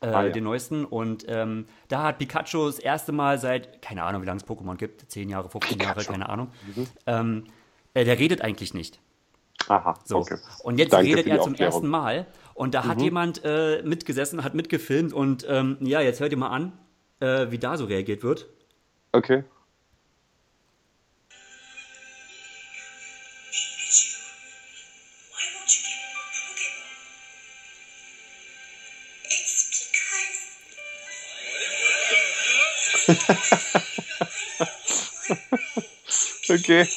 äh, 0.01 0.07
ah, 0.07 0.25
ja. 0.25 0.29
den 0.31 0.43
neuesten. 0.43 0.85
Und 0.85 1.25
ähm, 1.27 1.67
da 1.87 2.03
hat 2.03 2.17
Pikachu 2.17 2.65
das 2.65 2.79
erste 2.79 3.11
Mal 3.11 3.37
seit, 3.37 3.81
keine 3.81 4.03
Ahnung, 4.03 4.23
wie 4.23 4.25
lange 4.25 4.39
es 4.39 4.47
Pokémon 4.47 4.75
gibt, 4.75 5.09
10 5.11 5.29
Jahre, 5.29 5.49
15 5.49 5.77
Pikachu. 5.77 5.99
Jahre, 5.99 6.11
keine 6.11 6.29
Ahnung. 6.29 6.47
Mhm. 6.75 6.87
Ähm, 7.05 7.43
äh, 7.93 8.03
der 8.03 8.17
redet 8.17 8.41
eigentlich 8.41 8.73
nicht. 8.73 8.99
Aha, 9.69 9.99
so. 10.03 10.17
okay. 10.17 10.37
Und 10.63 10.79
jetzt 10.79 10.93
Danke 10.93 11.09
redet 11.09 11.27
er 11.27 11.41
zum 11.41 11.53
ersten 11.53 11.87
Mal 11.87 12.25
und 12.55 12.73
da 12.73 12.81
mhm. 12.81 12.87
hat 12.87 13.01
jemand 13.01 13.41
äh, 13.45 13.83
mitgesessen, 13.83 14.43
hat 14.43 14.55
mitgefilmt 14.55 15.13
und 15.13 15.45
ähm, 15.47 15.77
ja, 15.81 16.01
jetzt 16.01 16.19
hört 16.19 16.31
ihr 16.31 16.37
mal 16.37 16.49
an, 16.49 16.73
äh, 17.19 17.51
wie 17.51 17.59
da 17.59 17.77
so 17.77 17.85
reagiert 17.85 18.23
wird. 18.23 18.47
Okay. 19.11 19.43
okay. 36.49 36.87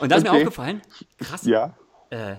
Und 0.00 0.10
da 0.10 0.16
ist 0.16 0.22
okay. 0.22 0.32
mir 0.32 0.38
aufgefallen, 0.38 0.82
krass, 1.18 1.44
ja. 1.44 1.76
Äh, 2.10 2.36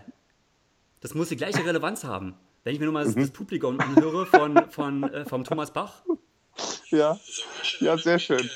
das 1.01 1.13
muss 1.13 1.29
die 1.29 1.37
gleiche 1.37 1.65
Relevanz 1.65 2.03
haben. 2.03 2.35
Wenn 2.63 2.73
ich 2.73 2.79
mir 2.79 2.85
nur 2.85 2.93
mal 2.93 3.05
mhm. 3.05 3.15
das 3.15 3.31
Publikum 3.31 3.79
anhöre 3.79 4.25
von, 4.25 4.69
von, 4.69 5.03
äh, 5.03 5.25
vom 5.25 5.43
Thomas 5.43 5.71
Bach. 5.71 6.03
Ja, 6.89 7.19
ja, 7.79 7.97
sehr 7.97 8.19
schön. 8.19 8.49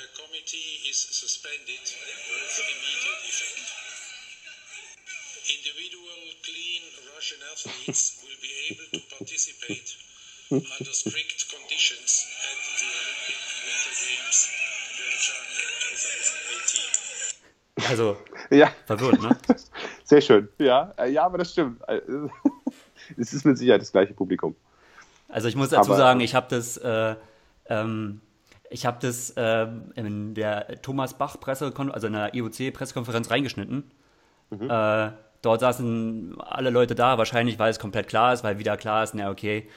athletes 7.53 8.19
will 8.23 8.35
be 8.41 8.49
able 8.73 8.87
to 8.91 8.99
participate 9.15 9.95
under 10.51 10.91
strict 10.91 11.45
conditions 11.49 12.27
at 12.49 12.57
the 12.79 12.89
Olympic 12.89 13.39
Winter 13.63 13.93
Games 14.01 14.39
Pyeongchang 14.97 15.47
2018. 15.95 17.42
Also, 17.89 18.17
ja. 18.49 18.71
verwirrt, 18.85 19.21
ne? 19.21 19.35
Sehr 20.03 20.21
schön, 20.21 20.49
ja. 20.57 20.93
Äh, 20.97 21.11
ja, 21.11 21.25
aber 21.25 21.37
das 21.37 21.51
stimmt. 21.51 21.81
Äh, 21.87 22.01
es 23.17 23.33
ist 23.33 23.45
mit 23.45 23.57
Sicherheit 23.57 23.81
das 23.81 23.91
gleiche 23.91 24.13
Publikum. 24.13 24.55
Also 25.29 25.47
ich 25.47 25.55
muss 25.55 25.69
dazu 25.69 25.91
aber, 25.91 25.97
sagen, 25.97 26.19
ich 26.19 26.35
habe 26.35 26.47
das, 26.49 26.77
äh, 26.77 27.15
ähm, 27.67 28.21
ich 28.69 28.85
habe 28.85 28.97
das 29.01 29.31
äh, 29.31 29.67
in 29.95 30.35
der 30.35 30.81
Thomas 30.81 31.15
Bach 31.15 31.39
Pressekonferenz, 31.39 31.95
also 31.95 32.07
in 32.07 32.13
der 32.13 32.35
IOC 32.35 32.73
Pressekonferenz 32.73 33.31
reingeschnitten. 33.31 33.91
Mhm. 34.51 34.69
Äh, 34.69 35.11
dort 35.41 35.59
saßen 35.61 36.39
alle 36.39 36.69
Leute 36.69 36.95
da, 36.95 37.17
wahrscheinlich, 37.17 37.57
weil 37.57 37.71
es 37.71 37.79
komplett 37.79 38.07
klar 38.07 38.33
ist, 38.33 38.43
weil 38.43 38.59
wieder 38.59 38.77
klar 38.77 39.03
ist, 39.03 39.15
na 39.15 39.31
okay, 39.31 39.67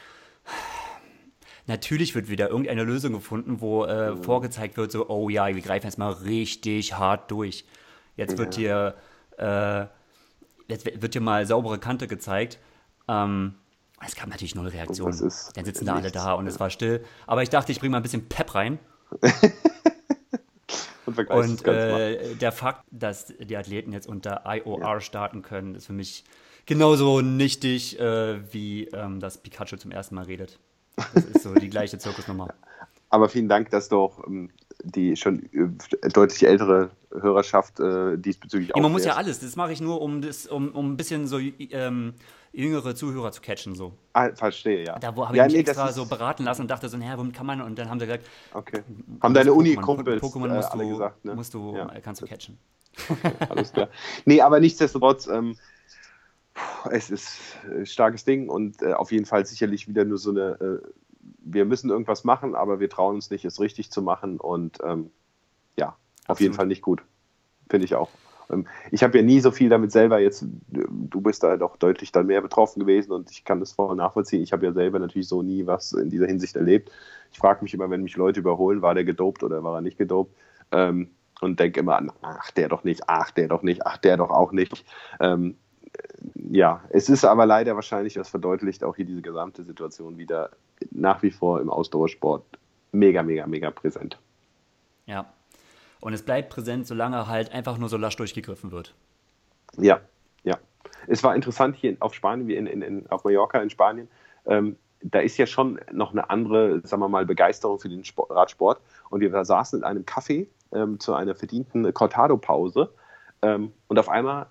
natürlich 1.67 2.15
wird 2.15 2.29
wieder 2.29 2.51
irgendeine 2.51 2.85
Lösung 2.85 3.15
gefunden, 3.15 3.61
wo 3.61 3.85
äh, 3.85 4.11
mhm. 4.11 4.23
vorgezeigt 4.23 4.77
wird, 4.77 4.93
so, 4.93 5.09
oh 5.09 5.29
ja, 5.29 5.47
wir 5.47 5.63
greifen 5.63 5.87
jetzt 5.87 5.99
mal 5.99 6.13
richtig 6.13 6.99
hart 6.99 7.31
durch. 7.31 7.65
Jetzt 8.17 8.39
wird 8.39 8.57
ja. 8.57 8.95
hier, 9.39 9.89
äh, 10.69 10.73
jetzt 10.73 10.87
wird 11.03 11.13
hier 11.13 11.21
mal 11.21 11.47
saubere 11.47 11.79
Kante 11.79 12.09
gezeigt. 12.09 12.59
Ähm, 13.09 13.55
es 14.05 14.15
gab 14.15 14.29
natürlich 14.29 14.55
null 14.55 14.69
Reaktion. 14.69 15.11
Dann 15.55 15.65
sitzen 15.65 15.87
da 15.87 15.95
alle 15.95 16.11
da 16.11 16.33
und 16.35 16.47
es 16.47 16.61
war 16.61 16.71
still. 16.71 17.05
Aber 17.27 17.43
ich 17.43 17.49
dachte, 17.49 17.73
ich 17.73 17.81
bringe 17.81 17.93
mal 17.93 17.99
ein 17.99 18.03
bisschen 18.03 18.29
Pep 18.29 18.55
rein. 18.55 18.79
und, 21.07 21.31
und 21.31 21.67
äh, 21.67 22.35
der 22.35 22.53
Fakt, 22.53 22.85
dass 22.91 23.27
die 23.39 23.57
Athleten 23.57 23.93
jetzt 23.93 24.07
unter 24.07 24.43
IOR 24.47 24.81
ja. 24.81 25.01
starten 25.01 25.43
können, 25.43 25.75
ist 25.77 25.87
für 25.87 25.93
mich 25.93 26.25
genauso 26.67 27.23
nichtig, 27.23 27.99
äh, 27.99 28.53
wie 28.53 28.85
ähm, 28.89 29.21
dass 29.21 29.39
Pikachu 29.39 29.77
zum 29.77 29.93
ersten 29.93 30.15
Mal 30.15 30.25
redet. 30.25 30.59
Das 31.15 31.25
ist 31.25 31.43
so 31.43 31.55
die 31.55 31.71
gleiche 31.71 31.99
Zirkusnummer. 32.01 32.49
Aber 33.09 33.29
vielen 33.29 33.49
Dank, 33.49 33.71
dass 33.71 33.89
du 33.89 33.99
auch 33.99 34.27
ähm, 34.27 34.51
die 34.83 35.17
schon 35.17 35.43
äh, 35.53 36.09
deutlich 36.09 36.47
ältere 36.47 36.91
Hörerschaft 37.11 37.81
äh, 37.81 38.17
diesbezüglich 38.17 38.75
auch. 38.75 38.81
Man 38.81 38.93
muss 38.93 39.05
ja 39.05 39.15
alles, 39.15 39.41
das 39.41 39.57
mache 39.57 39.73
ich 39.73 39.81
nur, 39.81 40.01
um, 40.01 40.21
das, 40.21 40.47
um, 40.47 40.71
um 40.71 40.93
ein 40.93 40.97
bisschen 40.97 41.27
so 41.27 41.39
ähm, 41.39 42.15
jüngere 42.53 42.95
Zuhörer 42.95 43.33
zu 43.33 43.41
catchen. 43.41 43.75
So. 43.75 43.93
Ah, 44.13 44.31
verstehe, 44.35 44.85
ja. 44.85 44.99
Da 44.99 45.09
habe 45.09 45.29
ich 45.31 45.37
ja, 45.37 45.45
mich 45.45 45.53
nee, 45.55 45.61
extra 45.61 45.93
so 45.93 46.07
beraten 46.07 46.45
lassen 46.45 46.63
und 46.63 46.71
dachte 46.71 46.89
so, 46.89 46.97
naja, 46.97 47.19
womit 47.19 47.35
kann 47.35 47.47
man? 47.47 47.61
Und 47.61 47.79
dann 47.79 47.91
haben 47.91 48.01
sie 48.01 48.07
gesagt, 48.07 48.27
okay. 48.55 48.83
Haben 49.21 49.35
deine 49.35 49.53
Uni-Kumpels 49.53 50.23
Pokémon 50.23 50.49
musst, 50.49 50.75
äh, 50.75 50.79
du, 50.79 50.89
gesagt, 50.89 51.25
ne? 51.25 51.35
musst 51.35 51.55
du, 51.55 51.77
ja. 51.77 51.87
kannst 52.01 52.23
du 52.23 52.27
catchen. 52.27 52.59
Okay, 53.11 53.33
alles 53.51 53.73
klar. 53.73 53.89
nee, 54.25 54.41
aber 54.41 54.59
nichtsdestotrotz, 54.59 55.27
ähm, 55.27 55.57
es 56.91 57.11
ist 57.11 57.39
ein 57.71 57.85
starkes 57.85 58.25
Ding 58.25 58.49
und 58.49 58.81
äh, 58.83 58.95
auf 58.95 59.13
jeden 59.13 59.27
Fall 59.27 59.45
sicherlich 59.45 59.87
wieder 59.87 60.05
nur 60.05 60.17
so 60.17 60.31
eine, 60.31 60.81
äh, 60.83 60.89
wir 61.47 61.65
müssen 61.65 61.91
irgendwas 61.91 62.25
machen, 62.25 62.55
aber 62.55 62.81
wir 62.81 62.91
trauen 62.91 63.17
uns 63.17 63.31
nicht, 63.31 63.45
es 63.45 63.61
richtig 63.61 63.91
zu 63.91 64.03
machen 64.03 64.39
und 64.39 64.79
ähm, 64.85 65.11
ja, 65.79 65.89
auf 65.89 65.97
Absolut. 66.31 66.41
jeden 66.41 66.55
Fall 66.55 66.67
nicht 66.67 66.83
gut. 66.83 67.03
Finde 67.69 67.85
ich 67.85 67.95
auch. 67.95 68.11
Ähm, 68.51 68.67
ich 68.91 69.03
habe 69.03 69.19
ja 69.19 69.25
nie 69.25 69.41
so 69.41 69.51
viel 69.51 69.69
damit 69.69 69.93
selber 69.93 70.19
jetzt, 70.19 70.45
du 70.69 71.21
bist 71.21 71.43
da 71.43 71.57
doch 71.57 71.77
deutlich 71.77 72.13
dann 72.13 72.27
mehr 72.27 72.41
betroffen 72.41 72.81
gewesen 72.81 73.13
und 73.13 73.31
ich 73.31 73.45
kann 73.45 73.61
das 73.61 73.73
voll 73.73 73.95
nachvollziehen. 73.97 74.43
Ich 74.43 74.53
habe 74.53 74.67
ja 74.67 74.73
selber 74.73 74.99
natürlich 74.99 75.29
so 75.29 75.43
nie 75.43 75.67
was 75.67 75.93
in 75.93 76.11
dieser 76.11 76.27
Hinsicht 76.27 76.57
erlebt. 76.57 76.91
Ich 77.33 77.39
frage 77.39 77.63
mich 77.63 77.75
immer, 77.75 77.91
wenn 77.91 78.03
mich 78.03 78.17
Leute 78.17 78.41
überholen, 78.41 78.83
war 78.83 78.95
der 78.95 79.05
gedopt 79.05 79.43
oder 79.43 79.63
war 79.63 79.77
er 79.77 79.83
nicht 79.83 79.99
gedopt? 79.99 80.35
Ähm, 80.73 81.11
und 81.41 81.61
denke 81.61 81.81
immer 81.81 81.97
an, 81.97 82.13
ach, 82.23 82.51
der 82.53 82.69
doch 82.69 82.83
nicht, 82.85 83.09
ach, 83.09 83.31
der 83.31 83.49
doch 83.49 83.63
nicht, 83.63 83.87
ach, 83.87 83.99
der 83.99 84.17
doch 84.17 84.31
auch 84.31 84.53
nicht. 84.53 84.85
Ähm, 85.21 85.57
ja, 86.35 86.83
es 86.91 87.09
ist 87.09 87.25
aber 87.25 87.47
leider 87.47 87.75
wahrscheinlich, 87.75 88.15
das 88.15 88.29
verdeutlicht 88.29 88.85
auch 88.85 88.97
hier 88.97 89.05
diese 89.05 89.23
gesamte 89.23 89.65
Situation 89.65 90.19
wieder 90.19 90.51
nach 90.91 91.23
wie 91.23 91.31
vor 91.31 91.61
im 91.61 91.71
Ausdauersport 91.71 92.45
mega, 92.93 93.23
mega, 93.23 93.47
mega 93.47 93.71
präsent. 93.71 94.19
Ja. 95.07 95.27
Und 96.01 96.13
es 96.13 96.23
bleibt 96.23 96.51
präsent, 96.51 96.87
solange 96.87 97.27
halt 97.27 97.53
einfach 97.53 97.79
nur 97.79 97.89
so 97.89 97.97
lasch 97.97 98.17
durchgegriffen 98.17 98.71
wird. 98.71 98.95
Ja, 99.77 100.01
ja. 100.45 100.59
Es 101.07 101.25
war 101.25 101.35
interessant 101.35 101.77
hier 101.77 101.97
auf 102.01 102.15
Spanien, 102.15 102.49
wie 102.49 102.57
in, 102.57 102.67
in, 102.67 102.83
in 102.83 103.07
auf 103.09 103.25
Mallorca 103.25 103.61
in 103.61 103.71
Spanien. 103.71 104.09
Ähm, 104.47 104.77
da 105.03 105.21
ist 105.21 105.37
ja 105.37 105.47
schon 105.47 105.81
noch 105.93 106.13
eine 106.13 106.31
andere, 106.31 106.81
sagen 106.85 107.03
wir 107.03 107.09
mal, 107.09 107.27
Begeisterung 107.27 107.79
für 107.79 107.89
den 107.89 108.05
Sport, 108.05 108.31
Radsport. 108.31 108.81
Und 109.11 109.21
wir 109.21 109.45
saßen 109.45 109.81
in 109.81 109.85
einem 109.85 110.05
Café 110.05 110.47
ähm, 110.73 110.99
zu 111.01 111.15
einer 111.15 111.35
verdienten 111.35 111.93
Cortado-Pause. 111.93 112.91
Ähm, 113.43 113.73
und 113.89 113.99
auf 113.99 114.09
einmal 114.09 114.47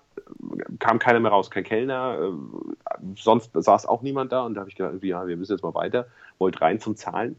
kam 0.78 0.98
keiner 0.98 1.20
mehr 1.20 1.30
raus, 1.30 1.50
kein 1.50 1.64
Kellner, 1.64 2.18
äh, 2.18 3.02
sonst 3.16 3.50
saß 3.54 3.86
auch 3.86 4.02
niemand 4.02 4.32
da 4.32 4.42
und 4.42 4.54
da 4.54 4.60
habe 4.60 4.70
ich 4.70 4.76
gedacht, 4.76 5.02
ja, 5.02 5.26
wir 5.26 5.36
müssen 5.36 5.52
jetzt 5.52 5.62
mal 5.62 5.74
weiter, 5.74 6.06
wollte 6.38 6.60
rein 6.60 6.80
zum 6.80 6.96
Zahlen. 6.96 7.36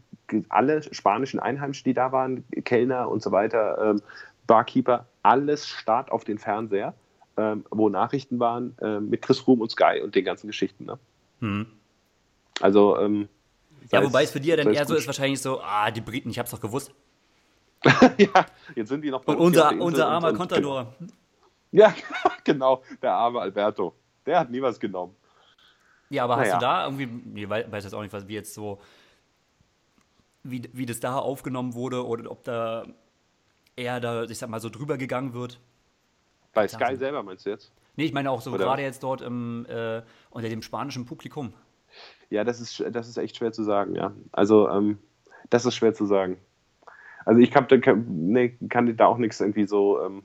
Alle 0.48 0.82
spanischen 0.82 1.40
Einheimischen, 1.40 1.84
die 1.84 1.94
da 1.94 2.12
waren, 2.12 2.44
Kellner 2.64 3.08
und 3.08 3.22
so 3.22 3.32
weiter, 3.32 3.78
ähm, 3.82 4.02
Barkeeper, 4.46 5.06
alles 5.22 5.66
starrt 5.66 6.10
auf 6.10 6.24
den 6.24 6.38
Fernseher, 6.38 6.94
ähm, 7.36 7.64
wo 7.70 7.88
Nachrichten 7.88 8.38
waren 8.38 8.76
äh, 8.80 9.00
mit 9.00 9.22
Chris 9.22 9.46
Room 9.46 9.60
und 9.60 9.70
Sky 9.70 10.00
und 10.02 10.14
den 10.14 10.24
ganzen 10.24 10.46
Geschichten. 10.46 10.86
Ne? 10.86 10.98
Mhm. 11.40 11.66
Also, 12.60 12.98
ähm, 12.98 13.28
ja, 13.90 14.04
wobei 14.04 14.24
es 14.24 14.30
für 14.30 14.40
ja 14.40 14.56
dann 14.56 14.72
eher 14.72 14.86
so 14.86 14.94
ist, 14.94 15.06
wahrscheinlich 15.06 15.40
so, 15.40 15.60
ah, 15.60 15.90
die 15.90 16.00
Briten, 16.00 16.28
ich 16.30 16.38
hab's 16.38 16.50
doch 16.50 16.60
gewusst. 16.60 16.92
ja, 18.18 18.46
jetzt 18.74 18.88
sind 18.88 19.02
die 19.02 19.10
noch 19.10 19.22
bei 19.22 19.32
Und 19.32 19.38
unser, 19.38 19.72
unser 19.80 20.08
armer 20.08 20.32
Contador. 20.32 20.94
Ja, 21.70 21.94
genau, 22.44 22.82
der 23.02 23.12
arme 23.12 23.40
Alberto. 23.40 23.94
Der 24.26 24.40
hat 24.40 24.50
nie 24.50 24.62
was 24.62 24.78
genommen. 24.78 25.14
Ja, 26.10 26.24
aber 26.24 26.36
naja. 26.36 26.52
hast 26.52 26.62
du 26.62 26.64
da 26.64 26.84
irgendwie, 26.84 27.40
ich 27.42 27.48
weiß 27.48 27.84
jetzt 27.84 27.92
auch 27.92 28.02
nicht, 28.02 28.12
was 28.12 28.28
wie 28.28 28.34
jetzt 28.34 28.54
so, 28.54 28.80
wie, 30.42 30.62
wie 30.72 30.86
das 30.86 31.00
da 31.00 31.18
aufgenommen 31.18 31.74
wurde 31.74 32.06
oder 32.06 32.30
ob 32.30 32.44
da 32.44 32.86
eher 33.76 34.00
da, 34.00 34.24
ich 34.24 34.38
sag 34.38 34.48
mal, 34.48 34.60
so 34.60 34.70
drüber 34.70 34.96
gegangen 34.96 35.34
wird? 35.34 35.60
Bei 36.54 36.66
Sky 36.66 36.84
also, 36.84 36.98
selber 36.98 37.22
meinst 37.22 37.46
du 37.46 37.50
jetzt? 37.50 37.72
Nee, 37.96 38.04
ich 38.04 38.12
meine 38.12 38.30
auch 38.30 38.40
so 38.40 38.52
gerade 38.52 38.82
jetzt 38.82 39.02
dort 39.02 39.20
im, 39.20 39.66
äh, 39.68 40.02
unter 40.30 40.48
dem 40.48 40.62
spanischen 40.62 41.04
Publikum. 41.04 41.52
Ja, 42.30 42.44
das 42.44 42.60
ist, 42.60 42.82
das 42.90 43.08
ist 43.08 43.16
echt 43.16 43.36
schwer 43.36 43.52
zu 43.52 43.64
sagen, 43.64 43.94
ja. 43.94 44.12
Also, 44.32 44.68
ähm, 44.68 44.98
das 45.50 45.66
ist 45.66 45.74
schwer 45.74 45.94
zu 45.94 46.06
sagen. 46.06 46.38
Also 47.24 47.40
ich 47.40 47.54
hab, 47.54 47.68
kann, 47.68 48.06
nee, 48.08 48.56
kann 48.68 48.96
da 48.96 49.06
auch 49.06 49.18
nichts 49.18 49.40
irgendwie 49.40 49.66
so 49.66 50.02
ähm, 50.02 50.22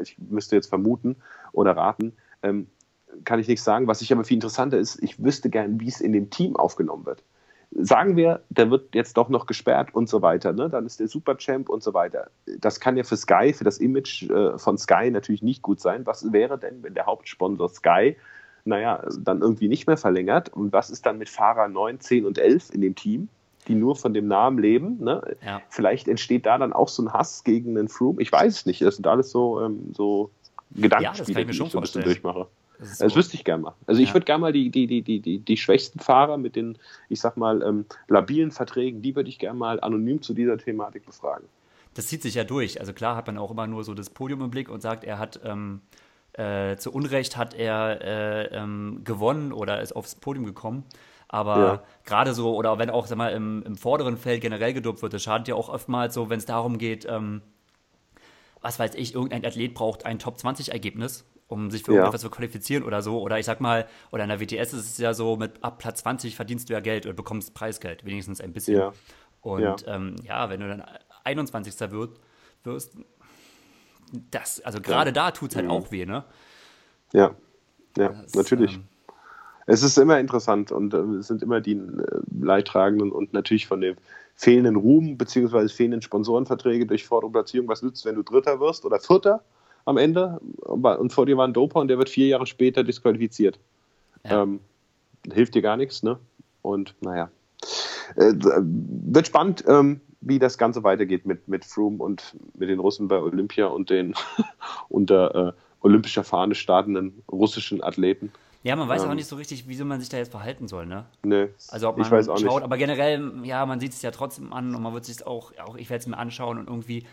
ich 0.00 0.16
müsste 0.18 0.56
jetzt 0.56 0.68
vermuten 0.68 1.16
oder 1.52 1.76
raten, 1.76 2.12
ähm, 2.42 2.68
kann 3.24 3.38
ich 3.38 3.48
nichts 3.48 3.64
sagen. 3.64 3.86
Was 3.86 4.02
ich 4.02 4.12
aber 4.12 4.24
viel 4.24 4.36
interessanter 4.36 4.78
ist, 4.78 5.02
ich 5.02 5.22
wüsste 5.22 5.50
gern, 5.50 5.80
wie 5.80 5.88
es 5.88 6.00
in 6.00 6.12
dem 6.12 6.30
Team 6.30 6.56
aufgenommen 6.56 7.06
wird. 7.06 7.22
Sagen 7.74 8.16
wir, 8.16 8.42
der 8.50 8.70
wird 8.70 8.94
jetzt 8.94 9.16
doch 9.16 9.30
noch 9.30 9.46
gesperrt 9.46 9.94
und 9.94 10.08
so 10.08 10.20
weiter, 10.20 10.52
ne? 10.52 10.68
dann 10.68 10.84
ist 10.84 11.00
der 11.00 11.08
Superchamp 11.08 11.70
und 11.70 11.82
so 11.82 11.94
weiter. 11.94 12.30
Das 12.58 12.80
kann 12.80 12.98
ja 12.98 13.04
für 13.04 13.16
Sky, 13.16 13.54
für 13.54 13.64
das 13.64 13.78
Image 13.78 14.28
äh, 14.28 14.58
von 14.58 14.76
Sky 14.76 15.10
natürlich 15.10 15.42
nicht 15.42 15.62
gut 15.62 15.80
sein. 15.80 16.04
Was 16.04 16.32
wäre 16.32 16.58
denn, 16.58 16.82
wenn 16.82 16.92
der 16.92 17.06
Hauptsponsor 17.06 17.70
Sky, 17.70 18.16
naja, 18.64 19.02
dann 19.18 19.40
irgendwie 19.40 19.68
nicht 19.68 19.86
mehr 19.86 19.96
verlängert? 19.96 20.50
Und 20.50 20.74
was 20.74 20.90
ist 20.90 21.06
dann 21.06 21.16
mit 21.16 21.30
Fahrer 21.30 21.68
9, 21.68 22.00
10 22.00 22.26
und 22.26 22.38
11 22.38 22.74
in 22.74 22.82
dem 22.82 22.94
Team? 22.94 23.28
Die 23.68 23.74
nur 23.74 23.96
von 23.96 24.14
dem 24.14 24.26
Namen 24.28 24.58
leben. 24.58 25.02
Ne? 25.02 25.36
Ja. 25.44 25.62
Vielleicht 25.68 26.08
entsteht 26.08 26.46
da 26.46 26.58
dann 26.58 26.72
auch 26.72 26.88
so 26.88 27.02
ein 27.02 27.12
Hass 27.12 27.44
gegen 27.44 27.74
den 27.74 27.88
Froome. 27.88 28.20
Ich 28.20 28.32
weiß 28.32 28.54
es 28.54 28.66
nicht. 28.66 28.82
Das 28.82 28.96
sind 28.96 29.06
alles 29.06 29.30
so, 29.30 29.60
ähm, 29.60 29.92
so 29.94 30.30
Gedankenspiele, 30.74 31.40
ja, 31.40 31.44
die 31.44 31.50
ich 31.50 31.70
so 31.70 31.78
ein 31.78 31.82
bisschen 31.82 32.02
durchmache. 32.02 32.48
Das, 32.78 32.98
das 32.98 33.14
wüsste 33.14 33.36
ich 33.36 33.44
gerne 33.44 33.62
mal. 33.62 33.74
Also 33.86 34.00
ja. 34.00 34.08
ich 34.08 34.14
würde 34.14 34.24
gerne 34.24 34.40
mal 34.40 34.52
die, 34.52 34.70
die, 34.70 34.86
die, 34.88 35.02
die, 35.02 35.38
die, 35.38 35.56
schwächsten 35.56 36.00
Fahrer 36.00 36.36
mit 36.36 36.56
den, 36.56 36.78
ich 37.08 37.20
sag 37.20 37.36
mal, 37.36 37.62
ähm, 37.62 37.84
labilen 38.08 38.50
Verträgen, 38.50 39.02
die 39.02 39.14
würde 39.14 39.28
ich 39.28 39.38
gerne 39.38 39.58
mal 39.58 39.80
anonym 39.80 40.20
zu 40.20 40.34
dieser 40.34 40.58
Thematik 40.58 41.06
befragen. 41.06 41.46
Das 41.94 42.08
zieht 42.08 42.22
sich 42.22 42.34
ja 42.34 42.44
durch. 42.44 42.80
Also 42.80 42.92
klar 42.92 43.14
hat 43.14 43.26
man 43.26 43.38
auch 43.38 43.52
immer 43.52 43.66
nur 43.68 43.84
so 43.84 43.94
das 43.94 44.10
Podium 44.10 44.42
im 44.42 44.50
Blick 44.50 44.68
und 44.68 44.80
sagt, 44.80 45.04
er 45.04 45.18
hat 45.18 45.40
ähm, 45.44 45.80
äh, 46.32 46.76
zu 46.76 46.92
Unrecht 46.92 47.36
hat 47.36 47.54
er 47.54 48.00
äh, 48.00 48.56
ähm, 48.56 49.02
gewonnen 49.04 49.52
oder 49.52 49.80
ist 49.80 49.94
aufs 49.94 50.14
Podium 50.14 50.46
gekommen. 50.46 50.84
Aber 51.32 51.56
ja. 51.56 51.82
gerade 52.04 52.34
so, 52.34 52.54
oder 52.54 52.78
wenn 52.78 52.90
auch 52.90 53.06
sag 53.06 53.16
mal, 53.16 53.32
im, 53.32 53.62
im 53.62 53.74
vorderen 53.74 54.18
Feld 54.18 54.42
generell 54.42 54.74
gedopt 54.74 55.00
wird, 55.00 55.14
das 55.14 55.22
schadet 55.22 55.48
ja 55.48 55.54
auch 55.54 55.70
oftmals 55.70 56.12
so, 56.12 56.28
wenn 56.28 56.38
es 56.38 56.44
darum 56.44 56.76
geht, 56.76 57.06
ähm, 57.08 57.40
was 58.60 58.78
weiß 58.78 58.94
ich, 58.96 59.14
irgendein 59.14 59.44
Athlet 59.44 59.72
braucht 59.72 60.04
ein 60.04 60.18
Top-20-Ergebnis, 60.18 61.24
um 61.48 61.70
sich 61.70 61.84
für 61.84 61.92
ja. 61.92 62.00
irgendetwas 62.00 62.20
zu 62.20 62.28
qualifizieren 62.28 62.84
oder 62.84 63.00
so. 63.00 63.18
Oder 63.18 63.38
ich 63.38 63.46
sag 63.46 63.62
mal, 63.62 63.88
oder 64.12 64.24
in 64.24 64.28
der 64.28 64.40
WTS 64.40 64.74
ist 64.74 64.90
es 64.92 64.98
ja 64.98 65.14
so, 65.14 65.36
mit 65.36 65.64
ab 65.64 65.78
Platz 65.78 66.02
20 66.02 66.36
verdienst 66.36 66.68
du 66.68 66.74
ja 66.74 66.80
Geld 66.80 67.06
oder 67.06 67.14
bekommst 67.14 67.54
Preisgeld, 67.54 68.04
wenigstens 68.04 68.42
ein 68.42 68.52
bisschen. 68.52 68.78
Ja. 68.78 68.92
Und 69.40 69.62
ja, 69.62 69.76
ähm, 69.86 70.16
ja 70.24 70.50
wenn 70.50 70.60
du 70.60 70.68
dann 70.68 70.84
21. 71.24 71.80
Wird, 71.92 72.20
wirst, 72.62 72.94
das, 74.30 74.60
also 74.60 74.82
gerade 74.82 75.14
da 75.14 75.30
tut 75.30 75.50
es 75.50 75.56
halt 75.56 75.66
mhm. 75.66 75.72
auch 75.72 75.90
weh, 75.90 76.04
ne? 76.04 76.24
Ja, 77.14 77.34
ja, 77.96 78.08
das, 78.10 78.34
natürlich. 78.34 78.74
Ähm, 78.74 78.84
es 79.66 79.82
ist 79.82 79.98
immer 79.98 80.18
interessant 80.18 80.72
und 80.72 80.94
äh, 80.94 80.98
es 81.18 81.28
sind 81.28 81.42
immer 81.42 81.60
die 81.60 81.72
äh, 81.72 82.20
Leidtragenden 82.40 83.12
und 83.12 83.32
natürlich 83.32 83.66
von 83.66 83.80
dem 83.80 83.96
fehlenden 84.34 84.76
Ruhm 84.76 85.16
bzw. 85.18 85.68
fehlenden 85.68 86.02
Sponsorenverträge 86.02 86.86
durch 86.86 87.04
vordere 87.04 87.30
Platzierung. 87.30 87.68
Was 87.68 87.82
nützt, 87.82 88.04
wenn 88.04 88.16
du 88.16 88.22
Dritter 88.22 88.60
wirst 88.60 88.84
oder 88.84 88.98
Vierter 88.98 89.42
am 89.84 89.96
Ende 89.96 90.40
und 90.60 91.12
vor 91.12 91.26
dir 91.26 91.36
war 91.36 91.46
ein 91.46 91.52
Doper 91.52 91.80
und 91.80 91.88
der 91.88 91.98
wird 91.98 92.08
vier 92.08 92.28
Jahre 92.28 92.46
später 92.46 92.84
disqualifiziert? 92.84 93.58
Ja. 94.24 94.42
Ähm, 94.42 94.60
hilft 95.32 95.54
dir 95.54 95.62
gar 95.62 95.76
nichts, 95.76 96.02
ne? 96.02 96.18
Und 96.62 96.94
naja. 97.00 97.30
Äh, 98.16 98.34
wird 98.34 99.26
spannend, 99.26 99.64
ähm, 99.66 100.00
wie 100.20 100.38
das 100.38 100.58
Ganze 100.58 100.82
weitergeht 100.84 101.26
mit, 101.26 101.48
mit 101.48 101.64
Froome 101.64 102.02
und 102.02 102.36
mit 102.56 102.68
den 102.68 102.78
Russen 102.78 103.08
bei 103.08 103.18
Olympia 103.18 103.66
und 103.66 103.90
den 103.90 104.14
unter 104.88 105.48
äh, 105.48 105.52
olympischer 105.80 106.24
Fahne 106.24 106.54
startenden 106.54 107.22
russischen 107.30 107.82
Athleten. 107.82 108.32
Ja, 108.62 108.76
man 108.76 108.88
weiß 108.88 109.02
ähm, 109.02 109.10
auch 109.10 109.14
nicht 109.14 109.26
so 109.26 109.36
richtig, 109.36 109.66
wieso 109.66 109.84
man 109.84 110.00
sich 110.00 110.08
da 110.08 110.18
jetzt 110.18 110.30
verhalten 110.30 110.68
soll, 110.68 110.86
ne? 110.86 111.04
Nee. 111.24 111.48
Also 111.68 111.88
ob 111.88 111.96
man 111.96 112.06
ich 112.06 112.12
weiß 112.12 112.28
auch 112.28 112.38
schaut, 112.38 112.54
nicht. 112.54 112.62
aber 112.62 112.76
generell, 112.76 113.32
ja, 113.44 113.66
man 113.66 113.80
sieht 113.80 113.92
es 113.92 114.02
ja 114.02 114.10
trotzdem 114.12 114.52
an 114.52 114.74
und 114.74 114.82
man 114.82 114.94
wird 114.94 115.04
sich 115.04 115.26
auch, 115.26 115.52
auch 115.58 115.76
ich 115.76 115.90
werde 115.90 116.02
es 116.02 116.06
mir 116.06 116.16
anschauen 116.16 116.58
und 116.58 116.68
irgendwie, 116.68 117.04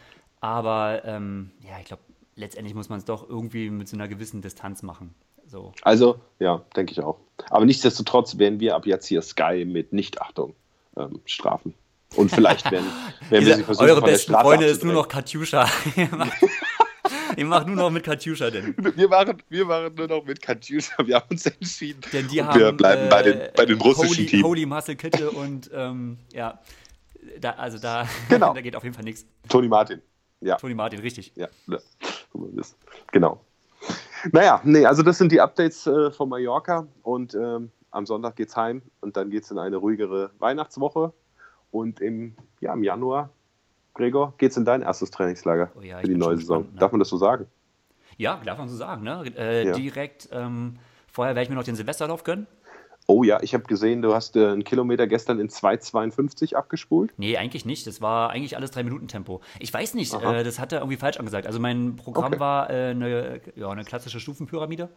aber 0.42 1.02
ähm, 1.06 1.52
ja, 1.62 1.80
ich 1.80 1.86
glaube, 1.86 2.04
letztendlich 2.36 2.76
muss 2.76 2.90
man 2.90 3.00
es 3.00 3.06
doch 3.06 3.28
irgendwie 3.28 3.70
mit 3.70 3.88
so 3.88 3.98
einer 3.98 4.08
gewissen 4.08 4.42
Distanz 4.42 4.84
machen. 4.84 5.16
So. 5.48 5.72
Also, 5.82 6.20
ja, 6.38 6.62
denke 6.76 6.92
ich 6.92 7.02
auch. 7.02 7.18
Aber 7.50 7.66
nichtsdestotrotz 7.66 8.38
werden 8.38 8.60
wir 8.60 8.76
ab 8.76 8.86
jetzt 8.86 9.08
hier 9.08 9.22
Sky 9.24 9.66
mit 9.66 9.94
Nichtachtung 9.94 10.54
ähm, 10.96 11.20
strafen. 11.26 11.74
Und 12.16 12.32
vielleicht 12.32 12.72
werden, 12.72 12.88
werden 13.30 13.46
wir 13.46 13.56
sie 13.56 13.64
versuchen, 13.64 13.90
Eure 13.90 14.02
besten 14.02 14.34
Freunde 14.34 14.66
ist 14.66 14.84
nur 14.84 14.94
noch 14.94 15.08
Katjuscha. 15.08 15.68
Ich 17.36 17.44
mache 17.46 17.68
nur 17.68 17.76
noch 17.76 17.90
mit 17.90 18.04
Katjuscha 18.04 18.50
denn. 18.50 18.76
Wir 18.96 19.08
machen, 19.08 19.42
wir 19.50 19.66
machen 19.66 19.96
nur 19.96 20.08
noch 20.08 20.26
mit 20.26 20.42
Katjuscha. 20.42 21.06
Wir 21.06 21.16
haben 21.16 21.28
uns 21.30 21.46
entschieden. 21.46 22.02
Denn 22.12 22.28
die 22.28 22.44
haben, 22.44 22.60
wir 22.60 22.72
bleiben 22.72 23.08
äh, 23.08 23.10
bei, 23.10 23.24
den, 23.24 23.42
bei 23.56 23.66
den 23.66 23.80
russischen 23.80 24.18
Holy, 24.18 24.26
Teams. 24.26 24.44
Holy 24.44 24.66
Muscle 24.66 24.96
Kette 24.96 25.32
und 25.32 25.70
ähm, 25.74 26.18
ja, 26.34 26.60
da, 27.40 27.52
also 27.52 27.78
da, 27.78 28.08
genau. 28.30 28.54
da 28.56 28.62
geht 28.62 28.76
auf 28.76 28.84
jeden 28.84 28.96
Fall 28.96 29.04
nichts. 29.04 29.26
Toni 29.48 29.68
Martin. 29.68 30.02
Ja. 30.42 30.56
Toni 30.56 30.74
Martin, 30.74 31.00
richtig. 31.00 31.34
Ja, 31.36 31.48
ja. 31.68 31.80
genau. 33.12 33.42
Naja, 34.32 34.62
nee, 34.64 34.86
also 34.86 35.04
das 35.04 35.18
sind 35.18 35.32
die 35.32 35.40
Updates 35.40 35.88
äh, 35.88 36.12
von 36.12 36.30
Mallorca 36.30 36.88
und 37.04 37.34
ähm, 37.36 37.72
am 37.92 38.06
Sonntag 38.06 38.36
geht's 38.36 38.56
heim 38.56 38.82
und 39.02 39.18
dann 39.18 39.30
geht 39.30 39.44
es 39.44 39.52
in 39.52 39.58
eine 39.58 39.78
ruhigere 39.78 40.32
Weihnachtswoche 40.40 41.14
und 41.72 42.02
im, 42.02 42.36
ja, 42.60 42.74
im 42.74 42.84
Januar 42.84 43.30
Gregor, 43.94 44.34
geht's 44.38 44.56
in 44.58 44.66
dein 44.66 44.82
erstes 44.82 45.12
Trainingslager 45.12 45.72
Oh 45.76 45.82
ja, 45.82 46.00
für 46.00 46.08
die 46.08 46.16
neue 46.16 46.38
Saison? 46.38 46.60
gespannt, 46.60 46.74
ne? 46.76 46.80
Darf 46.80 46.92
man 46.92 47.00
das 47.00 47.10
so 47.10 47.18
sagen? 47.18 47.46
Ja, 48.18 48.40
darf 48.46 48.58
man 48.58 48.70
so 48.70 48.76
sagen, 48.76 49.04
ne? 49.04 49.24
Äh, 49.38 49.68
Ja. 49.68 49.74
Direkt, 49.74 50.30
ähm, 50.32 50.78
vorher 51.12 51.36
werde 51.36 51.44
ich 51.44 51.50
mir 51.50 51.56
noch 51.56 51.64
den 51.64 51.76
Silvesterlauf 51.76 52.24
gönnen. 52.24 52.48
Oh 53.08 53.24
ja, 53.24 53.42
ich 53.42 53.56
habe 53.56 53.64
gesehen, 53.64 54.04
du 54.04 54.14
hast 54.14 54.36
äh, 54.36 54.46
einen 54.50 54.64
Kilometer 54.64 55.08
gestern 55.08 55.40
in 55.40 55.50
2,52 55.50 56.54
abgespult. 56.56 57.12
Nee, 57.18 57.38
eigentlich 57.38 57.66
nicht. 57.66 57.88
Das 57.88 58.02
war 58.02 58.30
eigentlich 58.30 58.56
alles 58.56 58.72
3-Minuten-Tempo. 58.72 59.42
Ich 59.60 59.74
weiß 59.74 59.96
nicht, 59.96 60.14
äh, 60.14 60.44
das 60.44 60.60
hat 60.60 60.72
er 60.74 60.80
irgendwie 60.80 60.98
falsch 60.98 61.18
angesagt. 61.18 61.48
Also 61.48 61.60
mein 61.60 61.96
Programm 61.96 62.34
Okay. 62.34 62.40
war 62.40 62.70
äh, 62.70 62.92
eine, 62.92 63.42
ja, 63.56 63.70
eine 63.70 63.84
klassische 63.84 64.20
Stufenpyramide. 64.20 64.90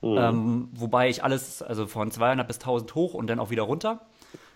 Mhm. 0.00 0.16
Ähm, 0.18 0.68
wobei 0.74 1.08
ich 1.08 1.22
alles, 1.22 1.62
also 1.62 1.86
von 1.86 2.10
200 2.10 2.48
bis 2.48 2.56
1000 2.58 2.92
hoch 2.96 3.14
und 3.14 3.28
dann 3.28 3.38
auch 3.38 3.50
wieder 3.50 3.62
runter, 3.62 4.00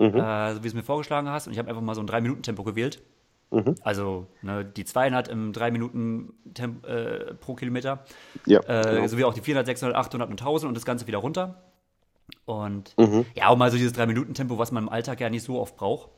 Mhm. 0.00 0.16
äh, 0.16 0.52
so 0.54 0.58
wie 0.58 0.62
du 0.62 0.68
es 0.68 0.74
mir 0.74 0.82
vorgeschlagen 0.82 1.28
hast. 1.28 1.46
Und 1.46 1.52
ich 1.52 1.60
habe 1.60 1.68
einfach 1.68 1.82
mal 1.82 1.94
so 1.94 2.00
ein 2.00 2.08
3-Minuten-Tempo 2.08 2.64
gewählt. 2.64 3.00
Mhm. 3.50 3.76
Also 3.82 4.26
ne, 4.42 4.64
die 4.64 4.84
200 4.84 5.28
im 5.28 5.52
3 5.52 5.70
Minuten 5.70 6.32
Temp 6.54 6.84
äh, 6.86 7.34
pro 7.34 7.54
Kilometer, 7.54 8.04
Ja, 8.46 8.60
äh, 8.60 8.94
genau. 8.96 9.06
sowie 9.06 9.24
auch 9.24 9.34
die 9.34 9.40
400, 9.40 9.66
600, 9.66 9.96
800 9.96 10.28
und 10.30 10.40
1000 10.40 10.68
und 10.68 10.74
das 10.74 10.84
Ganze 10.84 11.06
wieder 11.06 11.18
runter. 11.18 11.62
Und 12.44 12.94
Mhm. 12.98 13.24
ja, 13.34 13.48
auch 13.48 13.56
mal 13.56 13.70
so 13.70 13.76
dieses 13.76 13.94
3-Minuten-Tempo, 13.94 14.58
was 14.58 14.72
man 14.72 14.84
im 14.84 14.88
Alltag 14.88 15.20
ja 15.20 15.30
nicht 15.30 15.44
so 15.44 15.60
oft 15.60 15.76
braucht. 15.76 16.10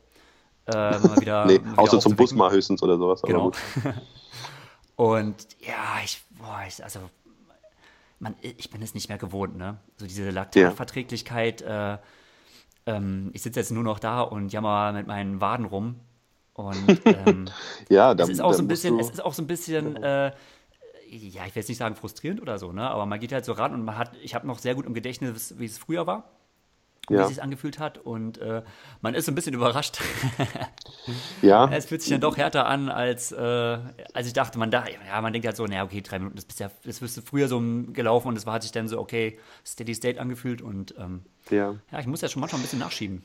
Äh, 0.67 0.71
mal 0.99 1.19
wieder, 1.21 1.45
nee, 1.45 1.59
mal 1.59 1.71
wieder 1.73 1.79
außer 1.81 1.99
zum 1.99 2.15
Bus 2.15 2.33
mal 2.33 2.51
höchstens 2.51 2.81
oder 2.81 2.97
sowas. 2.97 3.23
aber 3.23 3.31
Genau. 3.31 3.43
gut. 3.45 3.57
Und 4.95 5.47
ja, 5.61 5.99
ich, 6.03 6.21
boah, 6.37 6.61
ich, 6.67 6.83
also, 6.83 6.99
man, 8.19 8.35
ich 8.41 8.69
bin 8.69 8.81
es 8.81 8.93
nicht 8.93 9.07
mehr 9.07 9.17
gewohnt, 9.17 9.55
ne? 9.55 9.77
So 9.97 10.05
diese 10.05 10.29
Laktatverträglichkeit. 10.29 11.61
Äh, 11.61 11.97
ähm, 12.85 13.29
ich 13.33 13.41
sitze 13.43 13.59
jetzt 13.59 13.71
nur 13.71 13.83
noch 13.83 13.99
da 13.99 14.21
und 14.21 14.51
jammer 14.51 14.91
mit 14.91 15.07
meinen 15.07 15.39
Waden 15.41 15.65
rum. 15.65 15.95
Und 16.59 17.01
ähm, 17.05 17.45
Ja, 17.89 18.13
da, 18.13 18.23
es 18.23 18.29
ist 18.29 18.41
auch 18.41 18.51
da 18.51 18.57
so 18.57 18.63
ein 18.63 18.67
bisschen, 18.67 18.99
es 18.99 19.09
ist 19.09 19.23
auch 19.23 19.33
so 19.33 19.41
ein 19.41 19.47
bisschen, 19.47 19.95
äh, 20.03 20.31
ja, 21.09 21.45
ich 21.47 21.55
will 21.55 21.61
jetzt 21.61 21.69
nicht 21.69 21.77
sagen 21.77 21.95
frustrierend 21.95 22.41
oder 22.41 22.59
so, 22.59 22.71
ne? 22.73 22.89
Aber 22.89 23.05
man 23.05 23.19
geht 23.19 23.31
halt 23.31 23.45
so 23.45 23.53
ran 23.53 23.73
und 23.73 23.83
man 23.85 23.97
hat, 23.97 24.11
ich 24.21 24.35
habe 24.35 24.45
noch 24.45 24.59
sehr 24.59 24.75
gut 24.75 24.85
im 24.85 24.93
Gedächtnis, 24.93 25.57
wie 25.57 25.65
es 25.65 25.77
früher 25.77 26.05
war. 26.05 26.29
Wie 27.07 27.15
Ja. 27.15 27.23
es 27.23 27.29
sich 27.29 27.41
angefühlt 27.41 27.79
hat 27.79 27.97
und 27.97 28.37
äh, 28.37 28.61
man 29.01 29.15
ist 29.15 29.25
so 29.25 29.31
ein 29.31 29.35
bisschen 29.35 29.55
überrascht. 29.55 29.99
ja, 31.41 31.67
Es 31.71 31.85
fühlt 31.87 32.01
sich 32.03 32.11
dann 32.11 32.21
doch 32.21 32.37
härter 32.37 32.67
an, 32.67 32.89
als, 32.89 33.31
äh, 33.31 33.37
als 34.13 34.27
ich 34.27 34.33
dachte. 34.33 34.59
Man 34.59 34.69
dachte, 34.69 34.91
ja, 35.07 35.19
man 35.21 35.33
denkt 35.33 35.47
halt 35.47 35.55
so, 35.55 35.65
naja, 35.65 35.83
okay, 35.85 36.01
drei 36.01 36.19
Minuten, 36.19 36.35
das 36.35 36.45
bist 36.45 36.59
ja, 36.59 36.69
das 36.83 36.99
bist 36.99 37.17
du 37.17 37.21
früher 37.21 37.47
so 37.47 37.59
gelaufen 37.93 38.27
und 38.27 38.37
es 38.37 38.45
war, 38.45 38.53
hat 38.53 38.61
sich 38.63 38.71
dann 38.71 38.87
so, 38.87 38.99
okay, 38.99 39.39
Steady 39.65 39.95
State 39.95 40.21
angefühlt 40.21 40.61
und 40.61 40.93
ähm, 40.99 41.23
ja. 41.49 41.73
ja, 41.91 41.99
ich 41.99 42.05
muss 42.05 42.21
ja 42.21 42.27
schon 42.27 42.41
manchmal 42.41 42.59
ein 42.59 42.63
bisschen 42.63 42.79
nachschieben. 42.79 43.23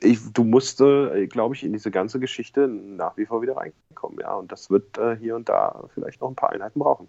Ich, 0.00 0.20
du 0.32 0.44
musst, 0.44 0.80
äh, 0.80 1.26
glaube 1.26 1.54
ich, 1.56 1.64
in 1.64 1.72
diese 1.72 1.90
ganze 1.90 2.20
Geschichte 2.20 2.68
nach 2.68 3.16
wie 3.16 3.26
vor 3.26 3.42
wieder 3.42 3.56
reinkommen, 3.56 4.18
ja. 4.20 4.34
Und 4.34 4.52
das 4.52 4.70
wird 4.70 4.96
äh, 4.98 5.16
hier 5.16 5.34
und 5.34 5.48
da 5.48 5.84
vielleicht 5.92 6.20
noch 6.20 6.28
ein 6.28 6.36
paar 6.36 6.50
Einheiten 6.50 6.78
brauchen. 6.78 7.08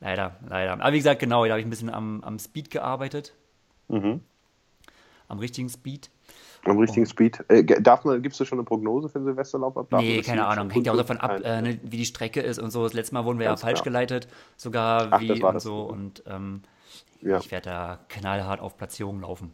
Leider, 0.00 0.36
leider. 0.48 0.72
Aber 0.72 0.92
wie 0.92 0.96
gesagt, 0.98 1.20
genau, 1.20 1.44
da 1.44 1.50
habe 1.50 1.60
ich 1.60 1.66
ein 1.66 1.70
bisschen 1.70 1.90
am, 1.90 2.22
am 2.24 2.38
Speed 2.38 2.70
gearbeitet, 2.70 3.34
Mhm. 3.88 4.20
am 5.28 5.38
richtigen 5.38 5.68
Speed. 5.68 6.10
Am 6.64 6.78
richtigen 6.78 7.06
Speed. 7.06 7.44
Äh, 7.48 7.64
darf 7.64 8.04
man, 8.04 8.22
gibst 8.22 8.38
du 8.40 8.44
schon 8.44 8.58
eine 8.58 8.64
Prognose 8.64 9.08
für 9.08 9.18
den 9.18 9.26
Silvesterlauf 9.26 9.76
ab? 9.76 9.88
Darf 9.90 10.00
nee, 10.00 10.22
keine 10.22 10.46
Ahnung. 10.46 10.70
Hängt 10.70 10.86
ja 10.86 10.92
auch 10.92 10.96
davon 10.96 11.18
ab, 11.18 11.40
äh, 11.42 11.60
ne, 11.60 11.80
wie 11.82 11.98
die 11.98 12.04
Strecke 12.04 12.40
ist 12.40 12.58
und 12.58 12.70
so. 12.70 12.84
Das 12.84 12.92
letzte 12.94 13.14
Mal 13.14 13.24
wurden 13.24 13.38
wir 13.38 13.46
Ganz 13.46 13.60
ja 13.60 13.66
falsch 13.66 13.82
klar. 13.82 13.92
geleitet, 13.92 14.28
sogar 14.56 15.08
Ach, 15.10 15.20
wie 15.20 15.26
das 15.28 15.40
war 15.42 15.54
und 15.54 15.60
so. 15.60 15.82
Und 15.82 16.22
ähm, 16.26 16.62
Ja, 17.20 17.38
ich 17.38 17.50
werde 17.50 17.68
da 17.68 17.98
knallhart 18.08 18.60
auf 18.60 18.76
Platzierung 18.76 19.20
laufen. 19.20 19.52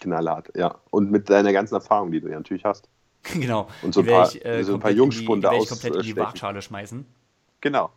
Knallhart, 0.00 0.48
ja. 0.56 0.76
Und 0.90 1.10
mit 1.10 1.28
deiner 1.30 1.52
ganzen 1.52 1.74
Erfahrung, 1.74 2.10
die 2.10 2.20
du 2.20 2.28
ja 2.28 2.36
natürlich 2.36 2.64
hast. 2.64 2.88
genau. 3.34 3.68
Und 3.82 3.94
so 3.94 4.00
ein 4.00 4.06
paar- 4.06 4.28
ich, 4.34 4.44
äh, 4.44 4.62
so 4.64 4.74
ein 4.74 4.80
paar 4.80 4.90
komplett 4.90 4.90
in 4.90 4.94
die- 4.94 4.98
Jungspunde 4.98 5.50
ich 5.60 5.68
komplett 5.68 5.84
in 5.86 5.92
die 5.92 5.98
ausstechen. 5.98 6.16
Waagschale 6.18 6.62
schmeißen. 6.62 7.06
Genau. 7.60 7.90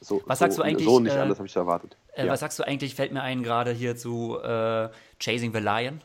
So, 0.00 0.22
Was 0.26 0.38
so, 0.38 0.44
sagst 0.44 0.58
du 0.58 0.62
eigentlich, 0.62 0.86
So 0.86 1.00
nicht 1.00 1.14
äh, 1.14 1.18
anders 1.18 1.38
habe 1.38 1.46
ich 1.48 1.56
erwartet. 1.56 1.96
Äh, 2.14 2.26
ja. 2.26 2.32
Was 2.32 2.40
sagst 2.40 2.58
du 2.58 2.62
eigentlich, 2.66 2.94
fällt 2.94 3.12
mir 3.12 3.22
ein 3.22 3.42
gerade 3.42 3.70
hier 3.72 3.96
zu 3.96 4.38
äh, 4.38 4.88
Chasing 5.18 5.52
the 5.54 5.60
Lion? 5.60 6.00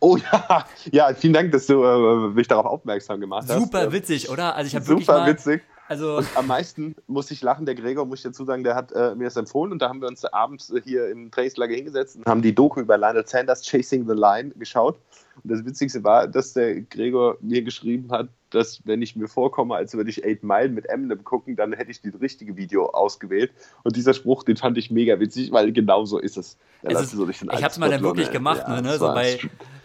Oh 0.00 0.16
ja, 0.32 0.64
ja, 0.90 1.14
vielen 1.14 1.32
Dank, 1.34 1.52
dass 1.52 1.66
du 1.66 1.82
äh, 1.84 2.28
mich 2.30 2.48
darauf 2.48 2.66
aufmerksam 2.66 3.20
gemacht 3.20 3.46
hast. 3.48 3.58
Super 3.60 3.84
Ähm, 3.84 3.92
witzig, 3.92 4.28
oder? 4.30 4.54
Also 4.56 4.68
ich 4.68 4.74
habe 4.76 4.86
wirklich 4.88 5.06
Super 5.06 5.20
mal, 5.20 5.30
witzig. 5.30 5.62
Also 5.88 6.18
Und 6.18 6.36
am 6.36 6.46
meisten 6.46 6.94
muss 7.06 7.30
ich 7.30 7.42
lachen, 7.42 7.66
der 7.66 7.74
Gregor, 7.74 8.06
muss 8.06 8.20
ich 8.20 8.24
dazu 8.24 8.44
sagen, 8.44 8.64
der 8.64 8.74
hat 8.74 8.92
äh, 8.92 9.14
mir 9.14 9.24
das 9.24 9.36
empfohlen 9.36 9.72
und 9.72 9.82
da 9.82 9.88
haben 9.88 10.00
wir 10.00 10.08
uns 10.08 10.24
abends 10.24 10.70
äh, 10.70 10.80
hier 10.82 11.10
im 11.10 11.30
Trainingslager 11.30 11.74
hingesetzt 11.74 12.16
und 12.16 12.26
haben 12.26 12.42
die 12.42 12.54
Doku 12.54 12.80
über 12.80 12.96
Lionel 12.96 13.26
Sanders 13.26 13.62
Chasing 13.62 14.06
the 14.08 14.14
Line 14.14 14.50
geschaut. 14.56 14.98
Und 15.42 15.50
das 15.50 15.64
Witzigste 15.64 16.04
war, 16.04 16.28
dass 16.28 16.52
der 16.52 16.80
Gregor 16.82 17.36
mir 17.40 17.62
geschrieben 17.62 18.10
hat, 18.10 18.28
dass 18.50 18.80
wenn 18.86 19.02
ich 19.02 19.16
mir 19.16 19.28
vorkomme, 19.28 19.74
als 19.74 19.94
würde 19.94 20.10
ich 20.10 20.24
Eight 20.24 20.42
Mile 20.42 20.68
mit 20.68 20.88
Eminem 20.88 21.24
gucken, 21.24 21.56
dann 21.56 21.72
hätte 21.72 21.90
ich 21.90 22.00
das 22.00 22.20
richtige 22.20 22.56
Video 22.56 22.86
ausgewählt. 22.90 23.52
Und 23.82 23.96
dieser 23.96 24.14
Spruch, 24.14 24.44
den 24.44 24.56
fand 24.56 24.78
ich 24.78 24.90
mega 24.90 25.18
witzig, 25.18 25.50
weil 25.52 25.72
genau 25.72 26.04
so 26.04 26.18
ist 26.18 26.36
es. 26.36 26.56
Es 26.82 27.00
ist, 27.00 27.10
so 27.12 27.28
ich 27.28 27.42
habe 27.42 27.66
es 27.66 27.78
mal 27.78 27.90
dann 27.90 28.02
wirklich 28.02 28.26
ne? 28.26 28.32
gemacht, 28.32 28.62
Ja, 28.62 28.76
ne, 28.76 28.82
ne, 28.82 28.88
das 28.90 28.98
so 28.98 29.06
bei, 29.06 29.38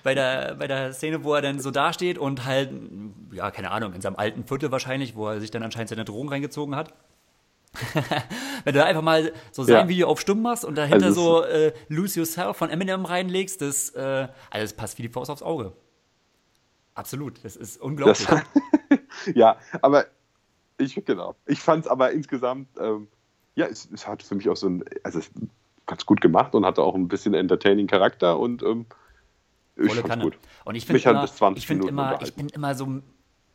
bei, 0.04 0.14
der, 0.14 0.56
bei 0.56 0.68
der 0.68 0.94
Szene, 0.94 1.24
wo 1.24 1.34
er 1.34 1.42
dann 1.42 1.60
so 1.60 1.72
dasteht 1.72 2.18
und 2.18 2.46
halt, 2.46 2.72
ja, 3.32 3.52
keine 3.52 3.72
Ahnung, 3.72 3.94
in 3.94 4.02
seinem 4.02 4.16
alten 4.16 4.46
Viertel 4.46 4.72
wahrscheinlich, 4.72 5.16
wo 5.16 5.28
er 5.28 5.40
sich 5.40 5.52
dann 5.52 5.64
anscheinend 5.64 5.90
seine 5.90 6.06
Drogen 6.06 6.30
reingezogen 6.30 6.76
hat. 6.76 6.94
Wenn 8.64 8.74
du 8.74 8.84
einfach 8.84 9.04
mal 9.04 9.32
so 9.52 9.64
sein 9.64 9.76
Ja. 9.76 9.88
Video 9.88 10.08
auf 10.08 10.20
stumm 10.20 10.42
machst 10.42 10.66
und 10.66 10.76
dahinter 10.76 11.08
Also 11.08 11.42
so 11.42 11.44
äh, 11.44 11.74
Lose 11.88 12.20
Yourself 12.20 12.58
von 12.58 12.70
Eminem 12.70 13.06
reinlegst, 13.06 13.62
das, 13.62 13.92
äh, 13.92 14.28
also 14.50 14.64
das 14.64 14.74
passt 14.74 14.98
wie 14.98 15.04
die 15.04 15.10
Faust 15.10 15.30
aufs 15.30 15.44
Auge. 15.44 15.74
Absolut, 16.96 17.44
das 17.44 17.56
ist 17.56 17.80
unglaublich. 17.80 18.26
Das, 18.28 18.42
ja, 19.36 19.58
aber 19.82 20.08
ich, 20.78 20.96
genau. 21.06 21.36
Ich 21.46 21.60
fand 21.60 21.86
es 21.86 21.92
aber 21.92 22.12
insgesamt, 22.12 22.70
ähm, 22.80 23.08
ja, 23.56 23.68
es, 23.68 23.88
es 23.94 24.08
hat 24.08 24.24
für 24.24 24.36
mich 24.36 24.50
auch 24.50 24.58
so 24.58 24.68
ein, 24.68 24.84
also 25.04 25.20
es, 25.20 25.30
ganz 25.86 26.06
gut 26.06 26.22
gemacht 26.22 26.56
und 26.56 26.66
hatte 26.66 26.82
auch 26.82 26.96
ein 26.96 27.08
bisschen 27.08 27.34
entertaining 27.34 27.88
Charakter 27.88 28.40
und 28.40 28.64
ähm, 28.64 28.86
ich 29.76 29.94
fand's 29.94 30.24
gut. 30.24 30.38
Und 30.66 30.76
ich 30.76 30.86
finde 30.86 31.02
immer, 31.10 31.22
bis 31.22 31.36
20 31.36 31.64
ich 31.64 31.68
find 31.68 31.86
immer, 31.86 32.22
ich 32.22 32.34
bin 32.36 32.50
immer 32.50 32.76
so 32.76 33.02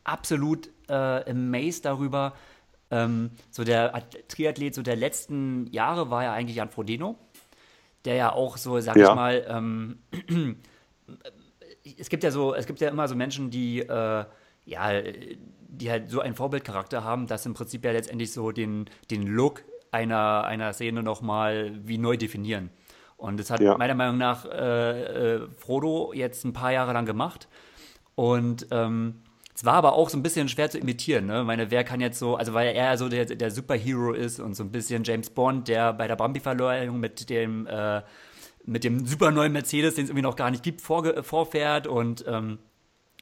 absolut 0.05 0.69
äh, 0.87 0.93
amazed 1.29 1.83
darüber. 1.85 2.33
Ähm, 2.91 3.31
so 3.51 3.63
der 3.63 3.93
At- 3.95 4.29
Triathlet 4.29 4.73
so 4.75 4.81
der 4.83 4.95
letzten 4.95 5.67
Jahre 5.67 6.09
war 6.11 6.23
ja 6.23 6.33
eigentlich 6.33 6.55
Jan 6.57 6.69
Frodeno, 6.69 7.17
der 8.05 8.15
ja 8.15 8.31
auch 8.31 8.57
so, 8.57 8.79
sag 8.79 8.95
Ja. 8.95 9.09
ich 9.09 9.15
mal, 9.15 9.45
ähm, 9.49 9.99
es 11.99 12.09
gibt 12.09 12.23
ja 12.23 12.31
so, 12.31 12.53
es 12.55 12.65
gibt 12.65 12.79
ja 12.79 12.89
immer 12.89 13.07
so 13.07 13.15
Menschen, 13.15 13.49
die 13.49 13.79
äh, 13.79 14.25
ja, 14.67 14.91
die 15.67 15.91
halt 15.91 16.09
so 16.09 16.21
einen 16.21 16.33
Vorbildcharakter 16.35 17.03
haben, 17.03 17.27
dass 17.27 17.45
im 17.45 17.53
Prinzip 17.53 17.85
ja 17.85 17.91
letztendlich 17.91 18.33
so 18.33 18.51
den, 18.51 18.85
den 19.11 19.27
Look 19.27 19.63
einer, 19.91 20.43
einer 20.45 20.73
Szene 20.73 21.03
nochmal 21.03 21.73
wie 21.83 21.97
neu 21.99 22.17
definieren. 22.17 22.69
Und 23.17 23.39
das 23.39 23.49
hat 23.51 23.61
Ja. 23.61 23.77
meiner 23.77 23.93
Meinung 23.93 24.17
nach 24.17 24.45
äh, 24.45 25.35
äh, 25.35 25.47
Frodo 25.57 26.13
jetzt 26.13 26.43
ein 26.45 26.53
paar 26.53 26.71
Jahre 26.71 26.93
lang 26.93 27.05
gemacht. 27.05 27.47
Und 28.15 28.67
ähm, 28.71 29.21
es 29.55 29.63
war 29.63 29.75
aber 29.75 29.93
auch 29.93 30.09
so 30.09 30.17
ein 30.17 30.23
bisschen 30.23 30.49
schwer 30.49 30.69
zu 30.69 30.77
imitieren. 30.77 31.27
Ne? 31.27 31.39
Ich 31.39 31.45
meine, 31.45 31.71
wer 31.71 31.85
kann 31.85 32.01
jetzt 32.01 32.19
so, 32.19 32.35
also 32.35 32.53
weil 32.53 32.75
er 32.75 32.97
so 32.97 33.07
der, 33.07 33.23
der 33.25 33.51
Superhero 33.51 34.11
ist 34.11 34.41
und 34.41 34.53
so 34.53 34.63
ein 34.63 34.71
bisschen 34.71 35.05
James 35.05 35.29
Bond, 35.29 35.69
der 35.69 35.93
bei 35.93 36.07
der 36.07 36.17
Bambi-Verleihung 36.17 36.99
mit 36.99 37.29
dem, 37.29 37.65
äh, 37.65 38.01
mit 38.65 38.83
dem 38.83 39.05
super 39.05 39.31
neuen 39.31 39.53
Mercedes, 39.53 39.95
den 39.95 40.03
es 40.03 40.09
irgendwie 40.09 40.23
noch 40.23 40.35
gar 40.35 40.51
nicht 40.51 40.61
gibt, 40.61 40.81
vorge 40.81 41.23
vorfährt 41.23 41.87
und 41.87 42.25
ähm, 42.27 42.59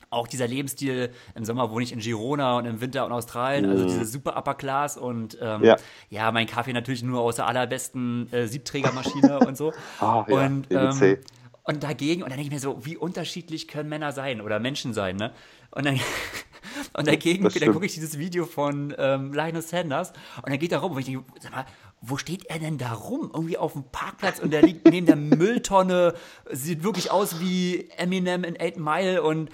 auch 0.09 0.27
dieser 0.27 0.47
Lebensstil 0.47 1.11
im 1.35 1.45
Sommer 1.45 1.69
wohne 1.71 1.83
ich 1.83 1.91
in 1.91 1.99
Girona 1.99 2.57
und 2.57 2.65
im 2.65 2.81
Winter 2.81 3.05
in 3.05 3.11
Australien, 3.11 3.69
also 3.69 3.85
diese 3.85 4.05
super 4.05 4.35
Upper 4.35 4.55
Class 4.55 4.97
und 4.97 5.37
ähm, 5.39 5.63
ja. 5.63 5.75
Ja. 6.09 6.31
mein 6.31 6.47
Kaffee 6.47 6.73
natürlich 6.73 7.03
nur 7.03 7.21
aus 7.21 7.35
der 7.35 7.47
allerbesten 7.47 8.31
äh, 8.31 8.47
Siebträgermaschine 8.47 9.39
und 9.47 9.55
so. 9.55 9.71
Ah, 9.99 10.25
ja, 10.27 10.45
und, 10.45 10.71
EBC. 10.71 11.01
ähm, 11.01 11.17
und 11.63 11.83
dagegen, 11.83 12.23
und 12.23 12.29
dann 12.29 12.37
denke 12.37 12.47
ich 12.47 12.53
mir 12.53 12.59
so, 12.59 12.85
wie 12.85 12.97
unterschiedlich 12.97 13.67
können 13.67 13.89
Männer 13.89 14.11
sein 14.11 14.41
oder 14.41 14.59
Menschen 14.59 14.93
sein, 14.93 15.15
ne? 15.15 15.31
Und 15.73 15.85
dann, 15.85 15.99
und 16.93 17.07
dagegen, 17.07 17.47
dann 17.47 17.73
gucke 17.73 17.85
ich 17.85 17.93
dieses 17.93 18.17
Video 18.17 18.45
von 18.45 18.93
ähm, 18.97 19.33
Linus 19.33 19.69
Sanders 19.69 20.11
und 20.37 20.49
dann 20.49 20.59
geht 20.59 20.71
er 20.71 20.79
rum 20.79 20.91
und 20.93 20.99
ich 20.99 21.05
denke, 21.05 21.23
sag 21.39 21.51
mal, 21.51 21.65
wo 22.01 22.17
steht 22.17 22.45
er 22.47 22.59
denn 22.59 22.77
da 22.77 22.93
rum? 22.93 23.31
Irgendwie 23.33 23.57
auf 23.57 23.73
dem 23.73 23.83
Parkplatz 23.85 24.39
und 24.39 24.51
der 24.51 24.61
liegt 24.61 24.85
neben 24.89 25.05
der 25.05 25.15
Mülltonne, 25.15 26.13
sieht 26.51 26.83
wirklich 26.83 27.11
aus 27.11 27.39
wie 27.39 27.89
Eminem 27.97 28.43
in 28.43 28.57
8 28.59 28.77
Mile 28.77 29.23
und 29.23 29.49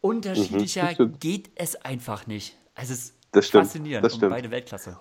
unterschiedlicher 0.00 0.94
Mhm, 0.98 1.18
geht 1.18 1.50
es 1.54 1.76
einfach 1.76 2.26
nicht. 2.26 2.56
Also 2.74 2.92
es 2.92 3.04
ist 3.06 3.14
Das 3.32 3.46
stimmt, 3.46 3.64
faszinierend 3.64 4.04
das 4.04 4.12
und 4.14 4.18
stimmt. 4.18 4.32
beide 4.32 4.50
Weltklasse. 4.50 4.98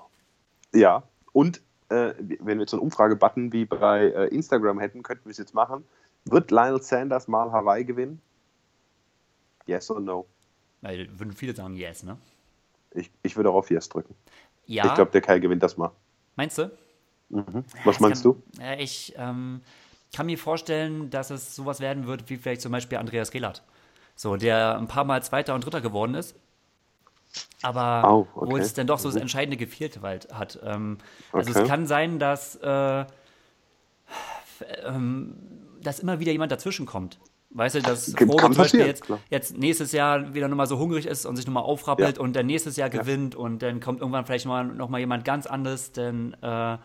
Ja, 0.73 1.03
und 1.33 1.61
äh, 1.89 2.13
wenn 2.39 2.57
wir 2.57 2.61
jetzt 2.61 2.71
so 2.71 2.77
einen 2.77 2.83
Umfragebutton 2.83 3.51
wie 3.51 3.65
bei 3.65 4.05
äh, 4.05 4.27
Instagram 4.29 4.79
hätten, 4.79 5.03
könnten 5.03 5.25
wir 5.25 5.31
es 5.31 5.37
jetzt 5.37 5.53
machen. 5.53 5.83
Wird 6.25 6.51
Lionel 6.51 6.81
Sanders 6.81 7.27
mal 7.27 7.51
Hawaii 7.51 7.83
gewinnen? 7.83 8.21
Yes 9.65 9.89
or 9.89 9.99
no? 9.99 10.25
Weil 10.81 11.07
würden 11.17 11.33
viele 11.33 11.55
sagen 11.55 11.75
yes, 11.75 12.03
ne? 12.03 12.17
Ich, 12.91 13.09
ich 13.23 13.35
würde 13.35 13.49
auch 13.49 13.55
auf 13.55 13.71
Yes 13.71 13.89
drücken. 13.89 14.15
Ja, 14.65 14.85
Ich 14.85 14.93
glaube, 14.93 15.11
der 15.11 15.21
Kai 15.21 15.39
gewinnt 15.39 15.63
das 15.63 15.77
mal. 15.77 15.91
meinst 16.35 16.57
du? 16.57 16.71
Was 17.29 17.95
Es 17.95 17.99
meinst 17.99 18.23
kann, 18.23 18.35
du? 18.57 18.61
Äh, 18.61 18.83
ich 18.83 19.13
ähm, 19.17 19.61
kann 20.13 20.27
mir 20.27 20.37
vorstellen, 20.37 21.09
dass 21.09 21.31
es 21.31 21.55
sowas 21.55 21.79
werden 21.79 22.05
wird, 22.05 22.29
wie 22.29 22.37
vielleicht 22.37 22.61
zum 22.61 22.71
Beispiel 22.71 22.97
Andreas 22.97 23.33
Rehlert. 23.33 23.63
So, 24.15 24.37
der 24.37 24.77
ein 24.77 24.87
paar 24.87 25.05
Mal 25.05 25.23
Zweiter 25.23 25.55
und 25.55 25.65
Dritter 25.65 25.81
geworden 25.81 26.13
ist 26.13 26.35
aber 27.61 28.03
oh, 28.11 28.27
okay. 28.35 28.51
wo 28.51 28.57
es 28.57 28.73
dann 28.73 28.87
doch 28.87 28.99
so 28.99 29.07
das 29.07 29.15
mhm. 29.15 29.21
Entscheidende 29.21 29.57
gefehlt 29.57 29.99
hat. 30.01 30.59
Ähm, 30.63 30.97
also 31.31 31.51
okay. 31.51 31.61
es 31.61 31.67
kann 31.67 31.87
sein, 31.87 32.19
dass, 32.19 32.55
äh, 32.57 33.05
ähm, 34.85 35.35
dass 35.81 35.99
immer 35.99 36.19
wieder 36.19 36.31
jemand 36.31 36.51
dazwischen 36.51 36.85
kommt. 36.85 37.19
Weißt 37.55 37.75
du, 37.75 37.81
dass 37.81 38.13
Frodo 38.17 38.47
zum 38.47 38.55
Beispiel 38.55 38.85
jetzt, 38.85 39.03
jetzt, 39.29 39.57
nächstes 39.57 39.91
Jahr 39.91 40.33
wieder 40.33 40.47
nochmal 40.47 40.65
so 40.65 40.79
hungrig 40.79 41.05
ist 41.05 41.25
und 41.25 41.35
sich 41.35 41.45
nochmal 41.45 41.63
aufrappelt 41.63 42.17
ja. 42.17 42.23
und 42.23 42.35
dann 42.35 42.47
nächstes 42.47 42.77
Jahr 42.77 42.89
gewinnt 42.89 43.35
ja. 43.35 43.39
und 43.39 43.61
dann 43.61 43.79
kommt 43.79 43.99
irgendwann 43.99 44.25
vielleicht 44.25 44.47
mal 44.47 44.65
nochmal 44.65 44.99
jemand 44.99 45.23
ganz 45.23 45.45
anderes, 45.45 45.91
denn 45.91 46.35
äh, 46.41 46.77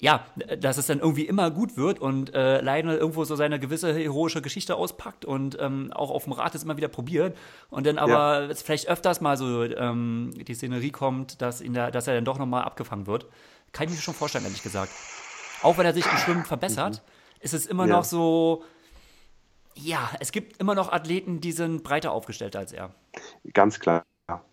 ja, 0.00 0.24
dass 0.58 0.78
es 0.78 0.86
dann 0.86 1.00
irgendwie 1.00 1.26
immer 1.26 1.50
gut 1.50 1.76
wird 1.76 1.98
und 1.98 2.34
äh, 2.34 2.62
Lionel 2.62 2.96
irgendwo 2.96 3.24
so 3.24 3.36
seine 3.36 3.60
gewisse 3.60 3.92
heroische 3.92 4.40
Geschichte 4.40 4.74
auspackt 4.74 5.26
und 5.26 5.58
ähm, 5.60 5.92
auch 5.92 6.10
auf 6.10 6.24
dem 6.24 6.32
Rad 6.32 6.54
es 6.54 6.62
immer 6.62 6.78
wieder 6.78 6.88
probiert 6.88 7.36
und 7.68 7.86
dann 7.86 7.98
aber 7.98 8.48
ja. 8.48 8.54
vielleicht 8.54 8.88
öfters 8.88 9.20
mal 9.20 9.36
so 9.36 9.62
ähm, 9.62 10.30
die 10.34 10.54
Szenerie 10.54 10.90
kommt, 10.90 11.42
dass, 11.42 11.60
ihn 11.60 11.74
da, 11.74 11.90
dass 11.90 12.06
er 12.06 12.14
dann 12.14 12.24
doch 12.24 12.38
nochmal 12.38 12.64
abgefangen 12.64 13.06
wird. 13.06 13.26
Kann 13.72 13.88
ich 13.88 13.94
mir 13.94 14.00
schon 14.00 14.14
vorstellen, 14.14 14.44
ehrlich 14.44 14.62
gesagt. 14.62 14.90
Auch 15.62 15.76
wenn 15.76 15.84
er 15.84 15.92
sich 15.92 16.06
im 16.06 16.16
Schwimmen 16.16 16.44
verbessert, 16.46 17.02
mhm. 17.04 17.40
ist 17.40 17.52
es 17.52 17.66
immer 17.66 17.86
noch 17.86 18.04
so, 18.04 18.64
ja, 19.74 20.10
es 20.20 20.32
gibt 20.32 20.58
immer 20.58 20.74
noch 20.74 20.92
Athleten, 20.92 21.40
die 21.40 21.52
sind 21.52 21.82
breiter 21.82 22.12
aufgestellt 22.12 22.56
als 22.56 22.72
er. 22.72 22.94
Ganz 23.52 23.80
klar, 23.80 24.04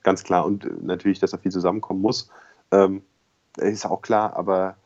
ganz 0.03 0.24
klar. 0.24 0.45
Und 0.45 0.65
äh, 0.65 0.70
natürlich, 0.82 1.20
dass 1.20 1.34
er 1.34 1.39
viel 1.39 1.51
zusammenkommen 1.51 2.01
muss, 2.01 2.30
ähm, 2.72 3.03
ist 3.57 3.86
auch 3.86 4.01
klar, 4.01 4.36
aber 4.36 4.78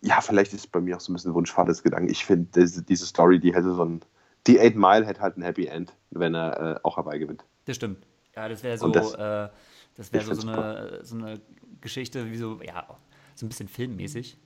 ja, 0.00 0.20
vielleicht 0.20 0.52
ist 0.52 0.70
bei 0.72 0.80
mir 0.80 0.96
auch 0.96 1.00
so 1.00 1.12
ein 1.12 1.14
bisschen 1.14 1.34
wunschfahres 1.34 1.82
Gedanke. 1.82 2.10
Ich 2.10 2.24
finde, 2.24 2.66
diese, 2.66 3.06
Story, 3.06 3.38
die 3.38 3.54
hätte 3.54 3.72
so 3.74 3.84
ein, 3.84 4.00
die 4.46 4.58
Eight 4.58 4.76
Mile 4.76 5.06
hätte 5.06 5.20
halt 5.20 5.36
ein 5.36 5.42
Happy 5.42 5.66
End, 5.66 5.94
wenn 6.10 6.34
er 6.34 6.76
äh, 6.76 6.80
auch 6.82 6.96
dabei 6.96 7.18
gewinnt. 7.18 7.44
Das 7.64 7.76
stimmt. 7.76 8.04
Ja, 8.34 8.48
das 8.48 8.62
wäre 8.62 8.78
so, 8.78 8.88
das, 8.88 9.14
äh, 9.14 9.48
das 9.96 10.12
wäre 10.12 10.24
so, 10.24 10.34
so, 10.34 10.48
eine, 10.48 11.00
so 11.02 11.16
eine 11.16 11.40
Geschichte, 11.80 12.30
wie 12.30 12.36
so, 12.36 12.60
ja, 12.62 12.86
so 13.34 13.46
ein 13.46 13.48
bisschen 13.48 13.68
filmmäßig. 13.68 14.38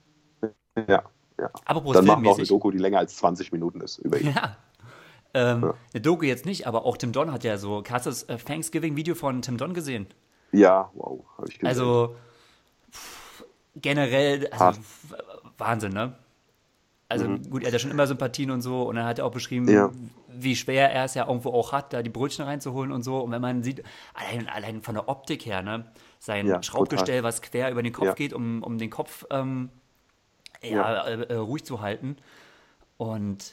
Ja, 0.88 1.05
ja. 1.38 1.51
Apropos 1.64 1.94
Dann 1.94 2.05
machen 2.05 2.22
wir 2.24 2.30
auch 2.30 2.38
eine 2.38 2.47
Doku, 2.47 2.70
die 2.70 2.78
länger 2.78 2.99
als 2.99 3.16
20 3.16 3.53
Minuten 3.53 3.80
ist 3.80 3.99
über 3.99 4.20
ihn. 4.20 4.26
Ja. 4.34 4.57
Ähm, 5.37 5.62
ja. 5.62 5.74
Eine 5.93 6.01
Doku 6.01 6.24
jetzt 6.24 6.47
nicht, 6.47 6.66
aber 6.66 6.87
auch 6.87 6.97
Tim 6.97 7.12
Don 7.12 7.30
hat 7.30 7.45
ja 7.45 7.59
so. 7.59 7.84
Hast 7.91 8.07
du 8.07 8.11
das 8.11 8.22
äh, 8.22 8.39
Thanksgiving-Video 8.39 9.14
von 9.14 9.43
Tim 9.43 9.59
Don 9.59 9.74
gesehen? 9.74 10.07
Ja, 10.51 10.91
wow, 10.95 11.24
habe 11.37 11.49
ich 11.49 11.59
gesehen. 11.59 11.68
Also 11.68 12.16
pff, 12.91 13.45
generell, 13.74 14.49
also, 14.49 14.80
Wahnsinn, 15.59 15.93
ne? 15.93 16.14
Also 17.09 17.28
mhm. 17.28 17.51
gut, 17.51 17.62
er 17.62 17.66
hat 17.66 17.74
ja 17.74 17.78
schon 17.78 17.91
immer 17.91 18.07
Sympathien 18.07 18.51
und 18.51 18.62
so 18.62 18.82
und 18.82 18.97
dann 18.97 19.05
hat 19.05 19.18
er 19.18 19.26
auch 19.26 19.30
beschrieben, 19.30 19.68
ja. 19.68 19.91
wie 20.28 20.57
schwer 20.57 20.91
er 20.91 21.05
es 21.05 21.14
ja 21.14 21.28
irgendwo 21.28 21.51
auch 21.51 21.70
hat, 21.70 21.93
da 21.93 22.03
die 22.03 22.11
Brötchen 22.11 22.47
reinzuholen 22.47 22.91
und 22.91 23.03
so. 23.03 23.20
Und 23.20 23.30
wenn 23.30 23.43
man 23.43 23.62
sieht, 23.62 23.82
allein, 24.14 24.49
allein 24.49 24.80
von 24.80 24.95
der 24.95 25.09
Optik 25.09 25.45
her, 25.45 25.62
ne, 25.62 25.84
sein 26.18 26.47
ja, 26.47 26.62
Schraubgestell, 26.62 27.18
total. 27.18 27.22
was 27.22 27.43
quer 27.43 27.70
über 27.70 27.82
den 27.82 27.93
Kopf 27.93 28.07
ja. 28.07 28.14
geht, 28.14 28.32
um, 28.32 28.62
um 28.62 28.78
den 28.78 28.91
Kopf 28.91 29.26
ähm, 29.30 29.68
ja, 30.62 31.07
äh, 31.07 31.22
äh, 31.24 31.34
ruhig 31.34 31.64
zu 31.64 31.82
halten. 31.82 32.16
Und 32.97 33.53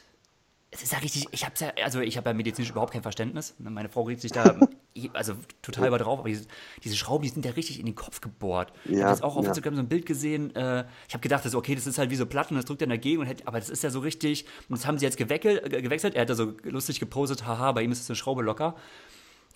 es 0.73 0.81
ist 0.81 0.91
ja 0.91 0.97
richtig, 0.99 1.27
ich 1.31 1.45
habe 1.45 1.53
ja, 1.59 1.83
also 1.83 1.99
ich 1.99 2.17
habe 2.17 2.29
ja 2.29 2.33
medizinisch 2.33 2.71
überhaupt 2.71 2.93
kein 2.93 3.03
Verständnis. 3.03 3.53
Ne, 3.59 3.69
meine 3.69 3.89
Frau 3.89 4.01
regt 4.03 4.21
sich 4.21 4.31
da 4.31 4.55
also 5.13 5.35
total 5.61 5.87
über 5.87 5.99
drauf, 5.99 6.19
aber 6.19 6.29
diese, 6.29 6.47
diese, 6.83 6.95
Schrauben, 6.95 7.23
die 7.23 7.29
sind 7.29 7.45
ja 7.45 7.51
richtig 7.51 7.79
in 7.79 7.85
den 7.85 7.93
Kopf 7.93 8.21
gebohrt. 8.21 8.73
Ja, 8.85 8.91
ich 8.91 9.01
habe 9.01 9.11
jetzt 9.11 9.23
auch 9.23 9.35
auf 9.35 9.43
ja. 9.43 9.49
Instagram 9.49 9.75
so 9.75 9.81
ein 9.81 9.87
Bild 9.87 10.07
gesehen, 10.07 10.55
äh, 10.55 10.85
ich 11.07 11.13
habe 11.13 11.21
gedacht, 11.21 11.45
das, 11.45 11.53
okay, 11.53 11.75
das 11.75 11.85
ist 11.85 11.99
halt 11.99 12.09
wie 12.09 12.15
so 12.15 12.25
Platten, 12.25 12.55
das 12.55 12.65
drückt 12.65 12.81
er 12.81 12.87
dagegen, 12.87 13.21
und 13.21 13.27
hätte, 13.27 13.47
aber 13.47 13.59
das 13.59 13.69
ist 13.69 13.83
ja 13.83 13.91
so 13.91 13.99
richtig, 13.99 14.45
und 14.67 14.77
das 14.77 14.87
haben 14.87 14.97
sie 14.97 15.05
jetzt 15.05 15.17
geweckelt, 15.17 15.69
gewechselt, 15.69 16.15
er 16.15 16.21
hat 16.21 16.29
da 16.29 16.35
so 16.35 16.53
lustig 16.63 16.99
gepostet, 16.99 17.45
haha, 17.45 17.71
bei 17.71 17.83
ihm 17.83 17.91
ist 17.91 18.09
eine 18.09 18.15
Schraube 18.15 18.41
locker. 18.41 18.75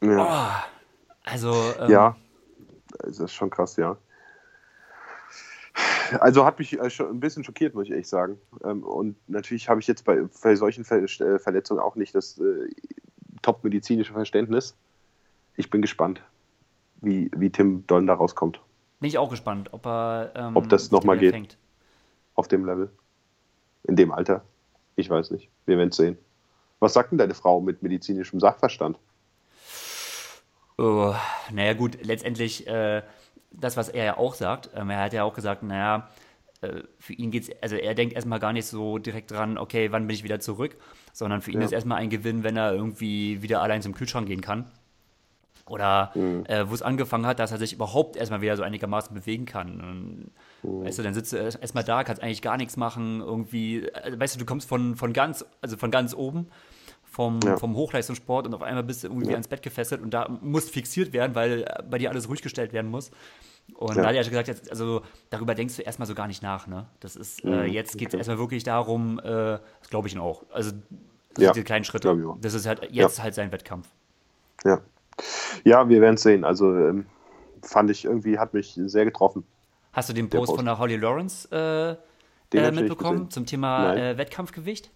Ja. 0.01 0.63
Oh, 0.63 1.30
also. 1.30 1.74
Ähm, 1.80 1.91
ja, 1.91 2.15
das 2.99 3.20
ist 3.20 3.34
schon 3.34 3.49
krass, 3.49 3.76
ja. 3.78 3.97
Also 6.20 6.45
hat 6.45 6.60
mich 6.60 6.80
äh, 6.80 6.89
schon 6.89 7.10
ein 7.10 7.20
bisschen 7.20 7.43
schockiert, 7.43 7.74
muss 7.74 7.86
ich 7.86 7.91
ehrlich 7.91 8.08
sagen. 8.08 8.39
Ähm, 8.64 8.84
und 8.84 9.16
natürlich 9.28 9.70
habe 9.70 9.80
ich 9.80 9.88
jetzt 9.88 10.05
bei, 10.05 10.24
bei 10.41 10.55
solchen 10.55 10.86
äh, 10.86 11.39
Verletzungen 11.39 11.80
auch 11.80 11.95
nicht 11.95 12.14
das 12.16 12.38
äh, 12.39 12.70
top-medizinische 13.41 14.14
Verständnis. 14.14 14.76
Ich 15.55 15.70
bin 15.70 15.82
gespannt, 15.82 16.22
wie, 17.01 17.32
wie 17.36 17.49
Tim 17.49 17.86
Don 17.88 18.08
da 18.08 18.14
rauskommt. 18.14 18.60
Bin 18.99 19.08
ich 19.10 19.18
auch 19.18 19.30
gespannt, 19.30 19.70
ob 19.74 19.86
er. 19.86 20.32
Ähm, 20.36 20.55
ob 20.55 20.70
das 20.70 20.91
nochmal 20.91 21.18
geht. 21.18 21.34
Fängt. 21.34 21.58
Auf 22.36 22.47
dem 22.47 22.66
Level. 22.66 22.89
In 23.84 23.95
dem 23.95 24.12
Alter. 24.12 24.43
Ich 24.95 25.10
weiß 25.10 25.32
nicht. 25.32 25.49
Wir 25.66 25.78
werden 25.78 25.89
es 25.89 25.97
sehen. 25.97 26.18
Was 26.80 26.93
sagt 26.93 27.12
denn 27.12 27.18
deine 27.18 27.34
Frau 27.34 27.62
mit 27.62 27.82
medizinischem 27.82 28.39
Sachverstand? 28.39 28.97
Oh, 30.78 31.14
naja, 31.51 31.74
gut, 31.74 31.97
letztendlich. 32.03 32.68
Äh, 32.68 33.01
das, 33.52 33.78
was 33.78 33.89
er 33.89 34.06
ja 34.06 34.18
auch 34.18 34.34
sagt. 34.34 34.70
Ähm, 34.76 34.89
er 34.89 35.00
hat 35.00 35.14
ja 35.14 35.24
auch 35.24 35.34
gesagt, 35.34 35.64
naja, 35.64 36.10
äh, 36.62 36.82
für 37.00 37.14
ihn 37.14 37.32
geht 37.32 37.43
es, 37.43 37.52
also 37.62 37.76
er 37.76 37.93
denkt 37.93 38.16
erstmal 38.16 38.39
gar 38.39 38.54
nicht 38.54 38.66
so 38.66 38.98
direkt 38.98 39.32
dran, 39.32 39.58
okay, 39.58 39.91
wann 39.91 40.08
bin 40.08 40.16
ich 40.16 40.24
wieder 40.24 40.39
zurück, 40.39 40.76
sondern 41.14 41.41
für 41.41 41.52
ihn 41.52 41.60
ja. 41.60 41.66
ist 41.66 41.72
erstmal 41.72 42.00
ein 42.00 42.10
Gewinn, 42.10 42.43
wenn 42.43 42.58
er 42.58 42.74
irgendwie 42.74 43.41
wieder 43.41 43.62
allein 43.62 43.82
zum 43.82 43.93
Kühlschrank 43.93 44.28
gehen 44.28 44.41
kann. 44.41 44.66
Oder 45.68 46.12
mhm. 46.16 46.45
äh, 46.45 46.70
wo 46.70 46.74
es 46.74 46.82
angefangen 46.82 47.26
hat, 47.26 47.39
dass 47.39 47.52
er 47.52 47.58
sich 47.58 47.74
überhaupt 47.74 48.16
erstmal 48.16 48.39
wieder 48.39 48.56
so 48.56 48.64
einigermaßen 48.64 49.14
bewegen 49.14 49.45
kann. 49.45 49.82
Und, 49.82 50.32
mhm. 50.64 50.86
Weißt 50.86 50.98
du, 50.98 51.04
dann 51.04 51.14
sitzt 51.14 51.34
du 51.34 51.38
erstmal 51.38 51.84
da, 51.84 52.04
kannst 52.06 52.24
eigentlich 52.24 52.41
gar 52.41 52.56
nichts 52.58 52.78
machen, 52.78 53.20
irgendwie, 53.20 53.88
also, 53.93 54.20
weißt 54.20 54.36
du, 54.36 54.39
du 54.39 54.45
kommst 54.45 54.70
von, 54.70 54.95
von 54.95 55.12
ganz, 55.12 55.45
also 55.62 55.76
von 55.76 55.91
ganz 55.91 56.14
oben 56.14 56.48
vom, 57.10 57.39
ja. 57.43 57.58
vom 57.58 57.76
Hochleistungssport 57.76 58.45
und 58.45 58.53
auf 58.53 58.62
einmal 58.62 58.84
bist 58.84 59.03
du 59.03 59.08
irgendwie 59.08 59.28
ja. 59.28 59.34
ans 59.34 59.47
Bett 59.47 59.62
gefesselt 59.62 60.01
und 60.01 60.14
da 60.14 60.28
musst 60.41 60.70
fixiert 60.70 61.14
werden, 61.14 61.36
weil 61.36 61.66
bei 61.89 61.97
dir 61.97 62.10
alles 62.10 62.30
ruhig 62.30 62.41
gestellt 62.41 62.74
werden 62.74 62.91
muss. 62.91 63.12
Und 63.74 63.95
ja. 63.95 64.03
da 64.03 64.18
hat 64.18 64.30
gesagt, 64.30 64.70
also 64.70 65.01
darüber 65.30 65.53
denkst 65.53 65.76
du 65.76 65.82
erstmal 65.82 66.08
so 66.08 66.16
gar 66.16 66.28
nicht 66.28 66.41
nach, 66.41 66.68
ne? 66.68 66.88
Das 66.99 67.16
ist, 67.16 67.43
äh, 67.43 67.47
mhm. 67.47 67.53
äh, 67.53 67.66
jetzt 67.66 67.97
geht 67.97 68.10
es 68.10 68.14
okay. 68.14 68.18
erstmal 68.20 68.38
wirklich 68.38 68.64
darum, 68.64 69.20
äh, 69.20 69.24
das 69.24 69.89
glaube 69.89 70.08
ich 70.08 70.18
auch. 70.18 70.43
Also 70.51 70.72
ja. 71.38 71.51
diese 71.51 71.64
kleinen 71.64 71.84
Schritte. 71.84 72.36
Das 72.41 72.53
ist 72.53 72.66
halt 72.66 72.88
jetzt 72.91 73.22
halt 73.22 73.34
sein 73.34 73.51
Wettkampf. 73.51 73.88
Ja. 74.64 74.82
Ja, 75.64 75.89
wir 75.89 76.01
werden 76.01 76.16
es 76.16 76.24
sehen. 76.24 76.43
Also 76.43 76.74
ähm, 76.76 77.05
fand 77.62 77.89
ich 77.89 78.05
irgendwie, 78.05 78.39
hat 78.39 78.53
mich 78.53 78.74
sehr 78.86 79.05
getroffen. 79.05 79.43
Hast 79.93 80.10
du 80.10 80.14
den 80.14 80.30
Post, 80.30 80.47
Post. 80.47 80.58
von 80.58 80.66
der 80.66 80.78
Holly 80.78 80.95
Lawrence 80.95 81.49
äh, 81.51 82.58
äh 82.58 82.72
mitbekommen 82.72 83.30
zum 83.32 83.45
Thema 83.45 83.95
äh, 83.95 84.18
Wettkampfgewicht? 84.18 84.91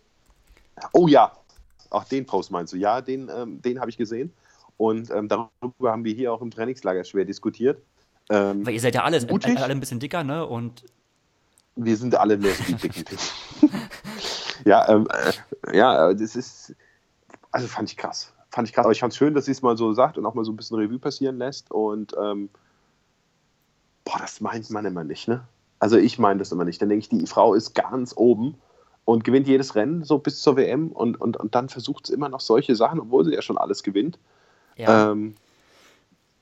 Oh 0.94 1.08
ja, 1.08 1.32
auch 1.92 2.06
den 2.06 2.26
Post 2.26 2.52
meinst 2.52 2.74
du? 2.74 2.78
Ja, 2.78 3.02
den, 3.02 3.30
ähm, 3.34 3.62
den 3.62 3.80
habe 3.80 3.90
ich 3.90 3.98
gesehen. 3.98 4.34
Und 4.78 5.12
ähm, 5.12 5.28
darüber 5.28 5.92
haben 5.92 6.04
wir 6.04 6.14
hier 6.14 6.34
auch 6.34 6.42
im 6.42 6.50
Trainingslager 6.50 7.04
schwer 7.04 7.26
diskutiert. 7.26 7.82
Ähm, 8.30 8.66
Weil 8.66 8.74
ihr 8.74 8.80
seid 8.80 8.96
ja 8.96 9.04
alle, 9.04 9.18
äh, 9.18 9.56
alle 9.58 9.74
ein 9.74 9.80
bisschen 9.80 10.00
dicker, 10.00 10.24
ne? 10.24 10.46
Und 10.46 10.86
wir 11.76 11.96
sind 11.98 12.16
alle 12.16 12.38
mehr 12.38 12.54
so 12.54 12.74
dick. 12.76 13.06
ja, 14.66 14.90
ähm, 14.90 15.08
äh, 15.68 15.78
ja, 15.78 16.14
das 16.14 16.36
ist, 16.36 16.76
also 17.52 17.68
fand 17.68 17.90
ich 17.90 17.98
krass. 17.98 18.34
Fand 18.50 18.68
ich 18.68 18.74
krass. 18.74 18.86
Aber 18.86 18.92
ich 18.92 19.00
fand 19.00 19.14
es 19.14 19.18
schön, 19.18 19.34
dass 19.34 19.46
sie 19.46 19.52
es 19.52 19.62
mal 19.62 19.78
so 19.78 19.94
sagt 19.94 20.18
und 20.18 20.26
auch 20.26 20.34
mal 20.34 20.46
so 20.46 20.52
ein 20.52 20.58
bisschen 20.58 20.78
Revue 20.78 21.00
passieren 21.00 21.38
lässt. 21.38 21.72
Und 21.72 22.16
ähm, 22.22 22.50
boah, 24.04 24.20
das 24.20 24.42
meint 24.42 24.70
man 24.70 24.86
immer 24.86 25.04
nicht, 25.04 25.28
ne? 25.28 25.44
Also 25.80 25.98
ich 25.98 26.20
meine 26.20 26.40
das 26.40 26.52
immer 26.52 26.66
nicht. 26.66 26.82
Dann 26.82 26.90
denke 26.90 27.04
ich, 27.04 27.10
die 27.10 27.28
Frau 27.28 27.54
ist 27.54 27.74
ganz 27.74 28.14
oben 28.16 28.56
und 29.06 29.24
gewinnt 29.24 29.48
jedes 29.48 29.76
Rennen 29.76 30.04
so 30.04 30.20
bis 30.20 30.42
zur 30.42 30.58
WM 30.58 30.90
und, 30.90 31.20
und, 31.20 31.38
und 31.38 31.56
dann 31.56 31.70
versucht 31.70 32.08
sie 32.08 32.14
immer 32.14 32.30
noch 32.30 32.40
solche 32.40 32.76
Sachen, 32.76 33.00
obwohl 33.00 33.26
sie 33.26 33.34
ja 33.34 33.42
schon 33.42 33.58
alles 33.58 33.84
gewinnt. 33.84 34.20
Ja. 34.78 35.12
Ähm, 35.12 35.36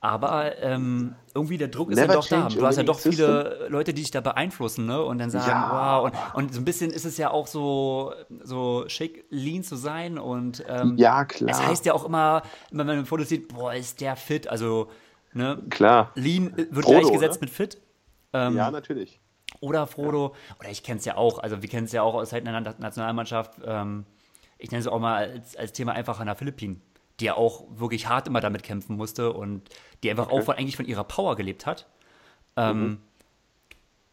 aber 0.02 0.56
ähm, 0.62 1.14
irgendwie 1.34 1.58
der 1.58 1.68
Druck 1.68 1.90
ist 1.90 1.98
ja 1.98 2.06
doch 2.06 2.26
da. 2.26 2.48
Du 2.48 2.66
hast 2.66 2.76
ja 2.76 2.82
doch 2.84 2.98
viele 2.98 3.66
Leute, 3.68 3.92
die 3.92 4.00
dich 4.00 4.10
da 4.10 4.22
beeinflussen, 4.22 4.86
ne? 4.86 5.02
Und 5.02 5.18
dann 5.18 5.28
sagen, 5.28 5.46
ja. 5.46 6.00
wow. 6.00 6.04
Und, 6.06 6.44
und, 6.44 6.54
so 6.54 6.60
ein 6.60 6.64
bisschen 6.64 6.90
ist 6.90 7.04
es 7.04 7.18
ja 7.18 7.30
auch 7.30 7.46
so, 7.46 8.14
so 8.42 8.84
schick, 8.86 9.26
lean 9.28 9.62
zu 9.62 9.76
sein. 9.76 10.18
Und 10.18 10.64
ähm, 10.66 10.96
ja, 10.96 11.26
klar. 11.26 11.50
Es 11.50 11.60
heißt 11.60 11.84
ja 11.84 11.92
auch 11.92 12.06
immer, 12.06 12.42
wenn 12.70 12.86
man 12.86 12.98
ein 12.98 13.04
Foto 13.04 13.24
sieht, 13.24 13.48
boah, 13.48 13.74
ist 13.74 14.00
der 14.00 14.16
fit. 14.16 14.48
Also, 14.48 14.88
ne? 15.34 15.62
Klar. 15.68 16.12
Lean 16.14 16.56
wird 16.56 16.86
Frodo, 16.86 17.00
gleichgesetzt 17.00 17.42
ne? 17.42 17.46
mit 17.46 17.50
fit. 17.50 17.78
Ähm, 18.32 18.56
ja, 18.56 18.70
natürlich. 18.70 19.19
Oder 19.60 19.86
Frodo, 19.86 20.34
oder 20.58 20.70
ich 20.70 20.82
kenne 20.82 20.98
es 20.98 21.04
ja 21.04 21.16
auch, 21.16 21.38
also 21.38 21.60
wir 21.60 21.68
kennen 21.68 21.84
es 21.84 21.92
ja 21.92 22.02
auch 22.02 22.14
aus 22.14 22.30
Zeiten 22.30 22.46
der 22.46 22.60
Nationalmannschaft, 22.78 23.60
ähm, 23.64 24.06
ich 24.58 24.70
nenne 24.70 24.80
es 24.80 24.86
auch 24.86 24.98
mal 24.98 25.16
als, 25.16 25.56
als 25.56 25.72
Thema 25.72 25.92
einfach 25.92 26.18
an 26.20 26.26
der 26.26 26.36
Philippinen, 26.36 26.80
die 27.18 27.26
ja 27.26 27.34
auch 27.34 27.64
wirklich 27.70 28.08
hart 28.08 28.26
immer 28.26 28.40
damit 28.40 28.62
kämpfen 28.62 28.96
musste 28.96 29.32
und 29.32 29.68
die 30.02 30.10
einfach 30.10 30.26
okay. 30.28 30.40
auch 30.40 30.44
von, 30.44 30.56
eigentlich 30.56 30.76
von 30.76 30.86
ihrer 30.86 31.04
Power 31.04 31.36
gelebt 31.36 31.66
hat. 31.66 31.86
Ähm, 32.56 32.82
mhm. 32.82 32.98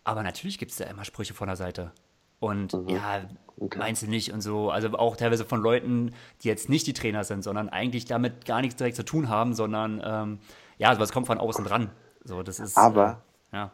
Aber 0.03 0.23
natürlich 0.23 0.57
gibt 0.57 0.71
es 0.71 0.77
da 0.77 0.85
immer 0.85 1.05
Sprüche 1.05 1.33
von 1.33 1.47
der 1.47 1.55
Seite. 1.55 1.91
Und 2.39 2.73
mhm. 2.73 2.89
ja, 2.89 3.21
okay. 3.57 3.79
meinst 3.79 4.03
du 4.03 4.07
nicht 4.07 4.33
und 4.33 4.41
so. 4.41 4.69
Also 4.69 4.89
auch 4.97 5.15
teilweise 5.15 5.45
von 5.45 5.61
Leuten, 5.61 6.13
die 6.43 6.49
jetzt 6.49 6.69
nicht 6.69 6.87
die 6.87 6.93
Trainer 6.93 7.23
sind, 7.23 7.43
sondern 7.43 7.69
eigentlich 7.69 8.05
damit 8.05 8.45
gar 8.45 8.61
nichts 8.61 8.75
direkt 8.75 8.95
zu 8.95 9.03
tun 9.03 9.29
haben, 9.29 9.53
sondern 9.53 10.01
ähm, 10.03 10.39
ja, 10.77 10.93
sowas 10.93 11.11
kommt 11.11 11.27
von 11.27 11.39
außen 11.39 11.65
dran. 11.65 11.89
So, 12.23 12.43
das 12.43 12.59
ist, 12.59 12.77
Aber 12.77 13.21
äh, 13.51 13.57
ja 13.57 13.71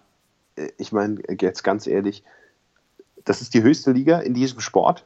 ich 0.78 0.92
meine, 0.92 1.22
jetzt 1.40 1.64
ganz 1.64 1.88
ehrlich, 1.88 2.24
das 3.26 3.42
ist 3.42 3.54
die 3.54 3.64
höchste 3.64 3.92
Liga 3.92 4.20
in 4.20 4.34
diesem 4.34 4.60
Sport. 4.60 5.06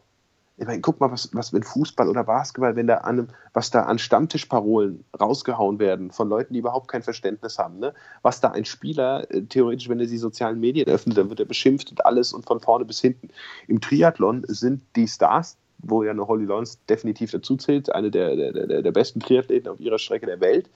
ich 0.57 0.65
meine, 0.65 0.81
guck 0.81 0.99
mal, 0.99 1.11
was, 1.11 1.29
was 1.33 1.51
mit 1.51 1.65
Fußball 1.65 2.09
oder 2.09 2.23
Basketball, 2.23 2.75
wenn 2.75 2.87
da 2.87 2.95
an, 2.97 3.31
was 3.53 3.69
da 3.69 3.83
an 3.83 3.99
Stammtischparolen 3.99 5.05
rausgehauen 5.19 5.79
werden 5.79 6.11
von 6.11 6.29
Leuten, 6.29 6.53
die 6.53 6.59
überhaupt 6.59 6.87
kein 6.87 7.03
Verständnis 7.03 7.59
haben. 7.59 7.79
Ne? 7.79 7.93
Was 8.23 8.41
da 8.41 8.49
ein 8.49 8.65
Spieler 8.65 9.29
äh, 9.29 9.43
theoretisch, 9.43 9.87
wenn 9.87 9.99
er 9.99 10.07
die 10.07 10.17
sozialen 10.17 10.59
Medien 10.59 10.87
öffnet, 10.87 11.17
dann 11.17 11.29
wird 11.29 11.39
er 11.39 11.45
beschimpft 11.45 11.91
und 11.91 12.05
alles 12.05 12.33
und 12.33 12.45
von 12.45 12.59
vorne 12.59 12.85
bis 12.85 12.99
hinten. 12.99 13.29
Im 13.67 13.81
Triathlon 13.81 14.43
sind 14.47 14.81
die 14.95 15.07
Stars, 15.07 15.57
wo 15.77 16.03
ja 16.03 16.11
eine 16.11 16.27
Holly 16.27 16.45
Lawrence 16.45 16.79
definitiv 16.89 17.29
dazu 17.31 17.55
zählt, 17.55 17.93
eine 17.93 18.09
der, 18.09 18.35
der, 18.35 18.51
der, 18.51 18.81
der 18.81 18.91
besten 18.91 19.19
Triathleten 19.19 19.69
auf 19.69 19.79
ihrer 19.79 19.99
Strecke 19.99 20.25
der 20.25 20.39
Welt, 20.39 20.71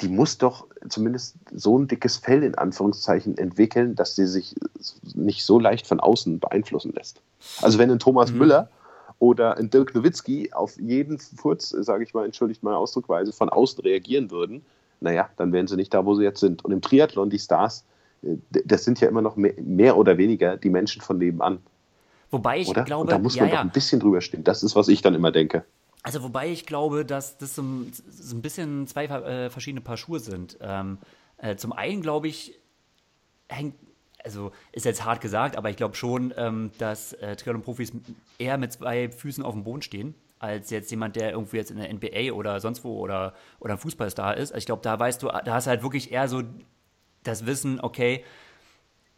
die 0.00 0.08
muss 0.08 0.38
doch 0.38 0.66
zumindest 0.88 1.36
so 1.52 1.78
ein 1.78 1.88
dickes 1.88 2.16
Fell 2.16 2.42
in 2.42 2.54
Anführungszeichen 2.56 3.38
entwickeln, 3.38 3.94
dass 3.94 4.16
sie 4.16 4.26
sich 4.26 4.54
nicht 5.14 5.44
so 5.44 5.58
leicht 5.58 5.86
von 5.86 6.00
außen 6.00 6.40
beeinflussen 6.40 6.92
lässt. 6.94 7.20
Also 7.62 7.78
wenn 7.78 7.90
ein 7.90 7.98
Thomas 7.98 8.32
mhm. 8.32 8.38
Müller 8.38 8.68
oder 9.18 9.56
ein 9.56 9.70
Dirk 9.70 9.94
Nowitzki 9.94 10.52
auf 10.52 10.78
jeden 10.78 11.18
Furz, 11.18 11.70
sage 11.70 12.04
ich 12.04 12.12
mal, 12.12 12.24
entschuldigt 12.24 12.62
meine 12.62 12.76
Ausdruckweise, 12.76 13.32
von 13.32 13.48
außen 13.48 13.82
reagieren 13.82 14.30
würden, 14.30 14.64
naja, 15.00 15.28
dann 15.36 15.52
wären 15.52 15.66
sie 15.66 15.76
nicht 15.76 15.94
da, 15.94 16.04
wo 16.04 16.14
sie 16.14 16.24
jetzt 16.24 16.40
sind. 16.40 16.64
Und 16.64 16.72
im 16.72 16.80
Triathlon, 16.80 17.30
die 17.30 17.38
Stars, 17.38 17.84
das 18.50 18.84
sind 18.84 19.00
ja 19.00 19.08
immer 19.08 19.22
noch 19.22 19.36
mehr, 19.36 19.54
mehr 19.60 19.96
oder 19.96 20.18
weniger 20.18 20.56
die 20.56 20.70
Menschen 20.70 21.02
von 21.02 21.18
nebenan. 21.18 21.58
Wobei 22.30 22.60
ich 22.60 22.68
oder? 22.68 22.82
glaube, 22.82 23.02
Und 23.02 23.12
da 23.12 23.18
muss 23.18 23.36
man 23.36 23.48
ja, 23.48 23.56
doch 23.56 23.60
ein 23.60 23.70
bisschen 23.70 24.00
drüber 24.00 24.20
stehen. 24.20 24.42
Das 24.42 24.62
ist, 24.62 24.74
was 24.74 24.88
ich 24.88 25.02
dann 25.02 25.14
immer 25.14 25.30
denke. 25.30 25.64
Also 26.04 26.22
wobei 26.22 26.50
ich 26.50 26.66
glaube, 26.66 27.06
dass 27.06 27.38
das 27.38 27.54
so, 27.54 27.64
so 28.08 28.36
ein 28.36 28.42
bisschen 28.42 28.86
zwei 28.86 29.06
äh, 29.06 29.48
verschiedene 29.48 29.80
Paar 29.80 29.96
Schuhe 29.96 30.20
sind. 30.20 30.58
Ähm, 30.60 30.98
äh, 31.38 31.56
zum 31.56 31.72
einen 31.72 32.02
glaube 32.02 32.28
ich, 32.28 32.60
hängt, 33.48 33.74
also 34.22 34.52
ist 34.72 34.84
jetzt 34.84 35.04
hart 35.04 35.22
gesagt, 35.22 35.56
aber 35.56 35.70
ich 35.70 35.76
glaube 35.76 35.94
schon, 35.94 36.32
ähm, 36.36 36.72
dass 36.76 37.14
äh, 37.14 37.36
Triathlon-Profis 37.36 37.92
eher 38.38 38.58
mit 38.58 38.72
zwei 38.72 39.10
Füßen 39.10 39.42
auf 39.42 39.54
dem 39.54 39.64
Boden 39.64 39.80
stehen, 39.80 40.14
als 40.38 40.68
jetzt 40.68 40.90
jemand, 40.90 41.16
der 41.16 41.30
irgendwie 41.30 41.56
jetzt 41.56 41.70
in 41.70 41.78
der 41.78 41.90
NBA 41.90 42.32
oder 42.34 42.60
sonst 42.60 42.84
wo 42.84 42.98
oder, 42.98 43.32
oder 43.58 43.72
ein 43.72 43.78
Fußballstar 43.78 44.36
ist. 44.36 44.52
Also 44.52 44.58
ich 44.58 44.66
glaube, 44.66 44.82
da 44.82 44.98
weißt 44.98 45.22
du, 45.22 45.28
da 45.28 45.54
hast 45.54 45.66
du 45.66 45.70
halt 45.70 45.82
wirklich 45.82 46.12
eher 46.12 46.28
so 46.28 46.42
das 47.22 47.46
Wissen, 47.46 47.80
okay, 47.80 48.22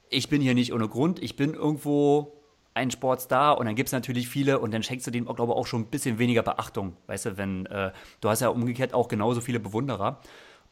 ich 0.09 0.29
bin 0.29 0.41
hier 0.41 0.55
nicht 0.55 0.73
ohne 0.73 0.87
Grund, 0.87 1.21
ich 1.21 1.35
bin 1.35 1.55
irgendwo 1.55 2.36
ein 2.77 2.91
Sportstar 2.91 3.59
und 3.59 3.65
dann 3.67 3.75
gibt 3.75 3.89
es 3.89 3.93
natürlich 3.93 4.29
viele 4.29 4.59
und 4.59 4.73
dann 4.73 4.83
schenkst 4.83 5.07
du 5.07 5.11
dem, 5.11 5.25
glaube 5.25 5.53
ich, 5.53 5.59
auch 5.59 5.67
schon 5.67 5.83
ein 5.83 5.87
bisschen 5.87 6.19
weniger 6.19 6.43
Beachtung, 6.43 6.95
weißt 7.07 7.27
du, 7.27 7.37
wenn, 7.39 7.65
äh, 7.67 7.91
du 8.21 8.29
hast 8.29 8.41
ja 8.41 8.49
umgekehrt 8.49 8.93
auch 8.93 9.09
genauso 9.09 9.41
viele 9.41 9.59
Bewunderer. 9.59 10.21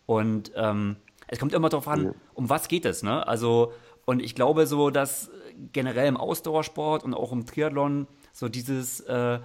Und 0.05 0.53
ähm, 0.55 0.97
es 1.29 1.39
kommt 1.39 1.55
immer 1.55 1.71
darauf 1.71 1.89
an, 1.89 2.15
um 2.35 2.51
was 2.51 2.69
geht 2.69 2.85
es, 2.85 3.03
ne? 3.03 3.27
Also, 3.27 3.73
und 4.05 4.21
ich 4.21 4.35
glaube 4.35 4.67
so, 4.67 4.91
dass 4.91 5.31
generell 5.73 6.07
im 6.07 6.19
Ausdauersport 6.19 7.05
und 7.05 7.15
auch 7.15 7.33
im 7.33 7.47
Triathlon 7.47 8.07
so 8.33 8.51
dieses, 8.51 9.01
äh, 9.01 9.39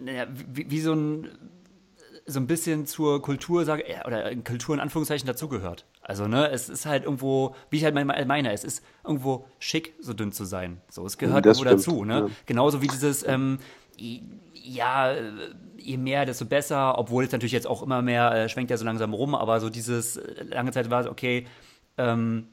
naja, 0.00 0.26
wie, 0.28 0.68
wie 0.68 0.80
so 0.80 0.94
ein 0.94 1.28
so 2.28 2.38
ein 2.38 2.46
bisschen 2.46 2.86
zur 2.86 3.22
Kultur 3.22 3.64
sage 3.64 3.84
oder 4.06 4.34
Kultur 4.36 4.74
in 4.74 4.80
Anführungszeichen 4.80 5.26
dazugehört. 5.26 5.86
Also 6.02 6.28
ne, 6.28 6.50
es 6.50 6.68
ist 6.68 6.84
halt 6.86 7.04
irgendwo, 7.04 7.54
wie 7.70 7.78
ich 7.78 7.84
halt 7.84 7.94
meine, 7.94 8.52
es 8.52 8.64
ist 8.64 8.84
irgendwo 9.02 9.46
schick, 9.58 9.94
so 10.00 10.12
dünn 10.12 10.30
zu 10.30 10.44
sein. 10.44 10.80
So, 10.90 11.06
es 11.06 11.16
gehört 11.16 11.46
das 11.46 11.58
irgendwo 11.58 11.80
stimmt, 11.80 11.96
dazu. 11.96 12.04
Ne? 12.04 12.28
Ja. 12.28 12.34
Genauso 12.46 12.82
wie 12.82 12.86
dieses, 12.86 13.26
ähm, 13.26 13.58
ja, 14.52 15.14
je 15.78 15.96
mehr, 15.96 16.26
desto 16.26 16.44
besser. 16.44 16.98
Obwohl 16.98 17.24
es 17.24 17.32
natürlich 17.32 17.52
jetzt 17.52 17.66
auch 17.66 17.82
immer 17.82 18.02
mehr 18.02 18.30
äh, 18.32 18.48
schwenkt 18.48 18.70
ja 18.70 18.76
so 18.76 18.84
langsam 18.84 19.14
rum, 19.14 19.34
aber 19.34 19.60
so 19.60 19.70
dieses 19.70 20.18
äh, 20.18 20.44
lange 20.44 20.70
Zeit 20.72 20.90
war 20.90 21.00
es 21.00 21.06
okay. 21.06 21.46
Ähm, 21.96 22.48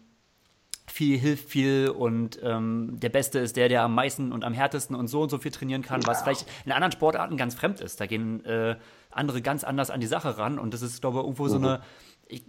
viel 0.88 1.17
hilft 1.17 1.49
viel 1.49 1.89
und 1.89 2.39
ähm, 2.43 2.99
der 2.99 3.09
Beste 3.09 3.39
ist 3.39 3.57
der, 3.57 3.69
der 3.69 3.82
am 3.82 3.95
meisten 3.95 4.32
und 4.32 4.43
am 4.43 4.53
härtesten 4.53 4.95
und 4.95 5.07
so 5.07 5.23
und 5.23 5.30
so 5.30 5.39
viel 5.39 5.51
trainieren 5.51 5.82
kann, 5.82 6.05
was 6.05 6.21
vielleicht 6.21 6.45
in 6.65 6.71
anderen 6.71 6.91
Sportarten 6.91 7.38
ganz 7.38 7.55
fremd 7.55 7.82
ist. 7.82 7.99
Da 7.99 8.05
gehen 8.05 8.45
äh, 8.45 8.76
andere 9.16 9.41
ganz 9.41 9.63
anders 9.63 9.89
an 9.89 9.99
die 9.99 10.07
Sache 10.07 10.38
ran. 10.38 10.59
Und 10.59 10.74
das 10.74 10.82
ist, 10.82 11.01
glaube 11.01 11.20
ich, 11.20 11.24
irgendwo 11.24 11.45
mhm. 11.45 11.49
so 11.49 11.57
eine. 11.57 11.82
Ich, 12.28 12.43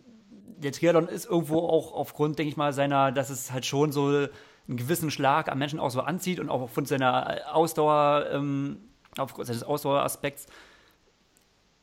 der 0.59 0.73
Triathlon 0.73 1.09
ist 1.09 1.27
irgendwo 1.27 1.61
auch 1.61 1.93
aufgrund, 1.93 2.39
denke 2.39 2.49
ich 2.49 2.57
mal, 2.57 2.73
seiner, 2.73 3.13
dass 3.13 3.31
es 3.31 3.53
halt 3.53 3.67
schon 3.67 3.93
so 3.93 4.07
einen 4.09 4.77
gewissen 4.77 5.11
Schlag 5.11 5.51
am 5.51 5.59
Menschen 5.59 5.79
auch 5.79 5.91
so 5.91 6.01
anzieht 6.01 6.41
und 6.41 6.49
auch 6.49 6.63
aufgrund 6.63 6.89
seiner 6.89 7.55
Ausdauer, 7.55 8.27
ähm, 8.33 8.79
aufgrund 9.19 9.47
seines 9.47 9.63
Ausdaueraspekts, 9.63 10.47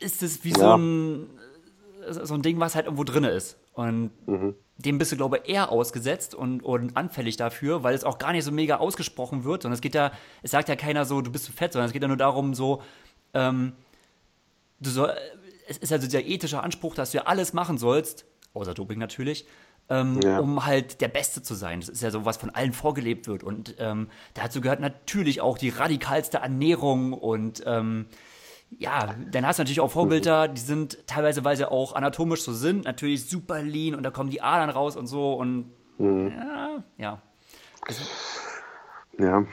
ist 0.00 0.22
es 0.22 0.44
wie 0.44 0.50
ja. 0.50 0.58
so, 0.58 0.76
ein, 0.76 1.30
so 2.08 2.34
ein 2.34 2.42
Ding, 2.42 2.58
was 2.60 2.74
halt 2.74 2.86
irgendwo 2.86 3.04
drin 3.04 3.24
ist. 3.24 3.56
Und 3.74 4.10
mhm. 4.26 4.54
dem 4.76 4.98
bist 4.98 5.12
du, 5.12 5.16
glaube 5.16 5.38
ich, 5.38 5.50
eher 5.50 5.70
ausgesetzt 5.70 6.34
und, 6.34 6.62
und 6.62 6.96
anfällig 6.96 7.36
dafür, 7.36 7.82
weil 7.84 7.94
es 7.94 8.04
auch 8.04 8.18
gar 8.18 8.32
nicht 8.32 8.44
so 8.44 8.52
mega 8.52 8.76
ausgesprochen 8.76 9.44
wird, 9.44 9.62
sondern 9.62 9.74
es 9.74 9.80
geht 9.80 9.94
ja, 9.94 10.12
es 10.42 10.50
sagt 10.50 10.68
ja 10.68 10.76
keiner 10.76 11.04
so, 11.04 11.22
du 11.22 11.30
bist 11.30 11.44
zu 11.44 11.52
fett, 11.52 11.72
sondern 11.72 11.86
es 11.86 11.92
geht 11.92 12.02
ja 12.02 12.08
nur 12.08 12.16
darum, 12.16 12.54
so, 12.54 12.82
ähm, 13.34 13.72
du 14.80 14.90
soll, 14.90 15.12
es 15.68 15.78
ist 15.78 15.92
also 15.92 16.08
der 16.08 16.26
ethische 16.26 16.62
Anspruch, 16.62 16.94
dass 16.94 17.10
du 17.12 17.18
ja 17.18 17.24
alles 17.24 17.52
machen 17.52 17.78
sollst, 17.78 18.26
außer 18.52 18.74
Doping 18.74 18.98
natürlich, 18.98 19.46
ähm, 19.88 20.20
ja. 20.22 20.38
um 20.38 20.64
halt 20.64 21.00
der 21.00 21.08
Beste 21.08 21.42
zu 21.42 21.54
sein. 21.54 21.80
Das 21.80 21.88
ist 21.88 22.02
ja 22.02 22.10
so, 22.10 22.24
was 22.24 22.36
von 22.36 22.50
allen 22.50 22.72
vorgelebt 22.72 23.28
wird. 23.28 23.42
Und 23.42 23.76
ähm, 23.78 24.08
dazu 24.34 24.60
gehört 24.60 24.80
natürlich 24.80 25.40
auch 25.40 25.58
die 25.58 25.68
radikalste 25.70 26.38
Ernährung 26.38 27.12
und 27.12 27.62
ähm, 27.66 28.06
ja, 28.78 29.14
dann 29.30 29.46
hast 29.46 29.58
du 29.58 29.62
natürlich 29.62 29.80
auch 29.80 29.90
Vorbilder, 29.90 30.48
die 30.48 30.60
sind 30.60 31.06
teilweise, 31.06 31.44
weil 31.44 31.56
sie 31.56 31.70
auch 31.70 31.94
anatomisch 31.94 32.42
so 32.42 32.52
sind, 32.52 32.84
natürlich 32.84 33.28
super 33.28 33.62
lean 33.62 33.94
und 33.94 34.02
da 34.02 34.10
kommen 34.10 34.30
die 34.30 34.42
Adern 34.42 34.70
raus 34.70 34.96
und 34.96 35.06
so 35.06 35.34
und 35.34 35.70
mhm. 35.98 36.32
ja, 36.36 36.84
ja. 36.98 37.22
ja. 39.18 39.44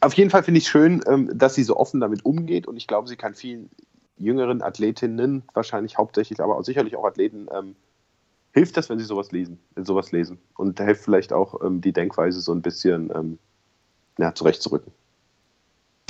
Auf 0.00 0.14
jeden 0.14 0.30
Fall 0.30 0.42
finde 0.42 0.58
ich 0.58 0.68
schön, 0.68 1.02
ähm, 1.06 1.30
dass 1.32 1.54
sie 1.54 1.62
so 1.62 1.76
offen 1.76 2.00
damit 2.00 2.24
umgeht 2.24 2.66
und 2.66 2.76
ich 2.76 2.86
glaube, 2.86 3.08
sie 3.08 3.16
kann 3.16 3.34
vielen 3.34 3.70
jüngeren 4.16 4.62
Athletinnen, 4.62 5.42
wahrscheinlich 5.54 5.98
hauptsächlich, 5.98 6.40
aber 6.40 6.56
auch 6.56 6.64
sicherlich 6.64 6.96
auch 6.96 7.04
Athleten, 7.04 7.48
ähm, 7.52 7.76
hilft 8.52 8.76
das, 8.76 8.88
wenn 8.88 8.98
sie 8.98 9.04
sowas 9.04 9.32
lesen, 9.32 9.58
sowas 9.76 10.12
lesen. 10.12 10.38
Und 10.56 10.78
da 10.78 10.84
hilft 10.84 11.04
vielleicht 11.04 11.32
auch 11.32 11.62
ähm, 11.62 11.80
die 11.80 11.92
Denkweise 11.92 12.40
so 12.40 12.52
ein 12.52 12.62
bisschen 12.62 13.10
ähm, 13.14 13.38
ja, 14.18 14.34
zurechtzurücken. 14.34 14.92